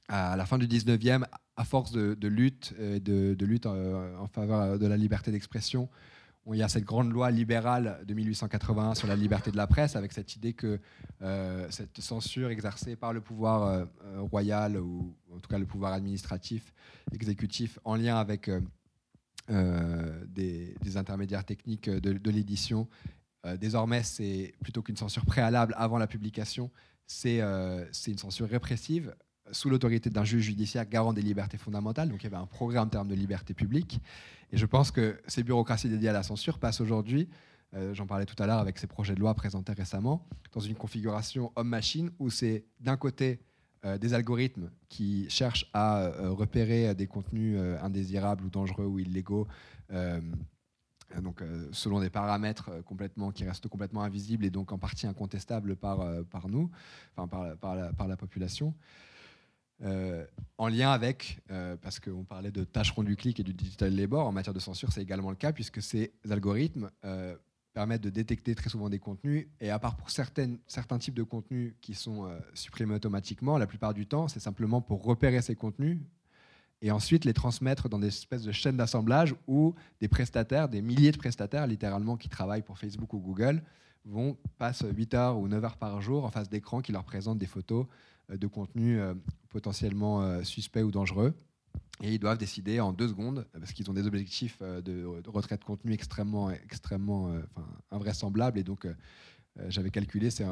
À 0.08 0.36
la 0.36 0.46
fin 0.46 0.58
du 0.58 0.68
19e, 0.68 1.24
à 1.56 1.64
force 1.64 1.92
de, 1.92 2.28
lutte, 2.28 2.74
de, 2.78 3.34
de, 3.34 3.46
lutte 3.46 3.66
euh, 3.66 4.18
en 4.18 4.28
faveur 4.28 4.80
de 4.80 4.88
la 4.88 4.98
liberté 4.98 5.32
d'expression, 5.32 5.88
il 6.52 6.58
y 6.58 6.64
a 6.64 6.68
cette 6.68 6.84
grande 6.84 7.12
loi 7.12 7.30
libérale 7.30 8.04
de 8.06 8.14
1881 8.16 8.96
sur 8.96 9.08
la 9.08 9.16
liberté 9.16 9.52
de 9.52 9.58
la 9.58 9.68
presse, 9.68 9.96
avec 9.96 10.12
cette 10.12 10.36
idée 10.36 10.54
que 10.54 10.80
euh, 11.22 11.68
cette 11.70 12.02
censure 12.02 12.50
exercée 12.50 12.96
par 12.96 13.14
le 13.14 13.22
pouvoir 13.22 13.64
euh, 13.64 13.86
royal, 14.18 14.78
ou 14.78 15.16
en 15.32 15.40
tout 15.40 15.48
cas 15.48 15.60
le 15.60 15.68
pouvoir 15.68 15.94
administratif, 15.94 16.74
exécutif, 17.14 17.78
en 17.86 17.96
lien 17.96 18.18
avec 18.18 18.50
des, 19.52 20.98
intermédiaires 20.98 21.46
techniques 21.46 21.90
de, 21.90 22.14
de 22.14 22.32
l'édition, 22.32 22.88
désormais, 23.60 24.04
c'est 24.04 24.54
plutôt 24.64 24.82
qu'une 24.82 24.98
censure 24.98 25.26
préalable 25.26 25.74
avant 25.78 25.98
la 25.98 26.08
publication, 26.08 26.72
c'est 27.06 27.40
une 27.40 28.18
censure 28.18 28.48
répressive 28.48 29.14
sous 29.52 29.70
l'autorité 29.70 30.10
d'un 30.10 30.24
juge 30.24 30.46
judiciaire 30.46 30.88
garant 30.88 31.14
des 31.14 31.22
libertés 31.22 31.58
fondamentales. 31.58 32.10
Donc 32.10 32.22
il 32.22 32.24
y 32.24 32.28
avait 32.28 32.42
un 32.42 32.46
programme 32.46 32.88
en 32.88 32.90
termes 32.90 33.08
de 33.08 33.16
liberté 33.16 33.54
publique. 33.54 34.00
Et 34.52 34.58
je 34.58 34.66
pense 34.66 34.92
que 34.92 35.20
ces 35.28 35.44
bureaucraties 35.44 35.90
dédiées 35.90 36.10
à 36.10 36.14
la 36.14 36.24
censure 36.24 36.60
passent 36.60 36.82
aujourd'hui, 36.82 37.30
euh, 37.74 37.94
j'en 37.94 38.06
parlais 38.06 38.26
tout 38.26 38.42
à 38.42 38.48
l'heure 38.48 38.60
avec 38.60 38.78
ces 38.78 38.88
projets 38.88 39.16
de 39.16 39.20
loi 39.20 39.34
présentés 39.34 39.74
récemment, 39.74 40.28
dans 40.52 40.60
une 40.60 40.76
configuration 40.76 41.52
homme-machine 41.56 42.12
où 42.20 42.30
c'est 42.30 42.66
d'un 42.80 42.98
côté 42.98 43.40
euh, 43.86 43.98
des 43.98 44.14
algorithmes 44.14 44.70
qui 44.90 45.30
cherchent 45.30 45.70
à 45.74 46.04
euh, 46.04 46.32
repérer 46.32 46.94
des 46.96 47.08
contenus 47.08 47.60
indésirables 47.82 48.46
ou 48.46 48.50
dangereux 48.50 48.86
ou 48.86 49.00
illégaux. 49.00 49.48
donc, 51.22 51.44
selon 51.74 52.00
des 52.00 52.10
paramètres 52.10 52.70
complètement, 52.86 53.32
qui 53.32 53.44
restent 53.44 53.68
complètement 53.68 54.04
invisibles 54.04 54.46
et 54.46 54.50
donc 54.50 54.72
en 54.72 54.78
partie 54.78 55.08
incontestables 55.08 55.76
par, 55.76 56.00
par 56.30 56.48
nous, 56.48 56.70
par, 57.16 57.28
par, 57.58 58.08
la, 58.08 58.18
population. 58.18 58.74
Euh, 59.84 60.26
en 60.60 60.68
lien 60.68 60.92
avec, 60.92 61.40
euh, 61.50 61.76
parce 61.82 62.00
qu'on 62.00 62.24
parlait 62.24 62.52
de 62.52 62.64
tâcherons 62.64 63.02
du 63.02 63.16
clic 63.16 63.40
et 63.40 63.44
du 63.44 63.54
digital 63.54 63.96
labor, 63.96 64.28
en 64.28 64.32
matière 64.32 64.54
de 64.54 64.60
censure, 64.60 64.92
c'est 64.92 65.02
également 65.02 65.32
le 65.32 65.36
cas, 65.36 65.52
puisque 65.54 65.82
ces 65.82 66.14
algorithmes 66.30 66.92
euh, 67.04 67.36
permettent 67.74 68.02
de 68.02 68.10
détecter 68.10 68.54
très 68.56 68.70
souvent 68.70 68.90
des 68.90 69.00
contenus, 69.00 69.48
et 69.60 69.70
à 69.70 69.80
part 69.80 69.96
pour 69.96 70.10
certains 70.10 70.98
types 71.00 71.14
de 71.14 71.24
contenus 71.24 71.74
qui 71.82 71.94
sont 71.94 72.30
supprimés 72.54 72.96
automatiquement, 72.96 73.58
la 73.58 73.68
plupart 73.68 73.94
du 73.94 74.06
temps, 74.06 74.28
c'est 74.28 74.42
simplement 74.42 74.82
pour 74.82 75.04
repérer 75.04 75.42
ces 75.42 75.56
contenus, 75.56 76.00
et 76.82 76.92
ensuite 76.92 77.26
les 77.26 77.34
transmettre 77.34 77.90
dans 77.90 78.00
des 78.00 78.08
espèces 78.08 78.44
de 78.44 78.52
chaînes 78.52 78.78
d'assemblage 78.78 79.36
où 79.48 79.76
des 80.00 80.08
prestataires, 80.08 80.68
des 80.68 80.82
milliers 80.82 81.12
de 81.12 81.18
prestataires 81.18 81.68
littéralement 81.68 82.18
qui 82.18 82.30
travaillent 82.30 82.64
pour 82.64 82.78
Facebook 82.78 83.14
ou 83.14 83.20
Google, 83.20 83.64
vont 84.06 84.38
passer 84.58 84.92
8 84.92 85.14
heures 85.14 85.38
ou 85.38 85.48
9 85.48 85.64
heures 85.64 85.78
par 85.78 86.02
jour 86.02 86.26
en 86.26 86.32
face 86.32 86.50
d'écran 86.50 86.82
qui 86.82 86.92
leur 86.92 87.04
présentent 87.04 87.38
des 87.38 87.46
photos 87.46 87.86
euh, 88.32 88.38
de 88.38 88.48
contenu 88.48 89.00
euh, 89.00 89.14
potentiellement 89.50 90.24
euh, 90.24 90.44
suspect 90.44 90.82
ou 90.82 90.92
dangereux. 90.92 91.36
Et 92.04 92.14
ils 92.14 92.20
doivent 92.20 92.38
décider 92.38 92.80
en 92.80 92.94
deux 92.94 93.08
secondes, 93.08 93.48
parce 93.54 93.74
qu'ils 93.74 93.90
ont 93.90 93.94
des 93.94 94.08
objectifs 94.08 94.62
de, 94.62 95.06
retrait 95.28 95.58
de 95.58 95.64
contenu 95.64 95.94
extrêmement, 95.94 96.50
extrêmement 96.50 97.32
invraisemblables. 97.92 98.58
Et 98.58 98.64
donc, 98.64 98.88
j'avais 99.68 99.92
calculé, 99.92 100.32
c'est 100.32 100.46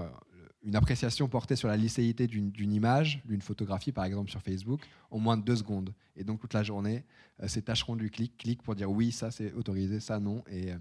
une 0.62 0.76
appréciation 0.76 1.28
portée 1.28 1.56
sur 1.56 1.68
la 1.68 1.76
licéité 1.76 2.28
d'une 2.28 2.74
image, 2.74 3.24
d'une 3.26 3.42
photographie 3.42 3.92
par 3.92 4.06
exemple 4.06 4.30
sur 4.30 4.42
Facebook, 4.44 4.82
en 5.10 5.18
moins 5.18 5.38
de 5.38 5.44
deux 5.44 5.56
secondes. 5.56 5.92
Et 6.16 6.24
donc 6.24 6.40
toute 6.40 6.54
la 6.54 6.62
journée, 6.62 7.04
c'est 7.48 7.64
tâcheront 7.64 7.96
du 7.96 8.12
clic, 8.12 8.38
clic 8.38 8.62
pour 8.62 8.76
dire 8.76 8.92
oui, 8.92 9.12
ça 9.12 9.32
c'est 9.32 9.52
autorisé, 9.54 10.00
ça 10.00 10.20
non. 10.20 10.44
Et, 10.52 10.74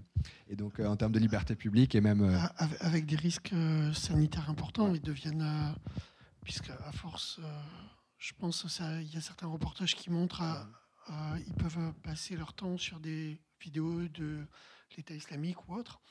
et 0.49 0.55
donc 0.55 0.79
en 0.79 0.95
termes 0.97 1.13
de 1.13 1.19
liberté 1.19 1.55
publique 1.55 1.95
et 1.95 2.01
même... 2.01 2.39
Avec 2.81 3.07
des 3.07 3.15
risques 3.15 3.55
sanitaires 3.93 4.51
importants, 4.51 4.93
ils 4.93 5.01
deviennent 5.01 5.73
puisque 6.43 6.69
à 6.69 6.91
force, 6.91 7.39
euh, 7.43 7.61
je 8.19 8.33
pense 8.37 8.61
qu'il 8.61 9.13
y 9.13 9.17
a 9.17 9.21
certains 9.21 9.47
reportages 9.47 9.95
qui 9.95 10.09
montrent 10.09 10.43
qu'ils 11.07 11.55
peuvent 11.55 11.93
passer 12.03 12.35
leur 12.35 12.53
temps 12.53 12.77
sur 12.77 12.99
des 12.99 13.41
vidéos 13.59 14.07
de 14.09 14.45
l'État 14.95 15.15
islamique 15.15 15.67
ou 15.67 15.73
autre, 15.73 16.01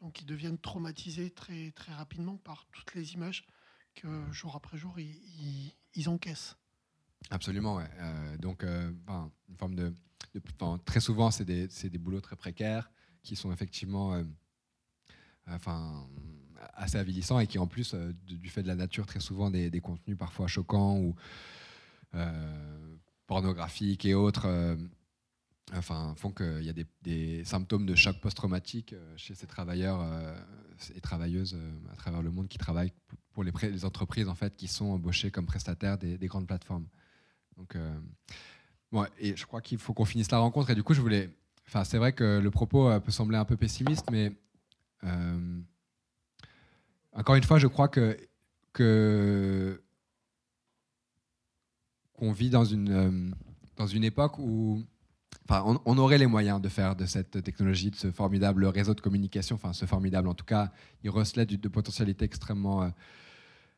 donc 0.00 0.20
ils 0.20 0.26
deviennent 0.26 0.58
traumatisés 0.58 1.30
très, 1.30 1.70
très 1.70 1.92
rapidement 1.94 2.36
par 2.36 2.66
toutes 2.72 2.94
les 2.94 3.14
images 3.14 3.46
que 3.94 4.30
jour 4.32 4.56
après 4.56 4.76
jour 4.76 4.98
ils, 4.98 5.72
ils, 5.94 6.08
encaissent. 6.08 6.56
Absolument, 7.30 7.76
ouais. 7.76 7.88
Euh, 7.98 8.36
donc, 8.38 8.64
euh, 8.64 8.92
une 9.48 9.56
forme 9.56 9.74
de, 9.74 9.94
très 10.84 11.00
souvent, 11.00 11.30
c'est 11.30 11.44
des, 11.44 11.68
des, 11.68 11.98
boulots 11.98 12.20
très 12.20 12.36
précaires 12.36 12.90
qui 13.22 13.36
sont 13.36 13.52
effectivement, 13.52 14.20
enfin, 15.46 16.08
assez 16.74 16.98
avilissant 16.98 17.38
et 17.38 17.46
qui 17.46 17.58
en 17.58 17.66
plus, 17.66 17.94
euh, 17.94 18.12
du 18.26 18.48
fait 18.48 18.62
de 18.62 18.68
la 18.68 18.74
nature, 18.74 19.06
très 19.06 19.20
souvent 19.20 19.50
des, 19.50 19.80
contenus 19.80 20.16
parfois 20.16 20.46
choquants 20.46 20.98
ou 20.98 21.14
euh, 22.14 22.96
pornographiques 23.26 24.04
et 24.04 24.14
autres, 24.14 24.46
euh, 24.46 24.76
font 26.16 26.32
qu'il 26.32 26.62
y 26.62 26.68
a 26.68 26.74
des, 27.02 27.44
symptômes 27.44 27.86
de 27.86 27.94
choc 27.94 28.20
post-traumatique 28.20 28.94
chez 29.16 29.34
ces 29.34 29.46
travailleurs 29.46 30.06
et 30.94 31.00
travailleuses 31.00 31.56
à 31.90 31.96
travers 31.96 32.20
le 32.20 32.30
monde 32.30 32.48
qui 32.48 32.58
travaillent 32.58 32.92
pour 33.32 33.42
les, 33.42 33.52
les, 33.62 33.84
entreprises 33.86 34.28
en 34.28 34.34
fait 34.34 34.54
qui 34.54 34.68
sont 34.68 34.86
embauchées 34.86 35.30
comme 35.30 35.46
prestataires 35.46 35.96
des, 35.96 36.26
grandes 36.26 36.46
plateformes. 36.46 36.86
Donc, 37.56 37.78
bon, 38.90 39.06
et 39.18 39.34
je 39.34 39.46
crois 39.46 39.62
qu'il 39.62 39.78
faut 39.78 39.94
qu'on 39.94 40.04
finisse 40.04 40.30
la 40.30 40.38
rencontre 40.38 40.68
et 40.70 40.74
du 40.74 40.82
coup, 40.82 40.92
je 40.92 41.00
voulais. 41.00 41.30
Enfin, 41.66 41.84
c'est 41.84 41.96
vrai 41.96 42.12
que 42.12 42.38
le 42.38 42.50
propos 42.50 43.00
peut 43.00 43.12
sembler 43.12 43.38
un 43.38 43.46
peu 43.46 43.56
pessimiste, 43.56 44.10
mais 44.10 44.32
encore 47.12 47.34
une 47.34 47.44
fois, 47.44 47.58
je 47.58 47.66
crois 47.66 47.88
que 47.88 48.16
qu'on 48.72 49.78
vit 52.32 52.50
dans 52.50 52.64
une 52.64 52.90
euh, 52.90 53.30
dans 53.76 53.86
une 53.86 54.04
époque 54.04 54.38
où 54.38 54.82
Enfin, 55.48 55.80
on, 55.86 55.98
aurait 55.98 56.18
les 56.18 56.26
moyens 56.26 56.60
de 56.60 56.68
faire 56.68 56.94
de 56.94 57.04
cette 57.04 57.42
technologie, 57.42 57.90
de 57.90 57.96
ce 57.96 58.12
formidable 58.12 58.64
réseau 58.64 58.94
de 58.94 59.00
communication, 59.00 59.56
enfin 59.56 59.72
ce 59.72 59.86
formidable 59.86 60.28
en 60.28 60.34
tout 60.34 60.44
cas, 60.44 60.70
il 61.02 61.10
recelait 61.10 61.46
de, 61.46 61.56
de 61.56 61.68
potentialités 61.68 62.24
extrêmement, 62.24 62.84
euh, 62.84 62.88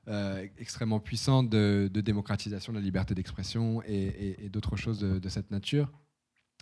euh, 0.08 0.46
extrêmement 0.58 1.00
puissantes 1.00 1.48
de, 1.48 1.88
démocratisation 1.88 2.72
de 2.72 2.78
la 2.78 2.84
liberté 2.84 3.14
d'expression 3.14 3.82
et, 3.86 4.50
d'autres 4.52 4.76
choses 4.76 5.00
de, 5.00 5.28
cette 5.28 5.50
nature. 5.50 5.90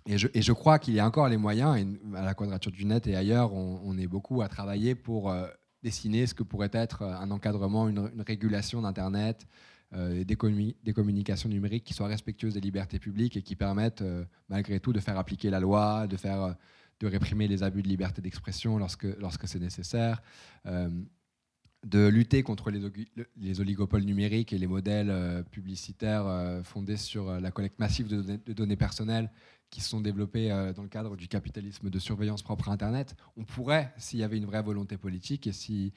Et 0.07 0.19
je, 0.19 0.29
et 0.35 0.43
je 0.43 0.53
crois 0.53 0.79
qu'il 0.79 0.95
y 0.95 1.01
a 1.01 1.07
encore 1.07 1.29
les 1.29 1.37
moyens, 1.37 1.85
à 2.15 2.25
la 2.25 2.35
Quadrature 2.35 2.73
du 2.73 2.85
Net 2.85 3.07
et 3.09 3.17
ailleurs, 3.17 3.55
on, 3.55 3.81
on 3.85 3.99
est 3.99 4.07
beaucoup 4.07 4.41
à 4.41 4.49
travailler 4.49 4.95
pour 4.95 5.35
dessiner 5.83 6.27
ce 6.27 6.35
que 6.35 6.43
pourrait 6.43 6.71
être 6.73 7.03
euh, 7.03 7.15
un 7.15 7.31
encadrement, 7.31 7.89
une, 7.89 8.11
régulation 8.27 8.83
d'Internet, 8.83 9.47
euh, 9.95 10.25
des, 10.25 10.37
communications 10.37 11.49
numériques 11.49 11.85
qui 11.85 11.93
soient 11.95 12.07
respectueuses 12.07 12.55
des 12.55 12.61
libertés 12.61 12.99
publiques 12.99 13.37
et 13.37 13.43
qui 13.43 13.57
permettent 13.57 14.03
euh, 14.03 14.25
malgré 14.49 14.81
tout 14.81 14.93
de 14.93 15.01
faire 15.01 15.19
appliquer 15.19 15.51
la 15.51 15.61
loi, 15.61 16.07
de, 16.07 16.17
faire, 16.17 16.57
de 17.01 17.07
réprimer 17.07 17.49
les 17.49 17.63
abus 17.63 17.83
de 17.83 17.89
liberté 17.89 18.23
d'expression 18.23 18.79
lorsque, 18.79 19.07
c'est 19.49 19.61
nécessaire. 19.61 20.23
de 20.65 22.07
lutter 22.07 22.43
contre 22.43 22.71
les, 22.71 23.61
oligopoles 23.61 24.05
numériques 24.05 24.53
et 24.53 24.59
les 24.59 24.69
modèles 24.69 25.45
publicitaires 25.51 26.63
fondés 26.65 26.97
sur 26.97 27.41
la 27.41 27.51
collecte 27.51 27.79
massive 27.79 28.07
de 28.07 28.53
données, 28.53 28.77
personnelles 28.77 29.31
qui 29.73 29.81
sont 29.81 30.01
développés 30.01 30.51
dans 30.77 30.83
le 30.83 30.89
cadre 30.89 31.17
du 31.17 31.27
capitalisme 31.27 31.91
de 31.91 31.99
surveillance 31.99 32.43
propre 32.43 32.69
à 32.69 32.73
Internet. 32.73 33.17
On 33.37 33.45
pourrait, 33.45 33.93
s'il 33.97 34.21
y 34.21 34.23
avait 34.23 34.37
une 34.37 34.45
vraie 34.45 34.63
volonté 34.63 34.97
politique 34.97 35.49
et 35.49 35.53
s'il 35.53 35.93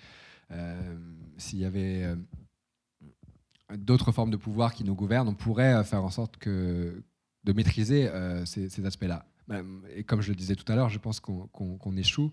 y 1.54 1.66
avait 1.66 2.16
d'autres 3.78 4.12
formes 4.12 4.32
de 4.32 4.38
pouvoir 4.38 4.74
qui 4.74 4.86
nous 4.86 4.96
gouvernent, 4.96 5.28
on 5.28 5.36
pourrait 5.36 5.84
faire 5.84 6.04
en 6.04 6.10
sorte 6.10 6.38
que, 6.38 7.04
de 7.44 7.54
maîtriser 7.54 8.10
ces, 8.46 8.86
aspects-là. 8.86 9.26
Et 9.94 10.04
comme 10.04 10.22
je 10.22 10.30
le 10.30 10.36
disais 10.36 10.56
tout 10.56 10.72
à 10.72 10.76
l'heure, 10.76 10.90
je 10.90 10.98
pense 10.98 11.20
qu'on 11.20 11.98
échoue 11.98 12.32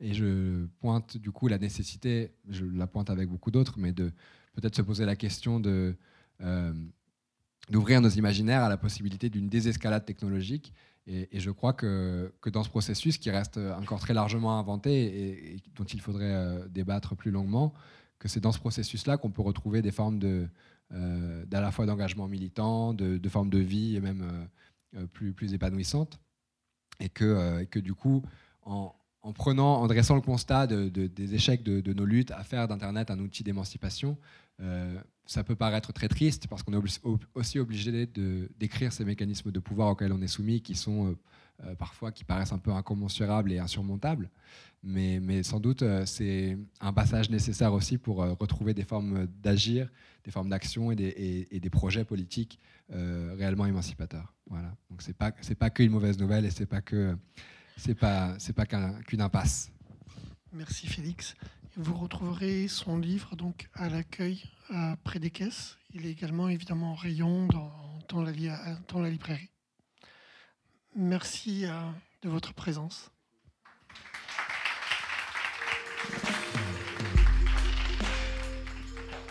et 0.00 0.14
je 0.14 0.66
pointe 0.80 1.16
du 1.16 1.30
coup 1.30 1.48
la 1.48 1.58
nécessité, 1.58 2.32
je 2.48 2.64
la 2.64 2.86
pointe 2.86 3.10
avec 3.10 3.28
beaucoup 3.28 3.50
d'autres, 3.50 3.78
mais 3.78 3.92
de 3.92 4.12
peut-être 4.54 4.76
se 4.76 4.82
poser 4.82 5.04
la 5.04 5.16
question 5.16 5.60
de 5.60 5.96
euh, 6.40 6.72
d'ouvrir 7.70 8.00
nos 8.00 8.08
imaginaires 8.08 8.62
à 8.62 8.68
la 8.68 8.76
possibilité 8.76 9.30
d'une 9.30 9.48
désescalade 9.48 10.04
technologique. 10.04 10.72
Et, 11.06 11.38
je 11.38 11.50
crois 11.50 11.74
que, 11.74 12.32
dans 12.50 12.64
ce 12.64 12.70
processus, 12.70 13.18
qui 13.18 13.30
reste 13.30 13.58
encore 13.58 14.00
très 14.00 14.14
largement 14.14 14.58
inventé 14.58 15.54
et, 15.54 15.62
dont 15.76 15.84
il 15.84 16.00
faudrait 16.00 16.34
euh, 16.34 16.66
débattre 16.68 17.14
plus 17.14 17.30
longuement, 17.30 17.74
que 18.18 18.28
c'est 18.28 18.40
dans 18.40 18.52
ce 18.52 18.58
processus-là 18.58 19.18
qu'on 19.18 19.30
peut 19.30 19.42
retrouver 19.42 19.82
des 19.82 19.90
formes 19.90 20.18
de, 20.18 20.48
euh, 20.92 21.44
la 21.50 21.70
fois 21.70 21.84
d'engagement 21.84 22.26
militant, 22.26 22.94
de, 22.94 23.18
de, 23.18 23.28
formes 23.28 23.50
de 23.50 23.58
vie 23.58 23.96
et 23.96 24.00
même 24.00 24.48
plus, 25.12 25.34
plus 25.34 25.52
épanouissantes. 25.52 26.18
Et 27.00 27.08
que, 27.08 27.60
et 27.60 27.66
que 27.66 27.80
du 27.80 27.92
coup, 27.92 28.22
en, 28.62 28.94
en 29.24 29.32
prenant, 29.32 29.80
en 29.80 29.86
dressant 29.86 30.14
le 30.14 30.20
constat 30.20 30.66
des 30.66 31.34
échecs 31.34 31.62
de, 31.62 31.92
nos 31.94 32.04
luttes 32.04 32.30
à 32.30 32.44
faire 32.44 32.68
d'Internet 32.68 33.10
un 33.10 33.18
outil 33.18 33.42
d'émancipation, 33.42 34.18
euh, 34.60 35.00
ça 35.26 35.42
peut 35.42 35.56
paraître 35.56 35.92
très 35.92 36.08
triste 36.08 36.46
parce 36.48 36.62
qu'on 36.62 36.72
est 36.74 37.00
aussi 37.34 37.58
obligé 37.58 38.06
décrire 38.58 38.92
ces 38.92 39.04
mécanismes 39.04 39.50
de 39.50 39.60
pouvoir 39.60 39.88
auxquels 39.88 40.12
on 40.12 40.20
est 40.20 40.28
soumis, 40.28 40.60
qui 40.60 40.74
sont 40.74 41.08
euh, 41.08 41.16
euh, 41.64 41.74
parfois 41.74 42.12
qui 42.12 42.24
paraissent 42.24 42.52
un 42.52 42.58
peu 42.58 42.72
incommensurables 42.72 43.52
et 43.52 43.58
insurmontables. 43.58 44.30
Mais, 44.86 45.42
sans 45.42 45.60
doute, 45.60 45.82
c'est 46.04 46.58
un 46.78 46.92
passage 46.92 47.30
nécessaire 47.30 47.72
aussi 47.72 47.96
pour 47.96 48.16
retrouver 48.16 48.74
des 48.74 48.84
formes 48.84 49.26
d'agir, 49.42 49.88
des 50.24 50.30
formes 50.30 50.50
d'action 50.50 50.92
et, 50.92 50.96
des 51.50 51.70
projets 51.70 52.04
politiques 52.04 52.58
réellement 52.90 53.64
émancipateurs. 53.64 54.34
Voilà. 54.50 54.76
Donc 54.90 55.00
c'est 55.00 55.16
pas 55.16 55.32
pas 55.58 55.70
qu'une 55.70 55.90
mauvaise 55.90 56.18
nouvelle 56.18 56.44
et 56.44 56.50
c'est 56.50 56.66
pas 56.66 56.82
que 56.82 57.16
pas 57.98 58.36
pas 58.54 58.66
qu'une 58.66 59.22
impasse. 59.22 59.72
Merci 60.52 60.86
Félix. 60.86 61.34
Vous 61.76 61.96
retrouverez 61.96 62.68
son 62.68 62.98
livre 62.98 63.34
donc 63.34 63.68
à 63.74 63.88
l'accueil 63.88 64.42
près 65.02 65.18
des 65.18 65.30
caisses. 65.30 65.76
Il 65.92 66.06
est 66.06 66.10
également 66.10 66.48
évidemment 66.48 66.92
en 66.92 66.94
rayon 66.94 67.48
dans, 68.08 68.22
la, 68.22 68.32
dans 68.88 69.00
la, 69.00 69.10
librairie. 69.10 69.50
Merci 70.94 71.66
euh, 71.66 71.70
de 72.22 72.28
votre 72.28 72.54
présence. 72.54 73.10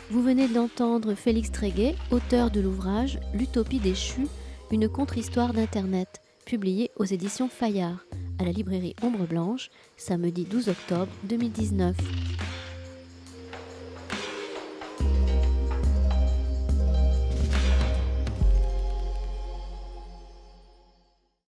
Vous 0.09 0.21
venez 0.21 0.47
d'entendre 0.47 1.15
Félix 1.15 1.51
Tréguet, 1.51 1.95
auteur 2.11 2.51
de 2.51 2.59
l'ouvrage 2.59 3.19
L'utopie 3.33 3.79
déchue, 3.79 4.27
une 4.71 4.89
contre-histoire 4.89 5.53
d'Internet, 5.53 6.22
publié 6.45 6.91
aux 6.95 7.05
éditions 7.05 7.49
Fayard 7.49 8.05
à 8.39 8.45
la 8.45 8.51
librairie 8.51 8.95
Ombre 9.01 9.25
Blanche, 9.27 9.69
samedi 9.97 10.43
12 10.45 10.69
octobre 10.69 11.11
2019. 11.23 11.95